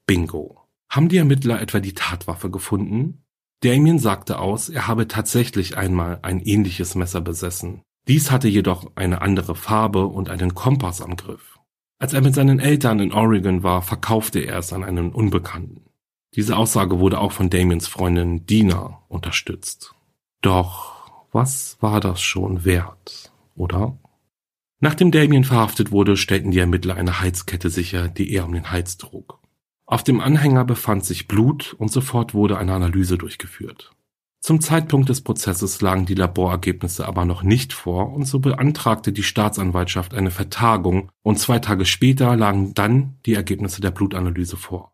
Bingo. 0.07 0.61
Haben 0.89 1.07
die 1.07 1.17
Ermittler 1.17 1.61
etwa 1.61 1.79
die 1.79 1.93
Tatwaffe 1.93 2.49
gefunden? 2.49 3.23
Damien 3.59 3.99
sagte 3.99 4.39
aus, 4.39 4.69
er 4.69 4.87
habe 4.87 5.07
tatsächlich 5.07 5.77
einmal 5.77 6.17
ein 6.23 6.39
ähnliches 6.39 6.95
Messer 6.95 7.21
besessen. 7.21 7.83
Dies 8.07 8.31
hatte 8.31 8.47
jedoch 8.47 8.91
eine 8.95 9.21
andere 9.21 9.53
Farbe 9.53 10.07
und 10.07 10.31
einen 10.31 10.55
Kompass 10.55 10.99
am 10.99 11.15
Griff. 11.15 11.59
Als 11.99 12.13
er 12.13 12.21
mit 12.21 12.33
seinen 12.33 12.57
Eltern 12.57 12.99
in 12.99 13.13
Oregon 13.13 13.61
war, 13.61 13.83
verkaufte 13.83 14.39
er 14.39 14.57
es 14.57 14.73
an 14.73 14.83
einen 14.83 15.11
Unbekannten. 15.11 15.90
Diese 16.35 16.55
Aussage 16.55 16.99
wurde 16.99 17.19
auch 17.19 17.33
von 17.33 17.49
Damiens 17.49 17.87
Freundin 17.87 18.45
Dina 18.45 19.01
unterstützt. 19.09 19.93
Doch 20.41 21.01
was 21.31 21.77
war 21.81 21.99
das 21.99 22.21
schon 22.21 22.65
wert, 22.65 23.31
oder? 23.55 23.97
Nachdem 24.79 25.11
Damien 25.11 25.43
verhaftet 25.43 25.91
wurde, 25.91 26.17
stellten 26.17 26.51
die 26.51 26.59
Ermittler 26.59 26.95
eine 26.95 27.21
Heizkette 27.21 27.69
sicher, 27.69 28.07
die 28.07 28.31
er 28.31 28.45
um 28.45 28.53
den 28.53 28.71
Hals 28.71 28.97
trug. 28.97 29.39
Auf 29.85 30.03
dem 30.03 30.21
Anhänger 30.21 30.65
befand 30.65 31.05
sich 31.05 31.27
Blut 31.27 31.75
und 31.77 31.91
sofort 31.91 32.33
wurde 32.33 32.57
eine 32.57 32.73
Analyse 32.73 33.17
durchgeführt. 33.17 33.91
Zum 34.39 34.59
Zeitpunkt 34.59 35.09
des 35.09 35.21
Prozesses 35.21 35.81
lagen 35.81 36.07
die 36.07 36.15
Laborergebnisse 36.15 37.07
aber 37.07 37.25
noch 37.25 37.43
nicht 37.43 37.73
vor 37.73 38.11
und 38.11 38.25
so 38.25 38.39
beantragte 38.39 39.13
die 39.13 39.21
Staatsanwaltschaft 39.21 40.15
eine 40.15 40.31
Vertagung 40.31 41.11
und 41.21 41.37
zwei 41.37 41.59
Tage 41.59 41.85
später 41.85 42.35
lagen 42.35 42.73
dann 42.73 43.17
die 43.27 43.35
Ergebnisse 43.35 43.81
der 43.81 43.91
Blutanalyse 43.91 44.57
vor. 44.57 44.93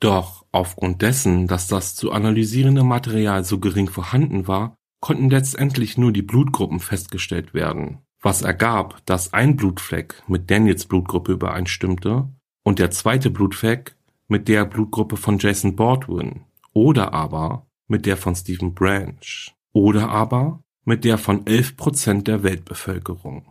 Doch 0.00 0.46
aufgrund 0.50 1.02
dessen, 1.02 1.46
dass 1.46 1.68
das 1.68 1.94
zu 1.94 2.10
analysierende 2.10 2.82
Material 2.82 3.44
so 3.44 3.60
gering 3.60 3.88
vorhanden 3.88 4.48
war, 4.48 4.74
konnten 5.00 5.30
letztendlich 5.30 5.98
nur 5.98 6.12
die 6.12 6.22
Blutgruppen 6.22 6.80
festgestellt 6.80 7.54
werden, 7.54 7.98
was 8.20 8.42
ergab, 8.42 9.04
dass 9.06 9.32
ein 9.32 9.56
Blutfleck 9.56 10.22
mit 10.26 10.50
Daniels 10.50 10.86
Blutgruppe 10.86 11.32
übereinstimmte 11.32 12.28
und 12.64 12.78
der 12.78 12.90
zweite 12.90 13.30
Blutfleck 13.30 13.94
mit 14.28 14.48
der 14.48 14.64
Blutgruppe 14.64 15.16
von 15.16 15.38
Jason 15.38 15.76
Baldwin 15.76 16.44
oder 16.72 17.12
aber 17.12 17.66
mit 17.88 18.06
der 18.06 18.16
von 18.16 18.34
Stephen 18.34 18.74
Branch 18.74 19.52
oder 19.72 20.08
aber 20.08 20.62
mit 20.84 21.04
der 21.04 21.18
von 21.18 21.46
11 21.46 21.76
Prozent 21.76 22.28
der 22.28 22.42
Weltbevölkerung. 22.42 23.44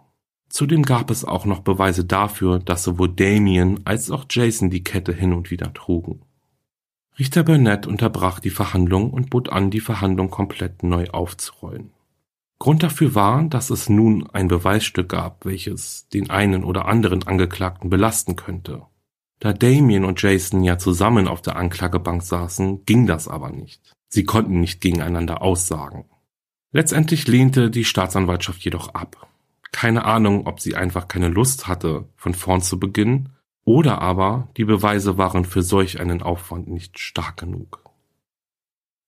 Zudem 0.49 0.81
gab 0.81 1.11
es 1.11 1.25
auch 1.25 1.45
noch 1.45 1.59
Beweise 1.59 2.05
dafür, 2.05 2.57
dass 2.57 2.83
sowohl 2.83 3.09
Damien 3.09 3.81
als 3.85 4.09
auch 4.09 4.25
Jason 4.29 4.71
die 4.71 4.83
Kette 4.83 5.13
hin 5.13 5.33
und 5.33 5.51
wieder 5.51 5.73
trugen. 5.73 6.23
Richter 7.19 7.43
Burnett 7.43 7.85
unterbrach 7.85 8.39
die 8.39 8.49
Verhandlung 8.49 9.11
und 9.11 9.29
bot 9.29 9.49
an, 9.49 9.69
die 9.69 9.81
Verhandlung 9.81 10.29
komplett 10.29 10.83
neu 10.83 11.09
aufzurollen. 11.09 11.91
Grund 12.59 12.81
dafür 12.81 13.13
war, 13.13 13.43
dass 13.43 13.69
es 13.69 13.89
nun 13.89 14.29
ein 14.31 14.47
Beweisstück 14.47 15.09
gab, 15.09 15.45
welches 15.45 16.07
den 16.09 16.29
einen 16.29 16.63
oder 16.63 16.85
anderen 16.85 17.27
Angeklagten 17.27 17.89
belasten 17.89 18.37
könnte. 18.37 18.83
Da 19.39 19.51
Damien 19.53 20.05
und 20.05 20.21
Jason 20.21 20.63
ja 20.63 20.77
zusammen 20.77 21.27
auf 21.27 21.41
der 21.41 21.57
Anklagebank 21.57 22.21
saßen, 22.21 22.85
ging 22.85 23.05
das 23.05 23.27
aber 23.27 23.49
nicht. 23.49 23.93
Sie 24.07 24.23
konnten 24.23 24.61
nicht 24.61 24.81
gegeneinander 24.81 25.41
aussagen. 25.41 26.05
Letztendlich 26.71 27.27
lehnte 27.27 27.69
die 27.69 27.85
Staatsanwaltschaft 27.85 28.63
jedoch 28.63 28.93
ab. 28.93 29.27
Keine 29.71 30.05
Ahnung, 30.05 30.47
ob 30.47 30.59
sie 30.59 30.75
einfach 30.75 31.07
keine 31.07 31.29
Lust 31.29 31.67
hatte, 31.67 32.09
von 32.15 32.33
vorn 32.33 32.61
zu 32.61 32.79
beginnen, 32.79 33.29
oder 33.69 34.01
aber 34.01 34.47
die 34.57 34.65
Beweise 34.65 35.19
waren 35.19 35.45
für 35.45 35.61
solch 35.61 35.99
einen 35.99 36.23
Aufwand 36.23 36.69
nicht 36.69 36.97
stark 36.97 37.37
genug. 37.37 37.83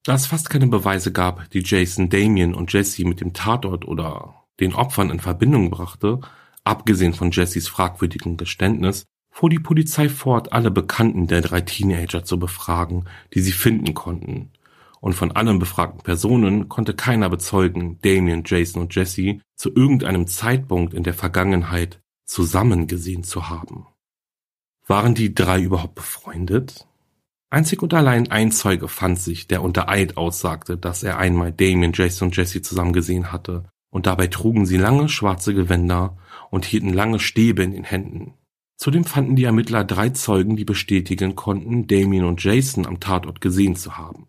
Da 0.04 0.14
es 0.14 0.28
fast 0.28 0.52
keine 0.52 0.68
Beweise 0.68 1.12
gab, 1.12 1.50
die 1.50 1.64
Jason, 1.66 2.10
Damien 2.10 2.54
und 2.54 2.72
Jesse 2.72 3.04
mit 3.04 3.22
dem 3.22 3.34
Tatort 3.34 3.88
oder 3.88 4.36
den 4.60 4.76
Opfern 4.76 5.10
in 5.10 5.20
Verbindung 5.20 5.72
brachte, 5.72 6.20
abgesehen 6.64 7.16
von 7.16 7.32
Jessys 7.32 7.68
fragwürdigem 7.68 8.38
Geständnis, 8.38 9.06
fuhr 9.32 9.50
die 9.50 9.58
Polizei 9.58 10.10
fort, 10.10 10.54
alle 10.54 10.70
Bekannten 10.70 11.26
der 11.26 11.42
drei 11.42 11.62
Teenager 11.62 12.24
zu 12.24 12.38
befragen, 12.38 13.06
die 13.34 13.42
sie 13.42 13.54
finden 13.54 13.96
konnten, 13.96 14.52
und 15.00 15.14
von 15.14 15.32
allen 15.32 15.58
befragten 15.58 16.04
Personen 16.04 16.70
konnte 16.70 16.94
keiner 16.94 17.32
bezeugen, 17.32 17.98
Damien, 18.04 18.44
Jason 18.46 18.84
und 18.84 18.94
Jesse 18.94 19.40
zu 19.56 19.74
irgendeinem 19.74 20.28
Zeitpunkt 20.28 20.94
in 20.94 21.02
der 21.02 21.16
Vergangenheit 21.16 22.00
zusammen 22.26 22.86
gesehen 22.86 23.24
zu 23.24 23.50
haben. 23.50 23.88
Waren 24.92 25.16
die 25.16 25.34
drei 25.34 25.62
überhaupt 25.62 25.96
befreundet? 25.96 26.86
Einzig 27.50 27.82
und 27.82 27.94
allein 27.94 28.30
ein 28.30 28.52
Zeuge 28.52 28.90
fand 28.90 29.20
sich, 29.20 29.48
der 29.48 29.64
unter 29.64 29.88
Eid 29.88 30.18
aussagte, 30.18 30.78
dass 30.78 31.02
er 31.02 31.18
einmal 31.18 31.54
Damien, 31.54 31.94
Jason 31.94 32.28
und 32.28 32.36
Jesse 32.36 32.62
zusammen 32.62 32.92
gesehen 32.92 33.32
hatte, 33.32 33.64
und 33.90 34.06
dabei 34.06 34.28
trugen 34.28 34.66
sie 34.66 34.76
lange 34.76 35.08
schwarze 35.08 35.54
Gewänder 35.54 36.18
und 36.50 36.66
hielten 36.66 36.92
lange 36.92 37.20
Stäbe 37.20 37.64
in 37.64 37.72
den 37.72 37.86
Händen. 37.86 38.34
Zudem 38.76 39.06
fanden 39.06 39.38
die 39.38 39.46
Ermittler 39.46 39.86
drei 39.86 40.10
Zeugen, 40.10 40.58
die 40.58 40.66
bestätigen 40.66 41.38
konnten, 41.38 41.88
Damien 41.88 42.26
und 42.26 42.44
Jason 42.44 42.86
am 42.86 43.00
Tatort 43.00 43.40
gesehen 43.40 43.78
zu 43.78 43.96
haben. 43.98 44.28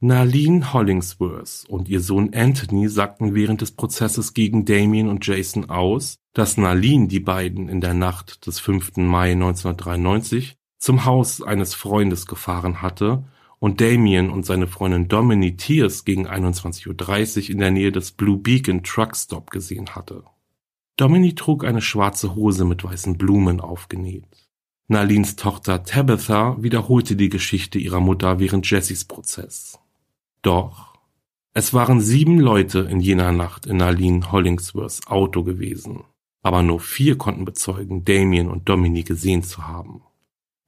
Narlene 0.00 0.74
Hollingsworth 0.74 1.64
und 1.68 1.88
ihr 1.88 2.00
Sohn 2.00 2.34
Anthony 2.34 2.86
sagten 2.86 3.34
während 3.34 3.62
des 3.62 3.70
Prozesses 3.70 4.34
gegen 4.34 4.66
Damien 4.66 5.08
und 5.08 5.26
Jason 5.26 5.70
aus, 5.70 6.18
dass 6.34 6.58
Narlene 6.58 7.08
die 7.08 7.20
beiden 7.20 7.70
in 7.70 7.80
der 7.80 7.94
Nacht 7.94 8.46
des 8.46 8.60
5. 8.60 8.98
Mai 8.98 9.32
1993 9.32 10.58
zum 10.78 11.06
Haus 11.06 11.40
eines 11.40 11.74
Freundes 11.74 12.26
gefahren 12.26 12.82
hatte 12.82 13.24
und 13.58 13.80
Damien 13.80 14.28
und 14.28 14.44
seine 14.44 14.66
Freundin 14.66 15.08
Dominique 15.08 15.56
Tears 15.56 16.04
gegen 16.04 16.28
21.30 16.28 17.44
Uhr 17.44 17.50
in 17.52 17.58
der 17.58 17.70
Nähe 17.70 17.90
des 17.90 18.12
Blue 18.12 18.36
Beacon 18.36 18.82
Truck 18.82 19.16
Stop 19.16 19.50
gesehen 19.50 19.94
hatte. 19.94 20.24
Dominique 20.98 21.36
trug 21.36 21.64
eine 21.64 21.80
schwarze 21.80 22.34
Hose 22.34 22.66
mit 22.66 22.84
weißen 22.84 23.16
Blumen 23.16 23.62
aufgenäht. 23.62 24.26
Narlins 24.88 25.36
Tochter 25.36 25.84
Tabitha 25.84 26.62
wiederholte 26.62 27.16
die 27.16 27.30
Geschichte 27.30 27.78
ihrer 27.78 28.00
Mutter 28.00 28.38
während 28.38 28.70
Jessys 28.70 29.06
Prozess. 29.06 29.80
Doch 30.46 30.94
es 31.54 31.74
waren 31.74 32.00
sieben 32.00 32.38
Leute 32.38 32.78
in 32.78 33.00
jener 33.00 33.32
Nacht 33.32 33.66
in 33.66 33.82
Arlene 33.82 34.30
Hollingsworths 34.30 35.04
Auto 35.08 35.42
gewesen, 35.42 36.04
aber 36.44 36.62
nur 36.62 36.78
vier 36.78 37.18
konnten 37.18 37.44
bezeugen, 37.44 38.04
Damien 38.04 38.48
und 38.48 38.68
Dominique 38.68 39.08
gesehen 39.08 39.42
zu 39.42 39.66
haben. 39.66 40.02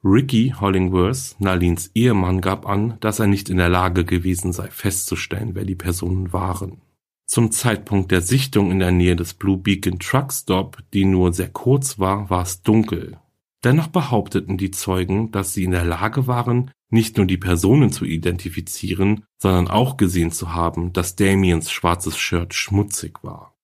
Ricky 0.03 0.53
Hollingworth, 0.61 1.37
Nalins 1.39 1.93
Ehemann, 1.95 2.41
gab 2.41 2.67
an, 2.67 2.97
dass 2.99 3.21
er 3.21 3.29
nicht 3.29 3.51
in 3.51 3.59
der 3.59 3.69
Lage 3.69 4.05
gewesen 4.05 4.53
sei, 4.53 4.69
festzustellen, 4.69 5.55
wer 5.55 5.65
die 5.65 5.77
Personen 5.77 6.33
waren. 6.33 6.81
Zum 7.25 7.53
Zeitpunkt 7.53 8.11
der 8.11 8.21
Sichtung 8.21 8.73
in 8.73 8.81
der 8.81 8.91
Nähe 8.91 9.15
des 9.15 9.35
Blue 9.35 9.59
Beacon 9.59 10.01
Truck 10.01 10.33
Stop, 10.33 10.79
die 10.93 11.05
nur 11.05 11.33
sehr 11.33 11.51
kurz 11.51 12.01
war, 12.01 12.31
war 12.31 12.43
es 12.43 12.63
dunkel. 12.63 13.19
Dennoch 13.65 13.89
behaupteten 13.89 14.57
die 14.57 14.71
Zeugen, 14.71 15.33
dass 15.33 15.53
sie 15.53 15.65
in 15.65 15.73
der 15.73 15.85
Lage 15.85 16.27
waren, 16.27 16.71
nicht 16.91 17.17
nur 17.17 17.27
die 17.27 17.37
Personen 17.37 17.91
zu 17.91 18.05
identifizieren, 18.05 19.25
sondern 19.39 19.69
auch 19.69 19.97
gesehen 19.97 20.31
zu 20.31 20.55
haben, 20.55 20.93
dass 20.93 21.17
Damiens 21.17 21.71
schwarzes 21.71 22.17
Shirt 22.17 22.55
schmutzig 22.55 23.23
war. 23.23 23.57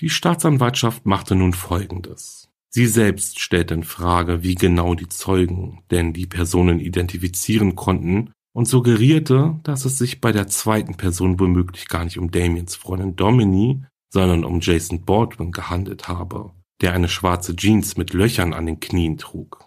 Die 0.00 0.10
Staatsanwaltschaft 0.10 1.06
machte 1.06 1.34
nun 1.34 1.52
Folgendes. 1.54 2.48
Sie 2.68 2.86
selbst 2.86 3.40
stellte 3.40 3.74
in 3.74 3.84
Frage, 3.84 4.42
wie 4.42 4.54
genau 4.54 4.94
die 4.94 5.08
Zeugen 5.08 5.82
denn 5.90 6.12
die 6.12 6.26
Personen 6.26 6.80
identifizieren 6.80 7.76
konnten 7.76 8.32
und 8.54 8.66
suggerierte, 8.66 9.60
dass 9.62 9.84
es 9.84 9.98
sich 9.98 10.20
bei 10.20 10.32
der 10.32 10.46
zweiten 10.46 10.96
Person 10.96 11.38
womöglich 11.38 11.88
gar 11.88 12.04
nicht 12.04 12.18
um 12.18 12.30
Damiens 12.30 12.74
Freundin 12.74 13.16
Domini, 13.16 13.82
sondern 14.10 14.44
um 14.44 14.60
Jason 14.60 15.04
Baldwin 15.04 15.52
gehandelt 15.52 16.08
habe, 16.08 16.52
der 16.82 16.92
eine 16.92 17.08
schwarze 17.08 17.56
Jeans 17.56 17.96
mit 17.96 18.12
Löchern 18.12 18.52
an 18.52 18.66
den 18.66 18.80
Knien 18.80 19.16
trug. 19.16 19.64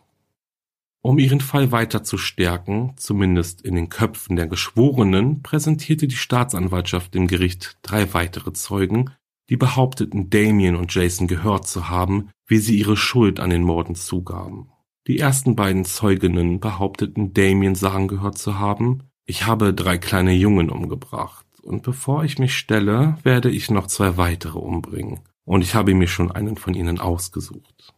Um 1.01 1.20
ihren 1.20 1.39
Fall 1.39 1.72
weiter 1.72 2.03
zu 2.03 2.18
stärken, 2.18 2.93
zumindest 2.97 3.61
in 3.61 3.76
den 3.76 3.89
Köpfen 3.89 4.36
der 4.36 4.47
Geschworenen, 4.47 5.43
präsentierte 5.43 6.07
die 6.07 6.16
Staatsanwaltschaft 6.16 7.13
dem 7.13 7.28
Gericht 7.28 7.78
drei 7.84 8.13
weitere 8.13 8.53
Zeugen, 8.53 9.11
die 9.49 9.57
behaupteten, 9.57 10.30
Damien 10.32 10.76
und 10.76 10.93
Jason 10.93 11.28
gehört 11.28 11.68
zu 11.68 11.89
haben, 11.89 12.30
wie 12.47 12.57
sie 12.57 12.80
ihre 12.80 12.97
Schuld 12.97 13.39
an 13.39 13.51
den 13.51 13.61
Morden 13.61 13.95
zugaben. 13.95 14.72
Die 15.07 15.20
ersten 15.20 15.55
beiden 15.55 15.86
Zeuginnen 15.86 16.59
behaupteten, 16.59 17.34
Damien 17.34 17.76
Sachen 17.76 18.07
gehört 18.07 18.39
zu 18.39 18.57
haben, 18.57 19.03
ich 19.26 19.45
habe 19.45 19.74
drei 19.74 19.99
kleine 19.99 20.34
Jungen 20.34 20.72
umgebracht, 20.72 21.45
und 21.61 21.84
bevor 21.84 22.24
ich 22.24 22.39
mich 22.39 22.57
stelle, 22.57 23.18
werde 23.24 23.51
ich 23.51 23.70
noch 23.70 23.88
zwei 23.88 24.18
weitere 24.18 24.57
umbringen, 24.57 25.20
und 25.45 25.61
ich 25.61 25.75
habe 25.75 25.93
mir 25.93 26.07
schon 26.07 26.31
einen 26.31 26.57
von 26.57 26.73
ihnen 26.73 26.99
ausgesucht. 26.99 27.93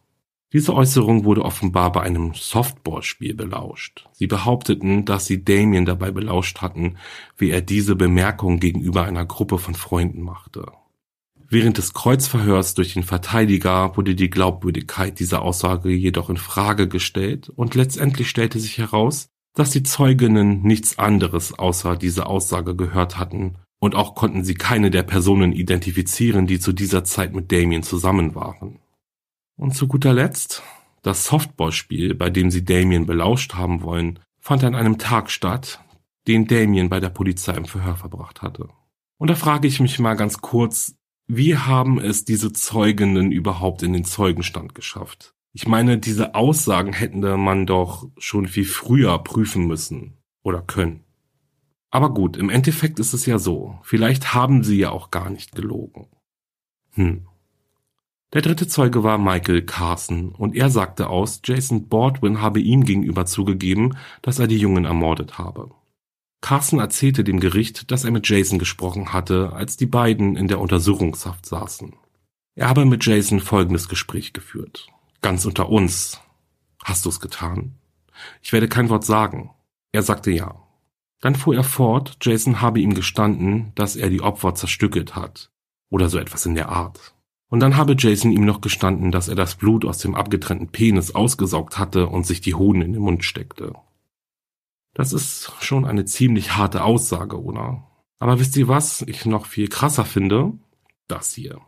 Diese 0.52 0.74
Äußerung 0.74 1.24
wurde 1.24 1.44
offenbar 1.44 1.92
bei 1.92 2.00
einem 2.00 2.32
Softballspiel 2.32 3.34
belauscht. 3.34 4.08
Sie 4.12 4.26
behaupteten, 4.26 5.04
dass 5.04 5.26
sie 5.26 5.44
Damien 5.44 5.84
dabei 5.84 6.10
belauscht 6.10 6.62
hatten, 6.62 6.96
wie 7.36 7.50
er 7.50 7.60
diese 7.60 7.96
Bemerkung 7.96 8.58
gegenüber 8.58 9.04
einer 9.04 9.26
Gruppe 9.26 9.58
von 9.58 9.74
Freunden 9.74 10.22
machte. 10.22 10.64
Während 11.50 11.76
des 11.76 11.92
Kreuzverhörs 11.92 12.74
durch 12.74 12.94
den 12.94 13.02
Verteidiger 13.02 13.96
wurde 13.96 14.14
die 14.14 14.30
Glaubwürdigkeit 14.30 15.18
dieser 15.18 15.42
Aussage 15.42 15.90
jedoch 15.90 16.30
in 16.30 16.36
Frage 16.38 16.88
gestellt 16.88 17.50
und 17.50 17.74
letztendlich 17.74 18.30
stellte 18.30 18.58
sich 18.58 18.78
heraus, 18.78 19.28
dass 19.54 19.70
die 19.70 19.82
Zeuginnen 19.82 20.62
nichts 20.62 20.98
anderes 20.98 21.58
außer 21.58 21.96
diese 21.96 22.26
Aussage 22.26 22.74
gehört 22.74 23.18
hatten 23.18 23.58
und 23.78 23.94
auch 23.94 24.14
konnten 24.14 24.44
sie 24.44 24.54
keine 24.54 24.90
der 24.90 25.02
Personen 25.02 25.52
identifizieren, 25.52 26.46
die 26.46 26.58
zu 26.58 26.72
dieser 26.72 27.04
Zeit 27.04 27.34
mit 27.34 27.52
Damien 27.52 27.82
zusammen 27.82 28.34
waren. 28.34 28.78
Und 29.56 29.74
zu 29.74 29.88
guter 29.88 30.12
Letzt, 30.12 30.62
das 31.02 31.24
Softballspiel, 31.24 32.14
bei 32.14 32.30
dem 32.30 32.50
sie 32.50 32.64
Damien 32.64 33.06
belauscht 33.06 33.54
haben 33.54 33.82
wollen, 33.82 34.18
fand 34.40 34.64
an 34.64 34.74
einem 34.74 34.98
Tag 34.98 35.30
statt, 35.30 35.80
den 36.26 36.46
Damien 36.46 36.88
bei 36.88 37.00
der 37.00 37.10
Polizei 37.10 37.54
im 37.54 37.64
Verhör 37.64 37.96
verbracht 37.96 38.42
hatte. 38.42 38.68
Und 39.18 39.28
da 39.28 39.34
frage 39.34 39.66
ich 39.66 39.80
mich 39.80 39.98
mal 39.98 40.14
ganz 40.14 40.40
kurz, 40.40 40.94
wie 41.26 41.56
haben 41.56 42.00
es 42.00 42.24
diese 42.24 42.52
Zeuginnen 42.52 43.32
überhaupt 43.32 43.82
in 43.82 43.92
den 43.92 44.04
Zeugenstand 44.04 44.74
geschafft? 44.74 45.34
Ich 45.52 45.66
meine, 45.66 45.98
diese 45.98 46.34
Aussagen 46.34 46.92
hätten 46.92 47.20
man 47.20 47.66
doch 47.66 48.08
schon 48.16 48.46
viel 48.46 48.64
früher 48.64 49.18
prüfen 49.18 49.66
müssen 49.66 50.18
oder 50.42 50.62
können. 50.62 51.04
Aber 51.90 52.12
gut, 52.12 52.36
im 52.36 52.50
Endeffekt 52.50 52.98
ist 52.98 53.14
es 53.14 53.26
ja 53.26 53.38
so. 53.38 53.78
Vielleicht 53.82 54.34
haben 54.34 54.62
sie 54.62 54.78
ja 54.78 54.90
auch 54.90 55.10
gar 55.10 55.30
nicht 55.30 55.54
gelogen. 55.54 56.08
Hm. 56.92 57.26
Der 58.34 58.42
dritte 58.42 58.68
Zeuge 58.68 59.02
war 59.02 59.16
Michael 59.16 59.62
Carson 59.62 60.32
und 60.32 60.54
er 60.54 60.68
sagte 60.68 61.08
aus, 61.08 61.40
Jason 61.44 61.88
Baldwin 61.88 62.42
habe 62.42 62.60
ihm 62.60 62.84
gegenüber 62.84 63.24
zugegeben, 63.24 63.96
dass 64.20 64.38
er 64.38 64.46
die 64.46 64.58
Jungen 64.58 64.84
ermordet 64.84 65.38
habe. 65.38 65.70
Carson 66.42 66.78
erzählte 66.78 67.24
dem 67.24 67.40
Gericht, 67.40 67.90
dass 67.90 68.04
er 68.04 68.10
mit 68.10 68.28
Jason 68.28 68.58
gesprochen 68.58 69.12
hatte, 69.14 69.52
als 69.54 69.78
die 69.78 69.86
beiden 69.86 70.36
in 70.36 70.46
der 70.46 70.60
Untersuchungshaft 70.60 71.46
saßen. 71.46 71.94
Er 72.54 72.68
habe 72.68 72.84
mit 72.84 73.04
Jason 73.04 73.40
folgendes 73.40 73.88
Gespräch 73.88 74.34
geführt. 74.34 74.88
Ganz 75.22 75.46
unter 75.46 75.70
uns. 75.70 76.20
Hast 76.84 77.06
du's 77.06 77.20
getan? 77.20 77.76
Ich 78.42 78.52
werde 78.52 78.68
kein 78.68 78.88
Wort 78.88 79.04
sagen. 79.04 79.50
Er 79.92 80.02
sagte 80.02 80.30
ja. 80.30 80.67
Dann 81.20 81.34
fuhr 81.34 81.54
er 81.54 81.64
fort, 81.64 82.16
Jason 82.22 82.60
habe 82.60 82.80
ihm 82.80 82.94
gestanden, 82.94 83.72
dass 83.74 83.96
er 83.96 84.08
die 84.08 84.20
Opfer 84.20 84.54
zerstückelt 84.54 85.16
hat. 85.16 85.50
Oder 85.90 86.08
so 86.08 86.18
etwas 86.18 86.46
in 86.46 86.54
der 86.54 86.68
Art. 86.68 87.14
Und 87.48 87.60
dann 87.60 87.76
habe 87.76 87.96
Jason 87.98 88.30
ihm 88.30 88.44
noch 88.44 88.60
gestanden, 88.60 89.10
dass 89.10 89.28
er 89.28 89.34
das 89.34 89.54
Blut 89.54 89.84
aus 89.84 89.98
dem 89.98 90.14
abgetrennten 90.14 90.68
Penis 90.68 91.14
ausgesaugt 91.14 91.78
hatte 91.78 92.06
und 92.08 92.26
sich 92.26 92.40
die 92.40 92.54
Hoden 92.54 92.82
in 92.82 92.92
den 92.92 93.02
Mund 93.02 93.24
steckte. 93.24 93.74
Das 94.94 95.12
ist 95.12 95.52
schon 95.60 95.84
eine 95.86 96.04
ziemlich 96.04 96.56
harte 96.56 96.84
Aussage, 96.84 97.42
oder? 97.42 97.86
Aber 98.18 98.38
wisst 98.38 98.56
ihr 98.56 98.68
was 98.68 99.02
ich 99.02 99.24
noch 99.24 99.46
viel 99.46 99.68
krasser 99.68 100.04
finde? 100.04 100.52
Das 101.06 101.32
hier. 101.32 101.60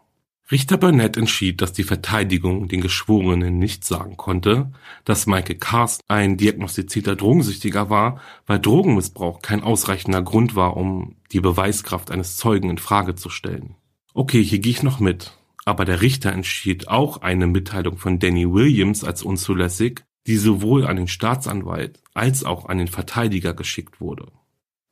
Richter 0.51 0.77
Burnett 0.77 1.17
entschied, 1.17 1.61
dass 1.61 1.73
die 1.73 1.85
Verteidigung 1.85 2.67
den 2.67 2.81
Geschworenen 2.81 3.59
nicht 3.59 3.85
sagen 3.85 4.17
konnte, 4.17 4.73
dass 5.05 5.27
Michael 5.27 5.57
Carsten 5.57 6.03
ein 6.09 6.37
diagnostizierter 6.37 7.15
Drogensüchtiger 7.15 7.89
war, 7.89 8.21
weil 8.47 8.59
Drogenmissbrauch 8.59 9.43
kein 9.43 9.63
ausreichender 9.63 10.23
Grund 10.23 10.57
war, 10.57 10.77
um 10.77 11.17
die 11.31 11.41
Beweiskraft 11.41 12.11
eines 12.11 12.37
Zeugen 12.37 12.69
in 12.69 12.79
Frage 12.79 13.15
zu 13.15 13.29
stellen. 13.31 13.77
Okay, 14.13 14.43
hier 14.43 14.59
gehe 14.59 14.73
ich 14.73 14.83
noch 14.83 14.99
mit 14.99 15.33
aber 15.65 15.85
der 15.85 16.01
Richter 16.01 16.33
entschied 16.33 16.89
auch 16.89 17.19
eine 17.19 17.47
Mitteilung 17.47 17.97
von 17.97 18.19
Danny 18.19 18.51
Williams 18.51 19.05
als 19.05 19.23
unzulässig, 19.23 20.03
die 20.27 20.37
sowohl 20.37 20.87
an 20.87 20.97
den 20.97 21.09
Staatsanwalt 21.09 22.01
als 22.15 22.45
auch 22.45 22.67
an 22.67 22.79
den 22.79 22.89
Verteidiger 22.89 23.55
geschickt 23.55 24.01
wurde. 24.01 24.27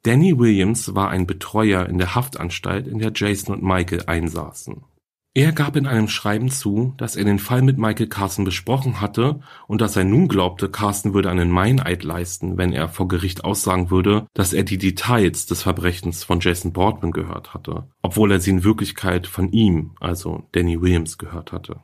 Danny 0.04 0.38
Williams 0.38 0.94
war 0.94 1.10
ein 1.10 1.26
Betreuer 1.26 1.86
in 1.86 1.98
der 1.98 2.14
Haftanstalt, 2.14 2.86
in 2.86 2.98
der 2.98 3.12
Jason 3.14 3.56
und 3.56 3.62
Michael 3.62 4.04
einsaßen. 4.06 4.84
Er 5.38 5.52
gab 5.52 5.76
in 5.76 5.86
einem 5.86 6.08
Schreiben 6.08 6.50
zu, 6.50 6.94
dass 6.96 7.14
er 7.14 7.22
den 7.22 7.38
Fall 7.38 7.62
mit 7.62 7.78
Michael 7.78 8.08
Carson 8.08 8.44
besprochen 8.44 9.00
hatte 9.00 9.38
und 9.68 9.80
dass 9.80 9.94
er 9.94 10.02
nun 10.02 10.26
glaubte, 10.26 10.68
Carson 10.68 11.14
würde 11.14 11.30
einen 11.30 11.52
Meineid 11.52 12.02
leisten, 12.02 12.58
wenn 12.58 12.72
er 12.72 12.88
vor 12.88 13.06
Gericht 13.06 13.44
aussagen 13.44 13.88
würde, 13.88 14.26
dass 14.34 14.52
er 14.52 14.64
die 14.64 14.78
Details 14.78 15.46
des 15.46 15.62
Verbrechens 15.62 16.24
von 16.24 16.40
Jason 16.40 16.72
Boardman 16.72 17.12
gehört 17.12 17.54
hatte, 17.54 17.86
obwohl 18.02 18.32
er 18.32 18.40
sie 18.40 18.50
in 18.50 18.64
Wirklichkeit 18.64 19.28
von 19.28 19.52
ihm, 19.52 19.92
also 20.00 20.48
Danny 20.50 20.80
Williams, 20.80 21.18
gehört 21.18 21.52
hatte. 21.52 21.82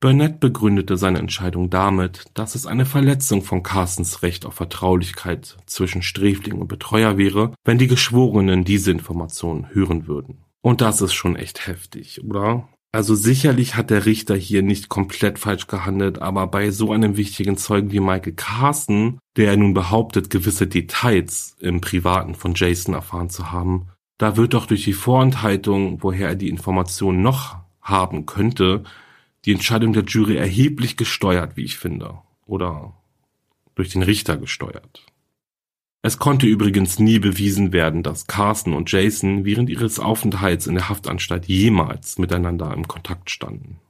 Burnett 0.00 0.40
begründete 0.40 0.96
seine 0.96 1.18
Entscheidung 1.18 1.68
damit, 1.68 2.30
dass 2.32 2.54
es 2.54 2.64
eine 2.64 2.86
Verletzung 2.86 3.42
von 3.42 3.62
Carstens 3.62 4.22
Recht 4.22 4.46
auf 4.46 4.54
Vertraulichkeit 4.54 5.58
zwischen 5.66 6.00
Sträfling 6.00 6.58
und 6.58 6.68
Betreuer 6.68 7.18
wäre, 7.18 7.52
wenn 7.62 7.76
die 7.76 7.88
Geschworenen 7.88 8.64
diese 8.64 8.90
Informationen 8.90 9.68
hören 9.74 10.06
würden. 10.06 10.46
Und 10.62 10.80
das 10.80 11.00
ist 11.00 11.14
schon 11.14 11.36
echt 11.36 11.66
heftig, 11.66 12.22
oder? 12.24 12.68
Also 12.92 13.14
sicherlich 13.14 13.76
hat 13.76 13.90
der 13.90 14.04
Richter 14.04 14.34
hier 14.34 14.62
nicht 14.62 14.88
komplett 14.88 15.38
falsch 15.38 15.68
gehandelt, 15.68 16.20
aber 16.20 16.48
bei 16.48 16.72
so 16.72 16.92
einem 16.92 17.16
wichtigen 17.16 17.56
Zeugen 17.56 17.92
wie 17.92 18.00
Michael 18.00 18.32
Carson, 18.32 19.20
der 19.36 19.56
nun 19.56 19.74
behauptet, 19.74 20.28
gewisse 20.28 20.66
Details 20.66 21.56
im 21.60 21.80
Privaten 21.80 22.34
von 22.34 22.54
Jason 22.54 22.94
erfahren 22.94 23.30
zu 23.30 23.52
haben, 23.52 23.86
da 24.18 24.36
wird 24.36 24.54
doch 24.54 24.66
durch 24.66 24.84
die 24.84 24.92
Vorenthaltung, 24.92 26.02
woher 26.02 26.28
er 26.28 26.34
die 26.34 26.48
Informationen 26.48 27.22
noch 27.22 27.56
haben 27.80 28.26
könnte, 28.26 28.82
die 29.44 29.52
Entscheidung 29.52 29.92
der 29.92 30.04
Jury 30.04 30.36
erheblich 30.36 30.96
gesteuert, 30.96 31.56
wie 31.56 31.64
ich 31.64 31.78
finde. 31.78 32.18
Oder 32.44 32.92
durch 33.76 33.90
den 33.90 34.02
Richter 34.02 34.36
gesteuert. 34.36 35.06
Es 36.02 36.18
konnte 36.18 36.46
übrigens 36.46 36.98
nie 36.98 37.18
bewiesen 37.18 37.72
werden, 37.72 38.02
dass 38.02 38.26
Carson 38.26 38.72
und 38.72 38.90
Jason 38.90 39.44
während 39.44 39.68
ihres 39.68 39.98
Aufenthalts 39.98 40.66
in 40.66 40.74
der 40.74 40.88
Haftanstalt 40.88 41.46
jemals 41.46 42.18
miteinander 42.18 42.72
im 42.72 42.88
Kontakt 42.88 43.30
standen. 43.30 43.80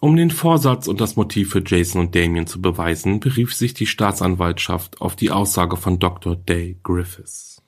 Um 0.00 0.14
den 0.14 0.30
Vorsatz 0.30 0.86
und 0.86 1.00
das 1.00 1.16
Motiv 1.16 1.50
für 1.50 1.62
Jason 1.66 2.02
und 2.02 2.14
Damien 2.14 2.46
zu 2.46 2.60
beweisen, 2.60 3.18
berief 3.18 3.54
sich 3.54 3.74
die 3.74 3.86
Staatsanwaltschaft 3.86 5.00
auf 5.00 5.16
die 5.16 5.30
Aussage 5.30 5.76
von 5.76 5.98
Dr. 5.98 6.36
Day 6.36 6.78
Griffiths. 6.84 7.62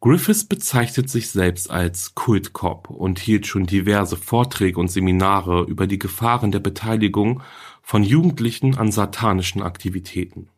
Griffiths 0.00 0.44
bezeichnet 0.44 1.10
sich 1.10 1.30
selbst 1.30 1.70
als 1.70 2.14
Kultcop 2.14 2.88
und 2.88 3.18
hielt 3.18 3.46
schon 3.46 3.66
diverse 3.66 4.16
Vorträge 4.16 4.78
und 4.78 4.88
Seminare 4.88 5.64
über 5.64 5.86
die 5.86 5.98
Gefahren 5.98 6.52
der 6.52 6.60
Beteiligung 6.60 7.42
von 7.82 8.02
Jugendlichen 8.02 8.78
an 8.78 8.92
satanischen 8.92 9.62
Aktivitäten. 9.62 10.48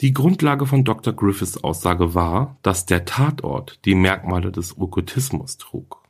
Die 0.00 0.12
Grundlage 0.12 0.66
von 0.66 0.84
Dr. 0.84 1.12
Griffiths 1.12 1.62
Aussage 1.62 2.14
war, 2.14 2.58
dass 2.62 2.86
der 2.86 3.04
Tatort 3.04 3.80
die 3.84 3.94
Merkmale 3.94 4.50
des 4.50 4.78
Okkultismus 4.78 5.56
trug. 5.56 6.02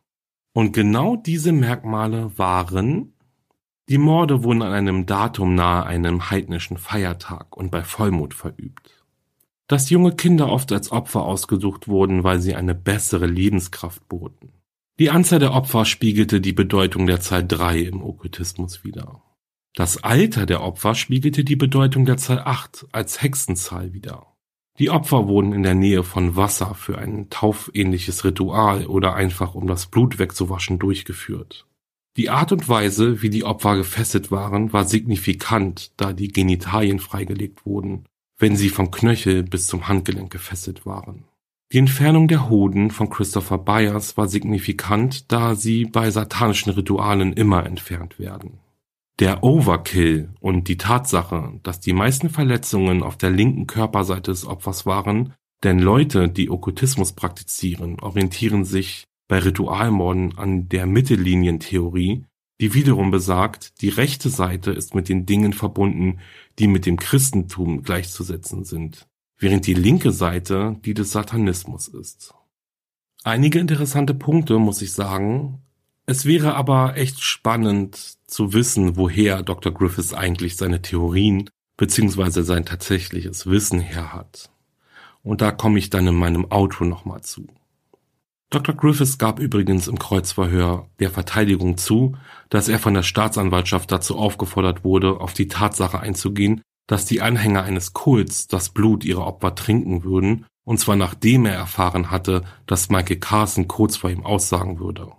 Und 0.53 0.72
genau 0.72 1.16
diese 1.16 1.53
Merkmale 1.53 2.37
waren 2.37 3.11
die 3.91 3.99
Morde 3.99 4.43
wurden 4.43 4.62
an 4.62 4.72
einem 4.72 5.05
Datum 5.05 5.55
nahe 5.55 5.85
einem 5.85 6.30
heidnischen 6.30 6.78
Feiertag 6.78 7.55
und 7.55 7.70
bei 7.70 7.82
Vollmond 7.82 8.32
verübt 8.32 9.05
dass 9.66 9.91
junge 9.91 10.14
Kinder 10.14 10.51
oft 10.51 10.70
als 10.72 10.93
Opfer 10.93 11.22
ausgesucht 11.22 11.89
wurden, 11.89 12.22
weil 12.24 12.41
sie 12.41 12.55
eine 12.55 12.74
bessere 12.74 13.26
Lebenskraft 13.26 14.07
boten. 14.09 14.53
Die 14.99 15.11
Anzahl 15.11 15.39
der 15.41 15.53
Opfer 15.53 15.85
spiegelte 15.85 16.41
die 16.41 16.53
Bedeutung 16.53 17.07
der 17.07 17.20
Zahl 17.20 17.45
drei 17.47 17.80
im 17.80 18.03
Okkultismus 18.03 18.85
wider. 18.85 19.24
Das 19.75 20.03
Alter 20.03 20.47
der 20.47 20.62
Opfer 20.62 20.95
spiegelte 20.95 21.45
die 21.45 21.57
Bedeutung 21.57 22.05
der 22.05 22.16
Zahl 22.16 22.41
acht 22.45 22.87
als 22.93 23.22
Hexenzahl 23.22 23.93
wider. 23.93 24.27
Die 24.79 24.91
Opfer 24.91 25.29
wurden 25.29 25.53
in 25.53 25.62
der 25.62 25.75
Nähe 25.75 26.03
von 26.03 26.37
Wasser 26.37 26.75
für 26.75 26.99
ein 26.99 27.29
taufähnliches 27.31 28.25
Ritual 28.25 28.87
oder 28.87 29.14
einfach 29.14 29.55
um 29.55 29.66
das 29.66 29.87
Blut 29.87 30.18
wegzuwaschen 30.18 30.79
durchgeführt. 30.79 31.66
Die 32.16 32.31
Art 32.31 32.53
und 32.53 32.68
Weise, 32.68 33.22
wie 33.22 33.31
die 33.31 33.45
Opfer 33.45 33.77
gefesselt 33.77 34.31
waren, 34.31 34.72
war 34.72 34.85
signifikant, 34.85 35.93
da 35.97 36.12
die 36.12 36.29
Genitalien 36.29 37.01
freigelegt 37.01 37.66
wurden 37.66 38.07
wenn 38.39 38.57
sie 38.57 38.68
vom 38.68 38.91
Knöchel 38.91 39.43
bis 39.43 39.66
zum 39.66 39.89
Handgelenk 39.89 40.31
gefesselt 40.31 40.87
waren. 40.87 41.25
Die 41.72 41.79
Entfernung 41.79 42.29
der 42.29 42.49
Hoden 42.49 42.91
von 42.91 43.09
Christopher 43.09 43.59
Byers 43.59 44.16
war 44.16 44.29
signifikant, 44.29 45.33
da 45.33 45.55
sie 45.55 45.87
bei 45.87 46.11
satanischen 46.11 46.72
Ritualen 46.72 47.33
immer 47.33 47.64
entfernt 47.66 48.18
werden. 48.18 48.59
Der 49.20 49.44
Overkill 49.44 50.30
und 50.40 50.66
die 50.66 50.76
Tatsache, 50.76 51.60
dass 51.62 51.78
die 51.78 51.92
meisten 51.92 52.30
Verletzungen 52.30 53.02
auf 53.02 53.16
der 53.16 53.30
linken 53.30 53.68
Körperseite 53.68 54.32
des 54.32 54.44
Opfers 54.44 54.86
waren, 54.86 55.34
denn 55.62 55.78
Leute, 55.78 56.28
die 56.28 56.50
Okkultismus 56.50 57.12
praktizieren, 57.12 58.00
orientieren 58.00 58.64
sich 58.64 59.04
bei 59.28 59.38
Ritualmorden 59.38 60.36
an 60.36 60.68
der 60.68 60.86
Mittellinientheorie, 60.86 62.24
die 62.60 62.74
wiederum 62.74 63.10
besagt, 63.10 63.80
die 63.80 63.88
rechte 63.88 64.30
Seite 64.30 64.72
ist 64.72 64.94
mit 64.94 65.08
den 65.08 65.26
Dingen 65.26 65.52
verbunden, 65.52 66.20
die 66.58 66.66
mit 66.66 66.84
dem 66.84 66.96
Christentum 66.96 67.82
gleichzusetzen 67.82 68.64
sind, 68.64 69.08
während 69.38 69.66
die 69.66 69.74
linke 69.74 70.12
Seite 70.12 70.76
die 70.84 70.94
des 70.94 71.12
Satanismus 71.12 71.88
ist. 71.88 72.34
Einige 73.22 73.58
interessante 73.58 74.12
Punkte 74.12 74.58
muss 74.58 74.82
ich 74.82 74.92
sagen. 74.92 75.63
Es 76.07 76.26
wäre 76.26 76.55
aber 76.55 76.96
echt 76.96 77.22
spannend 77.22 78.16
zu 78.26 78.52
wissen, 78.52 78.96
woher 78.96 79.42
Dr. 79.42 79.72
Griffiths 79.72 80.12
eigentlich 80.12 80.57
seine 80.57 80.82
Theorien 80.82 81.48
bzw. 81.78 82.42
sein 82.42 82.66
tatsächliches 82.66 83.46
Wissen 83.46 83.80
her 83.80 84.12
hat. 84.12 84.50
Und 85.22 85.40
da 85.40 85.50
komme 85.50 85.78
ich 85.78 85.88
dann 85.88 86.07
in 86.07 86.14
meinem 86.14 86.50
Outro 86.50 86.84
nochmal 86.84 87.22
zu. 87.22 87.46
Dr. 88.50 88.74
Griffiths 88.74 89.16
gab 89.16 89.40
übrigens 89.40 89.88
im 89.88 89.98
Kreuzverhör 89.98 90.88
der 91.00 91.11
Verteidigung 91.11 91.78
zu, 91.78 92.16
dass 92.50 92.68
er 92.68 92.78
von 92.78 92.92
der 92.94 93.02
Staatsanwaltschaft 93.02 93.90
dazu 93.90 94.18
aufgefordert 94.18 94.84
wurde, 94.84 95.20
auf 95.20 95.32
die 95.32 95.48
Tatsache 95.48 95.98
einzugehen, 95.98 96.61
dass 96.86 97.07
die 97.07 97.22
Anhänger 97.22 97.62
eines 97.62 97.94
Kults 97.94 98.46
das 98.46 98.68
Blut 98.68 99.05
ihrer 99.05 99.26
Opfer 99.26 99.55
trinken 99.55 100.05
würden, 100.05 100.44
und 100.64 100.78
zwar 100.78 100.96
nachdem 100.96 101.46
er 101.46 101.55
erfahren 101.55 102.11
hatte, 102.11 102.42
dass 102.66 102.90
Michael 102.90 103.18
Carson 103.18 103.68
kurz 103.68 103.96
vor 103.96 104.11
ihm 104.11 104.24
aussagen 104.24 104.78
würde. 104.78 105.12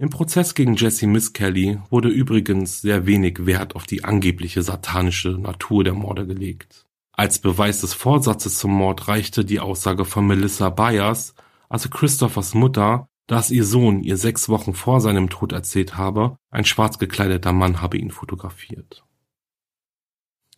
Im 0.00 0.08
Prozess 0.08 0.54
gegen 0.54 0.76
Jesse 0.76 1.06
Miss 1.06 1.34
Kelly 1.34 1.78
wurde 1.90 2.08
übrigens 2.08 2.80
sehr 2.80 3.04
wenig 3.04 3.44
Wert 3.44 3.76
auf 3.76 3.84
die 3.84 4.02
angebliche 4.02 4.62
satanische 4.62 5.32
Natur 5.32 5.84
der 5.84 5.92
Morde 5.92 6.26
gelegt. 6.26 6.86
Als 7.12 7.38
Beweis 7.38 7.82
des 7.82 7.92
Vorsatzes 7.92 8.56
zum 8.56 8.70
Mord 8.70 9.08
reichte 9.08 9.44
die 9.44 9.60
Aussage 9.60 10.06
von 10.06 10.26
Melissa 10.26 10.70
Byers, 10.70 11.34
also 11.68 11.90
Christophers 11.90 12.54
Mutter, 12.54 13.08
dass 13.26 13.50
ihr 13.50 13.66
Sohn 13.66 14.02
ihr 14.02 14.16
sechs 14.16 14.48
Wochen 14.48 14.72
vor 14.72 15.02
seinem 15.02 15.28
Tod 15.28 15.52
erzählt 15.52 15.98
habe, 15.98 16.38
ein 16.50 16.64
schwarz 16.64 16.98
gekleideter 16.98 17.52
Mann 17.52 17.82
habe 17.82 17.98
ihn 17.98 18.10
fotografiert. 18.10 19.04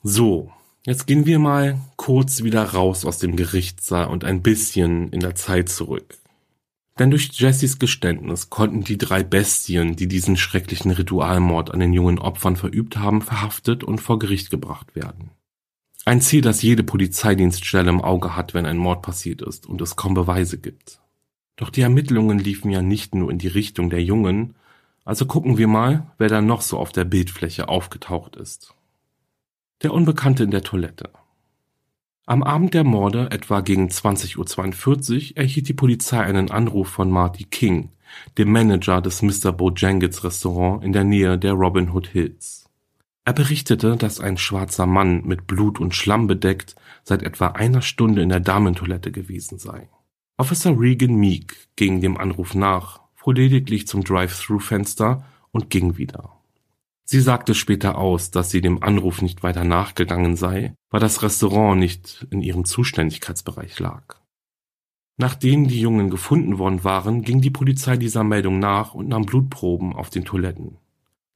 So, 0.04 0.52
jetzt 0.86 1.08
gehen 1.08 1.26
wir 1.26 1.40
mal 1.40 1.80
kurz 1.96 2.44
wieder 2.44 2.62
raus 2.62 3.04
aus 3.04 3.18
dem 3.18 3.34
Gerichtssaal 3.34 4.06
und 4.06 4.22
ein 4.22 4.40
bisschen 4.40 5.08
in 5.08 5.18
der 5.18 5.34
Zeit 5.34 5.68
zurück. 5.68 6.21
Denn 6.98 7.10
durch 7.10 7.30
Jessys 7.32 7.78
Geständnis 7.78 8.50
konnten 8.50 8.84
die 8.84 8.98
drei 8.98 9.22
Bestien, 9.22 9.96
die 9.96 10.08
diesen 10.08 10.36
schrecklichen 10.36 10.90
Ritualmord 10.90 11.70
an 11.70 11.80
den 11.80 11.92
jungen 11.92 12.18
Opfern 12.18 12.56
verübt 12.56 12.98
haben, 12.98 13.22
verhaftet 13.22 13.82
und 13.82 13.98
vor 13.98 14.18
Gericht 14.18 14.50
gebracht 14.50 14.94
werden. 14.94 15.30
Ein 16.04 16.20
Ziel, 16.20 16.42
das 16.42 16.62
jede 16.62 16.82
Polizeidienststelle 16.82 17.88
im 17.88 18.00
Auge 18.00 18.36
hat, 18.36 18.54
wenn 18.54 18.66
ein 18.66 18.76
Mord 18.76 19.02
passiert 19.02 19.40
ist 19.40 19.66
und 19.66 19.80
es 19.80 19.96
kaum 19.96 20.14
Beweise 20.14 20.58
gibt. 20.58 21.00
Doch 21.56 21.70
die 21.70 21.82
Ermittlungen 21.82 22.38
liefen 22.38 22.70
ja 22.70 22.82
nicht 22.82 23.14
nur 23.14 23.30
in 23.30 23.38
die 23.38 23.48
Richtung 23.48 23.88
der 23.88 24.02
Jungen, 24.02 24.54
also 25.04 25.26
gucken 25.26 25.58
wir 25.58 25.68
mal, 25.68 26.12
wer 26.18 26.28
da 26.28 26.40
noch 26.40 26.60
so 26.60 26.78
auf 26.78 26.92
der 26.92 27.04
Bildfläche 27.04 27.68
aufgetaucht 27.68 28.36
ist. 28.36 28.74
Der 29.82 29.92
Unbekannte 29.92 30.44
in 30.44 30.50
der 30.50 30.62
Toilette. 30.62 31.10
Am 32.32 32.42
Abend 32.42 32.72
der 32.72 32.82
Morde, 32.82 33.30
etwa 33.30 33.60
gegen 33.60 33.88
20.42 33.88 35.32
Uhr, 35.32 35.36
erhielt 35.36 35.68
die 35.68 35.74
Polizei 35.74 36.18
einen 36.18 36.50
Anruf 36.50 36.88
von 36.88 37.10
Marty 37.10 37.44
King, 37.44 37.90
dem 38.38 38.50
Manager 38.50 39.02
des 39.02 39.20
Mr. 39.20 39.52
Bojangles 39.52 40.24
Restaurant 40.24 40.82
in 40.82 40.94
der 40.94 41.04
Nähe 41.04 41.36
der 41.36 41.52
Robin 41.52 41.92
Hood 41.92 42.06
Hills. 42.06 42.70
Er 43.26 43.34
berichtete, 43.34 43.98
dass 43.98 44.18
ein 44.18 44.38
schwarzer 44.38 44.86
Mann 44.86 45.26
mit 45.26 45.46
Blut 45.46 45.78
und 45.78 45.94
Schlamm 45.94 46.26
bedeckt 46.26 46.74
seit 47.04 47.22
etwa 47.22 47.48
einer 47.48 47.82
Stunde 47.82 48.22
in 48.22 48.30
der 48.30 48.40
Damentoilette 48.40 49.12
gewesen 49.12 49.58
sei. 49.58 49.90
Officer 50.38 50.74
Regan 50.80 51.16
Meek 51.16 51.54
ging 51.76 52.00
dem 52.00 52.16
Anruf 52.16 52.54
nach, 52.54 53.00
fuhr 53.14 53.34
lediglich 53.34 53.86
zum 53.86 54.04
Drive-Thru-Fenster 54.04 55.22
und 55.50 55.68
ging 55.68 55.98
wieder. 55.98 56.31
Sie 57.12 57.20
sagte 57.20 57.54
später 57.54 57.98
aus, 57.98 58.30
dass 58.30 58.48
sie 58.48 58.62
dem 58.62 58.82
Anruf 58.82 59.20
nicht 59.20 59.42
weiter 59.42 59.64
nachgegangen 59.64 60.34
sei, 60.34 60.74
weil 60.88 61.00
das 61.00 61.22
Restaurant 61.22 61.78
nicht 61.78 62.26
in 62.30 62.40
ihrem 62.40 62.64
Zuständigkeitsbereich 62.64 63.78
lag. 63.80 64.16
Nachdem 65.18 65.68
die 65.68 65.78
Jungen 65.78 66.08
gefunden 66.08 66.56
worden 66.56 66.84
waren, 66.84 67.20
ging 67.20 67.42
die 67.42 67.50
Polizei 67.50 67.98
dieser 67.98 68.24
Meldung 68.24 68.60
nach 68.60 68.94
und 68.94 69.08
nahm 69.08 69.26
Blutproben 69.26 69.92
auf 69.92 70.08
den 70.08 70.24
Toiletten. 70.24 70.78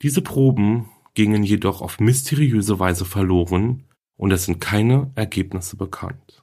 Diese 0.01 0.23
Proben 0.23 0.89
gingen 1.13 1.43
jedoch 1.43 1.83
auf 1.83 2.01
mysteriöse 2.01 2.79
Weise 2.79 3.05
verloren 3.05 3.85
und 4.17 4.31
es 4.31 4.47
sind 4.47 4.63
keine 4.63 5.13
Ergebnisse 5.15 5.77
bekannt. 5.77 6.43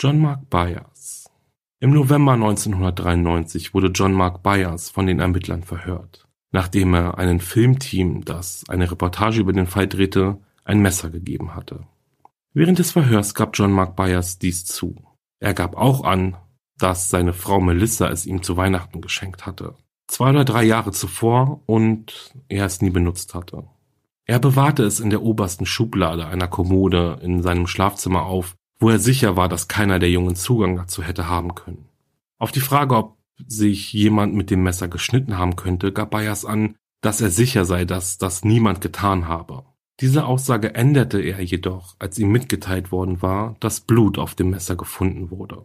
John 0.00 0.18
Mark 0.18 0.48
Byers 0.48 1.30
im 1.78 1.90
November 1.90 2.32
1993 2.32 3.74
wurde 3.74 3.88
John 3.88 4.14
Mark 4.14 4.42
Byers 4.42 4.88
von 4.88 5.06
den 5.06 5.20
Ermittlern 5.20 5.62
verhört, 5.62 6.23
nachdem 6.54 6.94
er 6.94 7.18
einem 7.18 7.40
Filmteam, 7.40 8.24
das 8.24 8.62
eine 8.68 8.88
Reportage 8.88 9.40
über 9.40 9.52
den 9.52 9.66
Fall 9.66 9.88
drehte, 9.88 10.38
ein 10.64 10.78
Messer 10.78 11.10
gegeben 11.10 11.56
hatte. 11.56 11.80
Während 12.52 12.78
des 12.78 12.92
Verhörs 12.92 13.34
gab 13.34 13.58
John 13.58 13.72
Mark 13.72 13.96
Byers 13.96 14.38
dies 14.38 14.64
zu. 14.64 14.94
Er 15.40 15.52
gab 15.52 15.76
auch 15.76 16.04
an, 16.04 16.36
dass 16.78 17.10
seine 17.10 17.32
Frau 17.32 17.60
Melissa 17.60 18.08
es 18.08 18.24
ihm 18.24 18.44
zu 18.44 18.56
Weihnachten 18.56 19.00
geschenkt 19.00 19.46
hatte. 19.46 19.74
zwei 20.06 20.30
oder 20.30 20.44
drei 20.44 20.62
Jahre 20.62 20.92
zuvor 20.92 21.60
und 21.66 22.32
er 22.46 22.66
es 22.66 22.80
nie 22.80 22.90
benutzt 22.90 23.34
hatte. 23.34 23.64
Er 24.24 24.38
bewahrte 24.38 24.84
es 24.84 25.00
in 25.00 25.10
der 25.10 25.22
obersten 25.22 25.66
Schublade 25.66 26.24
einer 26.26 26.46
Kommode 26.46 27.18
in 27.20 27.42
seinem 27.42 27.66
Schlafzimmer 27.66 28.22
auf, 28.26 28.54
wo 28.78 28.90
er 28.90 29.00
sicher 29.00 29.36
war, 29.36 29.48
dass 29.48 29.66
keiner 29.66 29.98
der 29.98 30.10
Jungen 30.10 30.36
Zugang 30.36 30.76
dazu 30.76 31.02
hätte 31.02 31.28
haben 31.28 31.56
können. 31.56 31.88
Auf 32.38 32.52
die 32.52 32.60
Frage, 32.60 32.94
ob 32.94 33.16
sich 33.46 33.92
jemand 33.92 34.34
mit 34.34 34.50
dem 34.50 34.62
Messer 34.62 34.88
geschnitten 34.88 35.38
haben 35.38 35.56
könnte, 35.56 35.92
gab 35.92 36.10
Bayers 36.10 36.44
an, 36.44 36.76
dass 37.00 37.20
er 37.20 37.30
sicher 37.30 37.64
sei, 37.64 37.84
dass 37.84 38.18
das 38.18 38.44
niemand 38.44 38.80
getan 38.80 39.28
habe. 39.28 39.64
Diese 40.00 40.24
Aussage 40.24 40.74
änderte 40.74 41.20
er 41.20 41.40
jedoch, 41.40 41.94
als 41.98 42.18
ihm 42.18 42.32
mitgeteilt 42.32 42.90
worden 42.90 43.22
war, 43.22 43.56
dass 43.60 43.80
Blut 43.80 44.18
auf 44.18 44.34
dem 44.34 44.50
Messer 44.50 44.74
gefunden 44.74 45.30
wurde. 45.30 45.64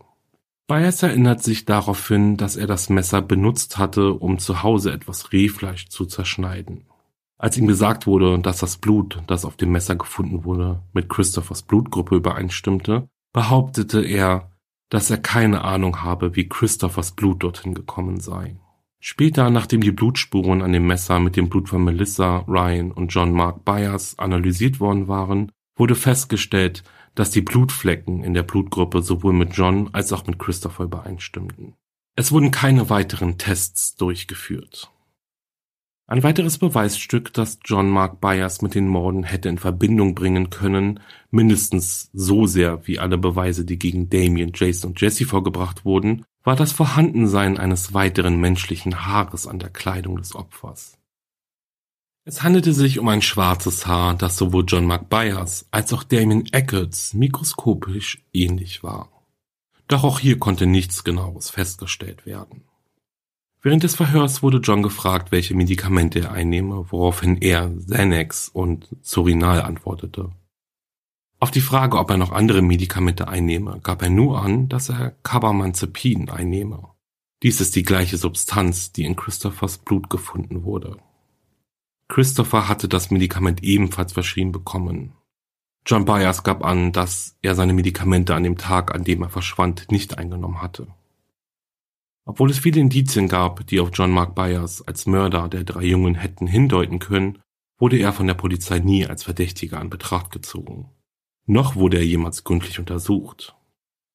Byers 0.67 1.01
erinnert 1.01 1.41
sich 1.41 1.65
daraufhin, 1.65 2.37
dass 2.37 2.55
er 2.55 2.67
das 2.67 2.89
Messer 2.89 3.23
benutzt 3.23 3.79
hatte, 3.79 4.13
um 4.13 4.37
zu 4.37 4.61
Hause 4.61 4.91
etwas 4.91 5.33
Rehfleisch 5.33 5.89
zu 5.89 6.05
zerschneiden. 6.05 6.85
Als 7.39 7.57
ihm 7.57 7.65
gesagt 7.65 8.05
wurde, 8.05 8.37
dass 8.37 8.59
das 8.59 8.77
Blut, 8.77 9.23
das 9.25 9.45
auf 9.45 9.55
dem 9.55 9.71
Messer 9.71 9.95
gefunden 9.95 10.43
wurde, 10.43 10.83
mit 10.93 11.09
Christophers 11.09 11.63
Blutgruppe 11.63 12.17
übereinstimmte, 12.17 13.07
behauptete 13.33 14.01
er, 14.01 14.48
dass 14.89 15.09
er 15.09 15.17
keine 15.17 15.63
Ahnung 15.63 16.01
habe, 16.01 16.35
wie 16.35 16.49
Christophers 16.49 17.11
Blut 17.11 17.43
dorthin 17.43 17.73
gekommen 17.73 18.19
sei. 18.19 18.55
Später, 18.99 19.49
nachdem 19.49 19.81
die 19.81 19.91
Blutspuren 19.91 20.61
an 20.61 20.73
dem 20.73 20.85
Messer 20.85 21.19
mit 21.19 21.37
dem 21.37 21.47
Blut 21.47 21.69
von 21.69 21.83
Melissa, 21.83 22.39
Ryan 22.47 22.91
und 22.91 23.13
John 23.13 23.31
Mark 23.31 23.63
Byers 23.63 24.19
analysiert 24.19 24.79
worden 24.79 25.07
waren, 25.07 25.51
wurde 25.77 25.95
festgestellt, 25.95 26.83
dass 27.15 27.31
die 27.31 27.41
Blutflecken 27.41 28.23
in 28.23 28.33
der 28.33 28.43
Blutgruppe 28.43 29.01
sowohl 29.01 29.33
mit 29.33 29.55
John 29.55 29.89
als 29.93 30.11
auch 30.11 30.27
mit 30.27 30.37
Christopher 30.37 30.83
übereinstimmten. 30.83 31.75
Es 32.15 32.31
wurden 32.31 32.51
keine 32.51 32.89
weiteren 32.89 33.37
Tests 33.37 33.95
durchgeführt. 33.95 34.91
Ein 36.09 36.23
weiteres 36.23 36.57
Beweisstück, 36.57 37.33
das 37.33 37.59
John 37.63 37.87
Mark 37.87 38.19
Byers 38.19 38.63
mit 38.63 38.73
den 38.73 38.87
Morden 38.87 39.21
hätte 39.21 39.47
in 39.47 39.59
Verbindung 39.59 40.15
bringen 40.15 40.49
können, 40.49 41.01
mindestens 41.29 42.09
so 42.13 42.47
sehr 42.47 42.87
wie 42.87 42.97
alle 42.97 43.19
Beweise, 43.19 43.63
die 43.63 43.77
gegen 43.77 44.09
Damien, 44.09 44.51
Jason 44.55 44.89
und 44.89 45.01
Jesse 45.01 45.25
vorgebracht 45.25 45.85
wurden, 45.85 46.25
war 46.43 46.55
das 46.55 46.71
Vorhandensein 46.71 47.59
eines 47.59 47.93
weiteren 47.93 48.39
menschlichen 48.39 49.05
Haares 49.05 49.45
an 49.45 49.59
der 49.59 49.69
Kleidung 49.69 50.17
des 50.17 50.33
Opfers. 50.33 50.97
Es 52.25 52.41
handelte 52.41 52.73
sich 52.73 52.97
um 52.97 53.07
ein 53.07 53.21
schwarzes 53.21 53.85
Haar, 53.85 54.15
das 54.15 54.35
sowohl 54.35 54.65
John 54.67 54.85
Mark 54.85 55.09
Byers 55.09 55.67
als 55.69 55.93
auch 55.93 56.01
Damien 56.01 56.47
Eccles 56.51 57.13
mikroskopisch 57.13 58.25
ähnlich 58.33 58.81
war. 58.81 59.11
Doch 59.87 60.03
auch 60.03 60.19
hier 60.19 60.39
konnte 60.39 60.65
nichts 60.65 61.03
Genaues 61.03 61.51
festgestellt 61.51 62.25
werden. 62.25 62.63
Während 63.61 63.83
des 63.83 63.95
Verhörs 63.95 64.41
wurde 64.41 64.59
John 64.59 64.83
gefragt, 64.83 65.33
welche 65.33 65.53
Medikamente 65.53 66.19
er 66.19 66.31
einnehme, 66.31 66.85
woraufhin 66.91 67.37
er 67.37 67.69
Xanax 67.69 68.47
und 68.47 68.95
Zorinal 69.01 69.61
antwortete. 69.61 70.31
Auf 71.41 71.51
die 71.51 71.61
Frage, 71.61 71.97
ob 71.97 72.09
er 72.09 72.17
noch 72.17 72.31
andere 72.31 72.61
Medikamente 72.61 73.27
einnehme, 73.27 73.79
gab 73.81 74.01
er 74.01 74.09
nur 74.09 74.41
an, 74.41 74.69
dass 74.69 74.89
er 74.89 75.11
Carbamazepin 75.23 76.29
einnehme. 76.29 76.89
Dies 77.43 77.59
ist 77.59 77.75
die 77.75 77.83
gleiche 77.83 78.17
Substanz, 78.17 78.91
die 78.91 79.05
in 79.05 79.15
Christophers 79.15 79.77
Blut 79.77 80.09
gefunden 80.09 80.63
wurde. 80.63 80.97
Christopher 82.09 82.67
hatte 82.67 82.87
das 82.87 83.11
Medikament 83.11 83.63
ebenfalls 83.63 84.13
verschrieben 84.13 84.51
bekommen. 84.51 85.13
John 85.85 86.05
Byers 86.05 86.43
gab 86.43 86.63
an, 86.63 86.91
dass 86.91 87.37
er 87.41 87.55
seine 87.55 87.73
Medikamente 87.73 88.35
an 88.35 88.43
dem 88.43 88.57
Tag, 88.57 88.93
an 88.93 89.03
dem 89.03 89.21
er 89.21 89.29
verschwand, 89.29 89.91
nicht 89.91 90.17
eingenommen 90.17 90.61
hatte. 90.61 90.87
Obwohl 92.29 92.51
es 92.51 92.59
viele 92.59 92.79
Indizien 92.79 93.27
gab, 93.27 93.65
die 93.65 93.79
auf 93.79 93.89
John 93.91 94.11
Mark 94.11 94.35
Byers 94.35 94.83
als 94.87 95.07
Mörder 95.07 95.47
der 95.47 95.63
drei 95.63 95.85
Jungen 95.85 96.13
hätten 96.13 96.45
hindeuten 96.45 96.99
können, 96.99 97.39
wurde 97.79 97.97
er 97.97 98.13
von 98.13 98.27
der 98.27 98.35
Polizei 98.35 98.77
nie 98.77 99.03
als 99.03 99.23
Verdächtiger 99.23 99.79
an 99.79 99.89
Betracht 99.89 100.29
gezogen. 100.29 100.91
Noch 101.47 101.75
wurde 101.75 101.97
er 101.97 102.05
jemals 102.05 102.43
gründlich 102.43 102.77
untersucht. 102.77 103.55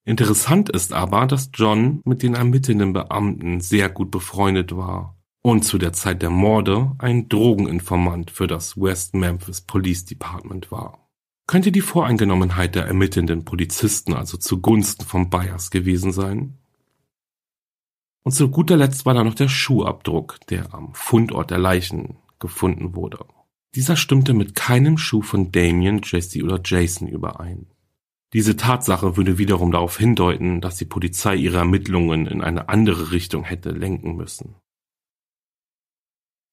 Interessant 0.04 0.70
ist 0.70 0.92
aber, 0.92 1.26
dass 1.26 1.50
John 1.54 2.02
mit 2.04 2.22
den 2.22 2.34
ermittelnden 2.34 2.92
Beamten 2.92 3.58
sehr 3.58 3.88
gut 3.88 4.12
befreundet 4.12 4.76
war 4.76 5.18
und 5.42 5.64
zu 5.64 5.76
der 5.76 5.92
Zeit 5.92 6.22
der 6.22 6.30
Morde 6.30 6.92
ein 6.98 7.28
Drogeninformant 7.28 8.30
für 8.30 8.46
das 8.46 8.80
West 8.80 9.14
Memphis 9.14 9.62
Police 9.62 10.04
Department 10.04 10.70
war. 10.70 11.10
Könnte 11.48 11.72
die 11.72 11.80
Voreingenommenheit 11.80 12.76
der 12.76 12.86
ermittelnden 12.86 13.44
Polizisten 13.44 14.14
also 14.14 14.36
zugunsten 14.36 15.04
von 15.04 15.30
Byers 15.30 15.72
gewesen 15.72 16.12
sein? 16.12 16.60
Und 18.24 18.32
zu 18.32 18.48
guter 18.48 18.76
Letzt 18.76 19.04
war 19.04 19.14
da 19.14 19.22
noch 19.22 19.34
der 19.34 19.48
Schuhabdruck, 19.48 20.38
der 20.48 20.74
am 20.74 20.94
Fundort 20.94 21.50
der 21.50 21.58
Leichen 21.58 22.16
gefunden 22.38 22.96
wurde. 22.96 23.24
Dieser 23.74 23.96
stimmte 23.96 24.34
mit 24.34 24.54
keinem 24.54 24.96
Schuh 24.98 25.22
von 25.22 25.52
Damien, 25.52 26.00
Jesse 26.02 26.42
oder 26.42 26.60
Jason 26.64 27.06
überein. 27.06 27.66
Diese 28.32 28.56
Tatsache 28.56 29.16
würde 29.16 29.38
wiederum 29.38 29.70
darauf 29.70 29.98
hindeuten, 29.98 30.60
dass 30.60 30.76
die 30.76 30.86
Polizei 30.86 31.36
ihre 31.36 31.58
Ermittlungen 31.58 32.26
in 32.26 32.40
eine 32.40 32.68
andere 32.68 33.12
Richtung 33.12 33.44
hätte 33.44 33.70
lenken 33.70 34.16
müssen. 34.16 34.56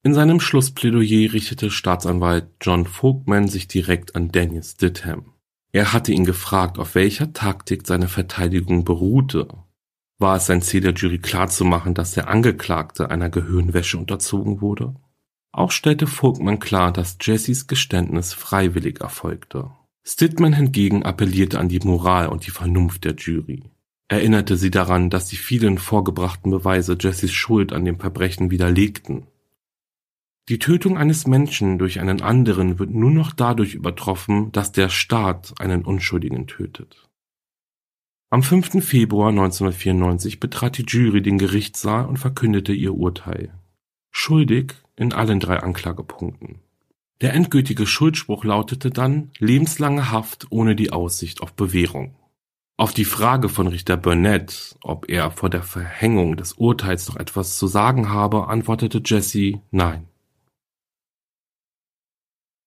In 0.04 0.14
seinem 0.14 0.40
Schlussplädoyer 0.40 1.32
richtete 1.32 1.72
Staatsanwalt 1.72 2.50
John 2.60 2.86
Vogtman 2.86 3.48
sich 3.48 3.68
direkt 3.68 4.16
an 4.16 4.32
Daniel 4.32 4.64
Stidham. 4.64 5.34
Er 5.72 5.94
hatte 5.94 6.12
ihn 6.12 6.26
gefragt, 6.26 6.80
auf 6.80 6.96
welcher 6.96 7.34
Taktik 7.34 7.88
seine 7.88 8.08
Verteidigung 8.08 8.84
beruhte. 8.84 9.48
War 10.22 10.38
es 10.38 10.46
sein 10.46 10.62
Ziel 10.62 10.82
der 10.82 10.94
Jury 10.94 11.18
klarzumachen, 11.18 11.94
dass 11.94 12.14
der 12.14 12.30
Angeklagte 12.30 13.10
einer 13.10 13.30
Gehirnwäsche 13.30 13.98
unterzogen 13.98 14.62
wurde? 14.62 14.96
Auch 15.52 15.72
stellte 15.72 16.08
Vogtman 16.08 16.60
klar, 16.60 16.94
dass 16.94 17.18
Jessys 17.20 17.68
Geständnis 17.68 18.34
freiwillig 18.34 19.02
erfolgte. 19.02 19.72
Stidman 20.04 20.54
hingegen 20.54 21.04
appellierte 21.04 21.60
an 21.60 21.68
die 21.68 21.80
Moral 21.80 22.28
und 22.28 22.46
die 22.46 22.52
Vernunft 22.52 23.04
der 23.04 23.16
Jury. 23.16 23.64
Erinnerte 24.08 24.58
sie 24.58 24.72
daran, 24.72 25.10
dass 25.10 25.28
die 25.28 25.38
vielen 25.38 25.78
vorgebrachten 25.78 26.52
Beweise 26.52 26.96
Jessys 27.00 27.32
Schuld 27.32 27.74
an 27.74 27.84
dem 27.84 28.00
Verbrechen 28.00 28.52
widerlegten 28.52 29.28
die 30.50 30.60
Tötung 30.60 30.98
eines 30.98 31.28
Menschen 31.28 31.78
durch 31.78 32.02
einen 32.02 32.22
anderen 32.22 32.78
wird 32.78 32.90
nur 32.90 33.12
noch 33.12 33.32
dadurch 33.32 33.74
übertroffen, 33.74 34.52
dass 34.52 34.74
der 34.74 34.90
Staat 34.90 35.54
einen 35.60 35.86
Unschuldigen 35.86 36.48
tötet. 36.48 37.10
Am 38.34 38.44
5. 38.44 38.82
Februar 38.82 39.28
1994 39.28 40.40
betrat 40.40 40.78
die 40.78 40.86
Jury 40.88 41.22
den 41.22 41.38
Gerichtssaal 41.38 42.06
und 42.06 42.16
verkündete 42.16 42.72
ihr 42.72 42.94
Urteil. 42.96 43.54
Schuldig 44.10 44.76
in 44.96 45.12
allen 45.12 45.42
drei 45.42 45.58
Anklagepunkten. 45.58 46.60
Der 47.20 47.34
endgültige 47.34 47.86
Schuldspruch 47.86 48.46
lautete 48.46 48.90
dann 48.90 49.32
lebenslange 49.40 50.12
Haft 50.12 50.48
ohne 50.50 50.78
die 50.78 50.94
Aussicht 50.94 51.42
auf 51.42 51.52
Bewährung. 51.52 52.16
Auf 52.78 52.94
die 52.94 53.04
Frage 53.04 53.50
von 53.50 53.68
Richter 53.68 53.98
Burnett, 53.98 54.78
ob 54.82 55.10
er 55.10 55.32
vor 55.32 55.50
der 55.50 55.64
Verhängung 55.64 56.38
des 56.38 56.54
Urteils 56.54 57.10
noch 57.10 57.18
etwas 57.18 57.58
zu 57.58 57.68
sagen 57.68 58.12
habe, 58.12 58.48
antwortete 58.48 59.02
Jesse 59.06 59.60
nein. 59.72 60.08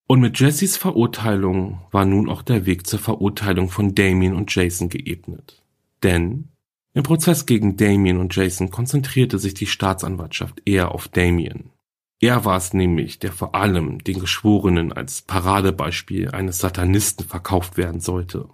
Und 0.07 0.21
mit 0.21 0.39
Jessys 0.39 0.77
Verurteilung 0.77 1.81
war 1.91 2.05
nun 2.05 2.29
auch 2.29 2.43
der 2.43 2.67
Weg 2.67 2.87
zur 2.87 2.99
Verurteilung 2.99 3.71
von 3.71 3.95
Damien 3.95 4.35
und 4.35 4.55
Jason 4.55 4.89
geebnet. 4.89 5.63
Denn 6.03 6.51
im 6.93 7.03
Prozess 7.03 7.47
gegen 7.47 7.77
Damien 7.77 8.19
und 8.19 8.37
Jason 8.37 8.71
konzentrierte 8.71 9.39
sich 9.39 9.55
die 9.55 9.67
Staatsanwaltschaft 9.67 10.63
eher 10.65 10.93
auf 10.93 11.09
Damien. 11.09 11.71
Er 12.21 12.45
war 12.45 12.57
es 12.57 12.73
nämlich, 12.73 13.19
der 13.19 13.33
vor 13.33 13.55
allem 13.55 14.03
den 14.05 14.21
Geschworenen 14.21 14.93
als 14.93 15.23
Paradebeispiel 15.23 16.31
eines 16.31 16.59
Satanisten 16.59 17.25
verkauft 17.25 17.77
werden 17.77 18.01
sollte. 18.01 18.49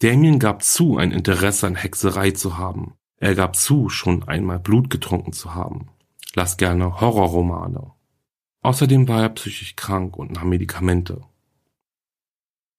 Damien 0.00 0.38
gab 0.38 0.62
zu, 0.62 0.96
ein 0.96 1.12
Interesse 1.12 1.66
an 1.66 1.74
Hexerei 1.74 2.30
zu 2.30 2.56
haben. 2.56 2.94
Er 3.18 3.34
gab 3.34 3.56
zu, 3.56 3.88
schon 3.88 4.22
einmal 4.24 4.58
Blut 4.58 4.90
getrunken 4.90 5.32
zu 5.32 5.54
haben. 5.54 5.88
Las 6.34 6.56
gerne 6.56 7.00
Horrorromane. 7.00 7.93
Außerdem 8.64 9.06
war 9.08 9.20
er 9.20 9.28
psychisch 9.28 9.76
krank 9.76 10.16
und 10.16 10.32
nahm 10.32 10.48
Medikamente. 10.48 11.20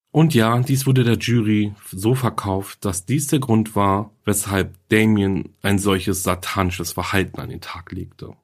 Und 0.10 0.34
ja, 0.34 0.60
dies 0.60 0.88
wurde 0.88 1.04
der 1.04 1.20
Jury 1.20 1.76
so 1.92 2.16
verkauft, 2.16 2.84
dass 2.84 3.06
dies 3.06 3.28
der 3.28 3.38
Grund 3.38 3.76
war, 3.76 4.10
weshalb 4.24 4.80
Damien 4.90 5.54
ein 5.62 5.78
solches 5.78 6.24
satanisches 6.24 6.94
Verhalten 6.94 7.40
an 7.40 7.50
den 7.50 7.62
Tag 7.62 7.92
legte. 7.92 8.36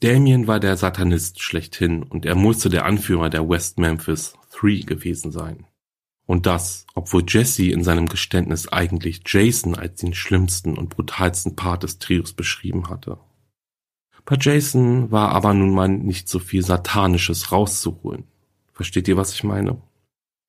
Damien 0.00 0.46
war 0.46 0.58
der 0.58 0.78
Satanist 0.78 1.42
schlechthin 1.42 2.02
und 2.02 2.24
er 2.24 2.34
musste 2.34 2.70
der 2.70 2.86
Anführer 2.86 3.28
der 3.28 3.46
West 3.46 3.78
Memphis 3.78 4.32
Three 4.50 4.80
gewesen 4.80 5.32
sein. 5.32 5.66
Und 6.24 6.46
das, 6.46 6.86
obwohl 6.94 7.24
Jesse 7.28 7.70
in 7.72 7.84
seinem 7.84 8.08
Geständnis 8.08 8.68
eigentlich 8.68 9.20
Jason 9.26 9.74
als 9.74 10.00
den 10.00 10.14
schlimmsten 10.14 10.78
und 10.78 10.88
brutalsten 10.88 11.56
Part 11.56 11.82
des 11.82 11.98
Trios 11.98 12.32
beschrieben 12.32 12.88
hatte. 12.88 13.18
Bei 14.24 14.36
Jason 14.40 15.10
war 15.10 15.30
aber 15.30 15.52
nun 15.52 15.74
mal 15.74 15.88
nicht 15.88 16.28
so 16.28 16.38
viel 16.38 16.64
Satanisches 16.64 17.52
rauszuholen. 17.52 18.24
Versteht 18.72 19.06
ihr, 19.08 19.16
was 19.16 19.34
ich 19.34 19.44
meine? 19.44 19.76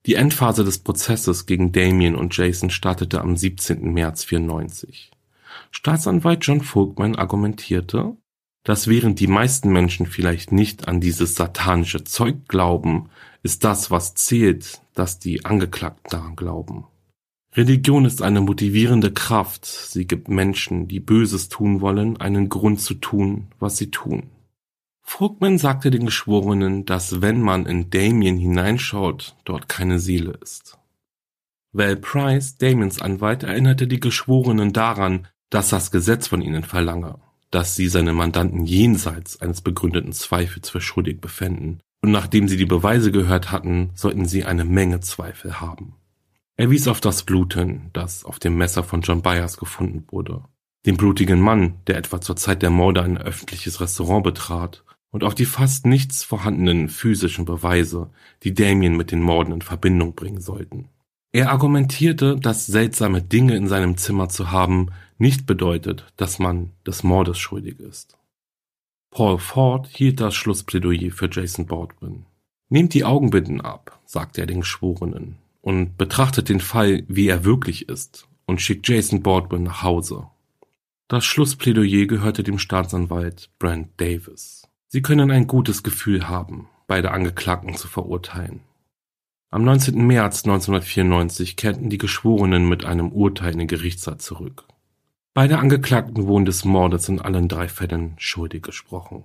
Die 0.06 0.16
Endphase 0.16 0.64
des 0.64 0.80
Prozesses 0.80 1.46
gegen 1.46 1.72
Damien 1.72 2.16
und 2.16 2.36
Jason 2.38 2.70
startete 2.70 3.22
am 3.22 3.36
17. 3.36 3.92
März 3.92 4.24
94. 4.24 5.12
Staatsanwalt 5.72 6.46
John 6.46 6.62
Vogtman 6.62 7.16
argumentierte, 7.16 8.16
dass 8.64 8.88
während 8.88 9.20
die 9.20 9.28
meisten 9.28 9.72
Menschen 9.72 10.06
vielleicht 10.06 10.52
nicht 10.52 10.88
an 10.88 11.02
dieses 11.02 11.36
satanische 11.36 12.04
Zeug 12.04 12.48
glauben, 12.48 13.10
ist 13.44 13.64
das, 13.64 13.92
was 13.92 14.16
zählt, 14.16 14.82
dass 14.94 15.20
die 15.20 15.46
Angeklagten 15.46 16.10
daran 16.10 16.36
glauben. 16.36 16.86
Religion 17.56 18.04
ist 18.04 18.22
eine 18.22 18.42
motivierende 18.42 19.14
Kraft. 19.14 19.66
Sie 19.66 20.06
gibt 20.06 20.28
Menschen, 20.28 20.90
die 20.90 21.00
Böses 21.00 21.48
tun 21.48 21.80
wollen, 21.80 22.18
einen 22.18 22.50
Grund 22.50 22.82
zu 22.82 22.96
tun, 22.96 23.48
was 23.60 23.78
sie 23.78 23.92
tun. 23.92 24.24
Frugman 25.02 25.58
sagte 25.58 25.90
den 25.90 26.06
Geschworenen, 26.06 26.84
dass 26.84 27.22
wenn 27.22 27.40
man 27.40 27.66
in 27.66 27.90
Damien 27.90 28.38
hineinschaut, 28.38 29.38
dort 29.46 29.70
keine 29.70 30.00
Seele 30.00 30.38
ist. 30.42 30.78
Val 31.72 31.96
Price, 31.96 32.58
Damiens 32.58 33.02
Anwalt, 33.02 33.44
erinnerte 33.44 33.88
die 33.88 34.00
Geschworenen 34.02 34.74
daran, 34.74 35.28
dass 35.50 35.70
das 35.70 35.92
Gesetz 35.92 36.28
von 36.28 36.42
ihnen 36.42 36.64
verlange, 36.64 37.20
dass 37.52 37.76
sie 37.76 37.88
seine 37.88 38.12
Mandanten 38.12 38.66
jenseits 38.66 39.40
eines 39.40 39.62
begründeten 39.62 40.12
Zweifels 40.12 40.70
für 40.70 40.82
schuldig 40.82 41.22
befänden, 41.22 41.80
und 42.02 42.12
nachdem 42.12 42.50
sie 42.50 42.58
die 42.58 42.66
Beweise 42.66 43.12
gehört 43.12 43.52
hatten, 43.52 43.92
sollten 43.96 44.26
sie 44.26 44.44
eine 44.44 44.66
Menge 44.66 45.00
Zweifel 45.00 45.62
haben. 45.62 45.96
Er 46.58 46.70
wies 46.70 46.88
auf 46.88 47.02
das 47.02 47.24
Blut 47.24 47.56
hin, 47.56 47.90
das 47.94 48.24
auf 48.24 48.40
dem 48.40 48.58
Messer 48.58 48.84
von 48.84 49.02
John 49.02 49.22
Byers 49.22 49.58
gefunden 49.58 50.06
wurde, 50.10 50.44
den 50.86 50.96
blutigen 50.96 51.42
Mann, 51.42 51.82
der 51.88 51.98
etwa 51.98 52.22
zur 52.22 52.38
Zeit 52.38 52.62
der 52.62 52.70
Morde 52.70 53.04
ein 53.04 53.18
öffentliches 53.18 53.82
Restaurant 53.82 54.24
betrat, 54.24 54.84
und 55.12 55.24
auf 55.24 55.36
die 55.36 55.46
fast 55.46 55.86
nichts 55.86 56.24
vorhandenen 56.24 56.90
physischen 56.90 57.46
Beweise, 57.46 58.10
die 58.44 58.54
Damien 58.54 58.98
mit 58.98 59.12
den 59.12 59.22
Morden 59.22 59.54
in 59.54 59.62
Verbindung 59.62 60.14
bringen 60.14 60.42
sollten. 60.42 60.90
Er 61.32 61.52
argumentierte, 61.52 62.38
dass 62.38 62.66
seltsame 62.66 63.22
Dinge 63.22 63.56
in 63.56 63.68
seinem 63.68 63.98
Zimmer 63.98 64.30
zu 64.30 64.52
haben 64.52 64.90
nicht 65.18 65.46
bedeutet, 65.46 66.06
dass 66.18 66.40
man 66.40 66.72
des 66.86 67.04
Mordes 67.04 67.38
schuldig 67.38 67.80
ist. 67.80 68.18
Paul 69.12 69.40
Ford 69.40 69.88
hielt 69.88 70.20
das 70.20 70.36
Schlussplädoyer 70.36 71.12
für 71.12 71.30
Jason 71.32 71.66
Baldwin. 71.66 72.26
Nehmt 72.70 72.94
die 72.94 73.06
Augenbinden 73.06 73.62
ab, 73.62 74.00
sagte 74.06 74.42
er 74.42 74.48
den 74.48 74.62
Geschworenen, 74.62 75.38
und 75.66 75.98
betrachtet 75.98 76.48
den 76.48 76.60
Fall, 76.60 77.04
wie 77.08 77.28
er 77.28 77.44
wirklich 77.44 77.90
ist, 77.90 78.28
und 78.46 78.62
schickt 78.62 78.88
Jason 78.88 79.24
Baldwin 79.24 79.64
nach 79.64 79.82
Hause. 79.82 80.28
Das 81.08 81.26
Schlussplädoyer 81.26 82.06
gehörte 82.06 82.44
dem 82.44 82.60
Staatsanwalt 82.60 83.50
Brent 83.58 83.90
Davis. 83.98 84.68
Sie 84.90 85.02
können 85.02 85.32
ein 85.32 85.48
gutes 85.48 85.82
Gefühl 85.82 86.30
haben, 86.30 86.70
beide 86.86 87.10
Angeklagten 87.10 87.74
zu 87.74 87.88
verurteilen. 87.88 88.60
Am 89.50 89.64
19. 89.64 90.06
März 90.06 90.46
1994 90.46 91.56
kehrten 91.56 91.90
die 91.90 91.98
Geschworenen 91.98 92.70
mit 92.70 92.86
einem 92.86 93.12
Urteil 93.12 93.54
in 93.54 93.60
den 93.60 93.68
Gerichtssaal 93.68 94.20
zurück. 94.20 94.68
Beide 95.34 95.58
Angeklagten 95.58 96.28
wurden 96.28 96.46
des 96.46 96.64
Mordes 96.64 97.10
in 97.10 97.20
allen 97.20 97.48
drei 97.48 97.70
Fällen 97.70 98.14
schuldig 98.20 98.62
gesprochen. 98.62 99.24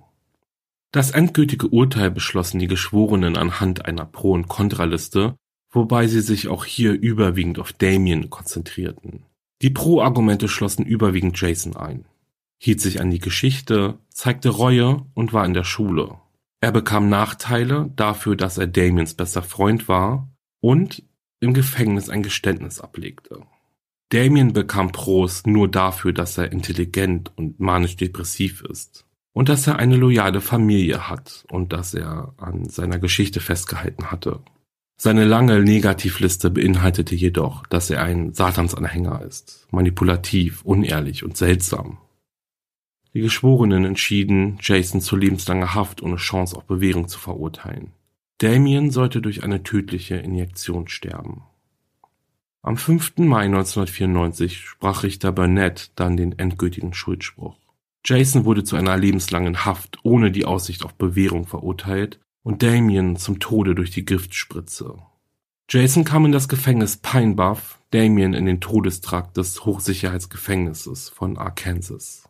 Das 0.91 1.11
endgültige 1.11 1.67
Urteil 1.67 2.09
beschlossen 2.09 2.57
die 2.57 2.67
Geschworenen 2.67 3.37
anhand 3.37 3.85
einer 3.85 4.05
Pro- 4.05 4.33
und 4.33 4.47
Kontraliste, 4.47 5.35
wobei 5.71 6.07
sie 6.07 6.21
sich 6.21 6.47
auch 6.47 6.65
hier 6.65 6.93
überwiegend 6.93 7.59
auf 7.59 7.73
Damien 7.73 8.29
konzentrierten. 8.29 9.23
Die 9.61 9.69
Pro-Argumente 9.69 10.47
schlossen 10.47 10.85
überwiegend 10.85 11.39
Jason 11.39 11.75
ein, 11.75 12.05
hielt 12.57 12.81
sich 12.81 12.99
an 12.99 13.11
die 13.11 13.19
Geschichte, 13.19 13.97
zeigte 14.09 14.49
Reue 14.49 15.05
und 15.13 15.33
war 15.33 15.45
in 15.45 15.53
der 15.53 15.63
Schule. 15.63 16.15
Er 16.61 16.71
bekam 16.71 17.09
Nachteile 17.09 17.91
dafür, 17.95 18.35
dass 18.35 18.57
er 18.57 18.67
Damiens 18.67 19.13
bester 19.13 19.41
Freund 19.41 19.87
war 19.87 20.29
und 20.59 21.03
im 21.39 21.53
Gefängnis 21.53 22.09
ein 22.09 22.21
Geständnis 22.21 22.79
ablegte. 22.79 23.41
Damien 24.09 24.53
bekam 24.53 24.91
Pros 24.91 25.45
nur 25.45 25.69
dafür, 25.69 26.13
dass 26.13 26.37
er 26.37 26.51
intelligent 26.51 27.31
und 27.35 27.59
manisch-depressiv 27.59 28.61
ist 28.61 29.05
und 29.33 29.49
dass 29.49 29.65
er 29.65 29.77
eine 29.77 29.95
loyale 29.95 30.41
Familie 30.41 31.09
hat 31.09 31.45
und 31.49 31.73
dass 31.73 31.93
er 31.93 32.33
an 32.37 32.67
seiner 32.67 32.99
Geschichte 32.99 33.39
festgehalten 33.39 34.11
hatte. 34.11 34.41
Seine 35.03 35.25
lange 35.25 35.63
Negativliste 35.63 36.51
beinhaltete 36.51 37.15
jedoch, 37.15 37.65
dass 37.65 37.89
er 37.89 38.03
ein 38.03 38.33
Satansanhänger 38.33 39.23
ist, 39.23 39.65
manipulativ, 39.71 40.61
unehrlich 40.61 41.23
und 41.23 41.35
seltsam. 41.35 41.97
Die 43.15 43.21
Geschworenen 43.21 43.83
entschieden, 43.83 44.59
Jason 44.61 45.01
zu 45.01 45.15
lebenslanger 45.15 45.73
Haft 45.73 46.03
ohne 46.03 46.17
Chance 46.17 46.55
auf 46.55 46.65
Bewährung 46.65 47.07
zu 47.07 47.17
verurteilen. 47.17 47.93
Damien 48.37 48.91
sollte 48.91 49.23
durch 49.23 49.43
eine 49.43 49.63
tödliche 49.63 50.17
Injektion 50.17 50.87
sterben. 50.87 51.45
Am 52.61 52.77
5. 52.77 53.17
Mai 53.17 53.45
1994 53.45 54.59
sprach 54.59 55.01
Richter 55.01 55.31
Burnett 55.31 55.93
dann 55.95 56.15
den 56.15 56.37
endgültigen 56.37 56.93
Schuldspruch. 56.93 57.57
Jason 58.05 58.45
wurde 58.45 58.63
zu 58.63 58.75
einer 58.75 58.97
lebenslangen 58.97 59.65
Haft 59.65 59.97
ohne 60.03 60.29
die 60.29 60.45
Aussicht 60.45 60.85
auf 60.85 60.93
Bewährung 60.93 61.47
verurteilt 61.47 62.19
und 62.43 62.63
Damien 62.63 63.15
zum 63.15 63.39
Tode 63.39 63.75
durch 63.75 63.91
die 63.91 64.05
Giftspritze. 64.05 64.97
Jason 65.69 66.03
kam 66.03 66.25
in 66.25 66.31
das 66.31 66.49
Gefängnis 66.49 66.97
Pine 66.97 67.35
Bluff, 67.35 67.79
Damien 67.91 68.33
in 68.33 68.45
den 68.45 68.59
Todestrakt 68.59 69.37
des 69.37 69.65
Hochsicherheitsgefängnisses 69.65 71.09
von 71.09 71.37
Arkansas. 71.37 72.27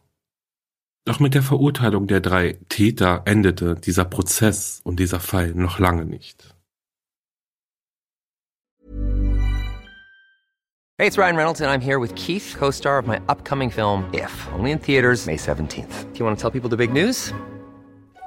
Doch 1.06 1.20
mit 1.20 1.34
der 1.34 1.42
Verurteilung 1.42 2.06
der 2.06 2.20
drei 2.20 2.60
Täter 2.70 3.24
endete 3.26 3.76
dieser 3.76 4.06
Prozess 4.06 4.82
und 4.84 5.00
dieser 5.00 5.20
Fall 5.20 5.54
noch 5.56 5.80
lange 5.80 6.06
nicht. 6.06 6.56
Hey, 11.00 11.08
it's 11.08 11.18
Ryan 11.18 11.36
Reynolds, 11.36 11.62
and 11.62 11.72
I'm 11.72 11.82
here 11.82 12.00
with 12.00 12.14
Keith, 12.14 12.56
co 12.60 12.70
star 12.70 13.00
of 13.00 13.08
my 13.08 13.20
upcoming 13.28 13.72
film, 13.72 14.06
If, 14.14 14.32
only 14.54 14.72
in 14.72 14.80
theaters, 14.80 15.26
May 15.26 15.36
17th. 15.36 16.14
Do 16.14 16.20
you 16.20 16.26
want 16.26 16.38
to 16.38 16.42
tell 16.42 16.52
people 16.52 16.70
the 16.70 16.78
big 16.78 16.94
news? 16.94 17.34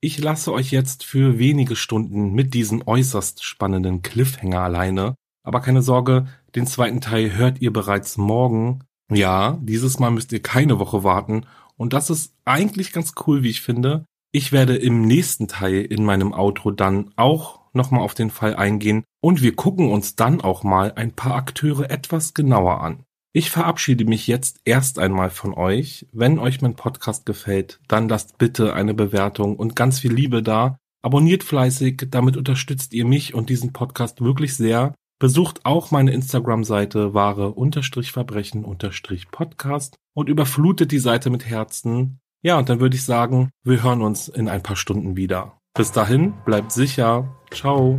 Ich 0.00 0.18
lasse 0.18 0.52
euch 0.52 0.70
jetzt 0.70 1.04
für 1.04 1.40
wenige 1.40 1.74
Stunden 1.74 2.32
mit 2.32 2.54
diesem 2.54 2.86
äußerst 2.86 3.42
spannenden 3.42 4.02
Cliffhanger 4.02 4.60
alleine. 4.60 5.16
Aber 5.42 5.60
keine 5.60 5.82
Sorge, 5.82 6.26
den 6.54 6.66
zweiten 6.68 7.00
Teil 7.00 7.36
hört 7.36 7.60
ihr 7.60 7.72
bereits 7.72 8.16
morgen. 8.16 8.84
Ja, 9.10 9.58
dieses 9.60 9.98
Mal 9.98 10.10
müsst 10.10 10.32
ihr 10.32 10.40
keine 10.40 10.78
Woche 10.78 11.02
warten. 11.02 11.46
Und 11.76 11.94
das 11.94 12.10
ist 12.10 12.34
eigentlich 12.44 12.92
ganz 12.92 13.14
cool, 13.26 13.42
wie 13.42 13.50
ich 13.50 13.60
finde. 13.60 14.04
Ich 14.30 14.52
werde 14.52 14.76
im 14.76 15.02
nächsten 15.02 15.48
Teil 15.48 15.82
in 15.82 16.04
meinem 16.04 16.32
Outro 16.32 16.70
dann 16.70 17.10
auch 17.16 17.60
nochmal 17.72 18.02
auf 18.02 18.14
den 18.14 18.30
Fall 18.30 18.54
eingehen 18.54 19.04
und 19.20 19.42
wir 19.42 19.56
gucken 19.56 19.90
uns 19.90 20.16
dann 20.16 20.40
auch 20.40 20.62
mal 20.62 20.92
ein 20.96 21.12
paar 21.12 21.34
Akteure 21.34 21.90
etwas 21.90 22.34
genauer 22.34 22.82
an. 22.82 23.04
Ich 23.32 23.50
verabschiede 23.50 24.04
mich 24.04 24.26
jetzt 24.26 24.60
erst 24.64 24.98
einmal 24.98 25.30
von 25.30 25.54
euch. 25.54 26.06
Wenn 26.12 26.38
euch 26.38 26.62
mein 26.62 26.76
Podcast 26.76 27.26
gefällt, 27.26 27.80
dann 27.86 28.08
lasst 28.08 28.38
bitte 28.38 28.72
eine 28.72 28.94
Bewertung 28.94 29.56
und 29.56 29.76
ganz 29.76 30.00
viel 30.00 30.12
Liebe 30.12 30.42
da. 30.42 30.78
Abonniert 31.02 31.44
fleißig, 31.44 32.06
damit 32.10 32.36
unterstützt 32.36 32.94
ihr 32.94 33.04
mich 33.04 33.34
und 33.34 33.50
diesen 33.50 33.72
Podcast 33.72 34.20
wirklich 34.20 34.56
sehr. 34.56 34.94
Besucht 35.20 35.64
auch 35.64 35.90
meine 35.90 36.12
Instagram-Seite 36.12 37.12
wahre-verbrechen-podcast 37.12 39.96
und 40.14 40.28
überflutet 40.28 40.92
die 40.92 40.98
Seite 40.98 41.30
mit 41.30 41.44
Herzen. 41.44 42.20
Ja, 42.42 42.58
und 42.58 42.68
dann 42.68 42.80
würde 42.80 42.96
ich 42.96 43.04
sagen, 43.04 43.50
wir 43.64 43.82
hören 43.82 44.02
uns 44.02 44.28
in 44.28 44.48
ein 44.48 44.62
paar 44.62 44.76
Stunden 44.76 45.16
wieder. 45.16 45.58
Bis 45.74 45.90
dahin, 45.92 46.34
bleibt 46.44 46.72
sicher. 46.72 47.34
Ciao. 47.50 47.98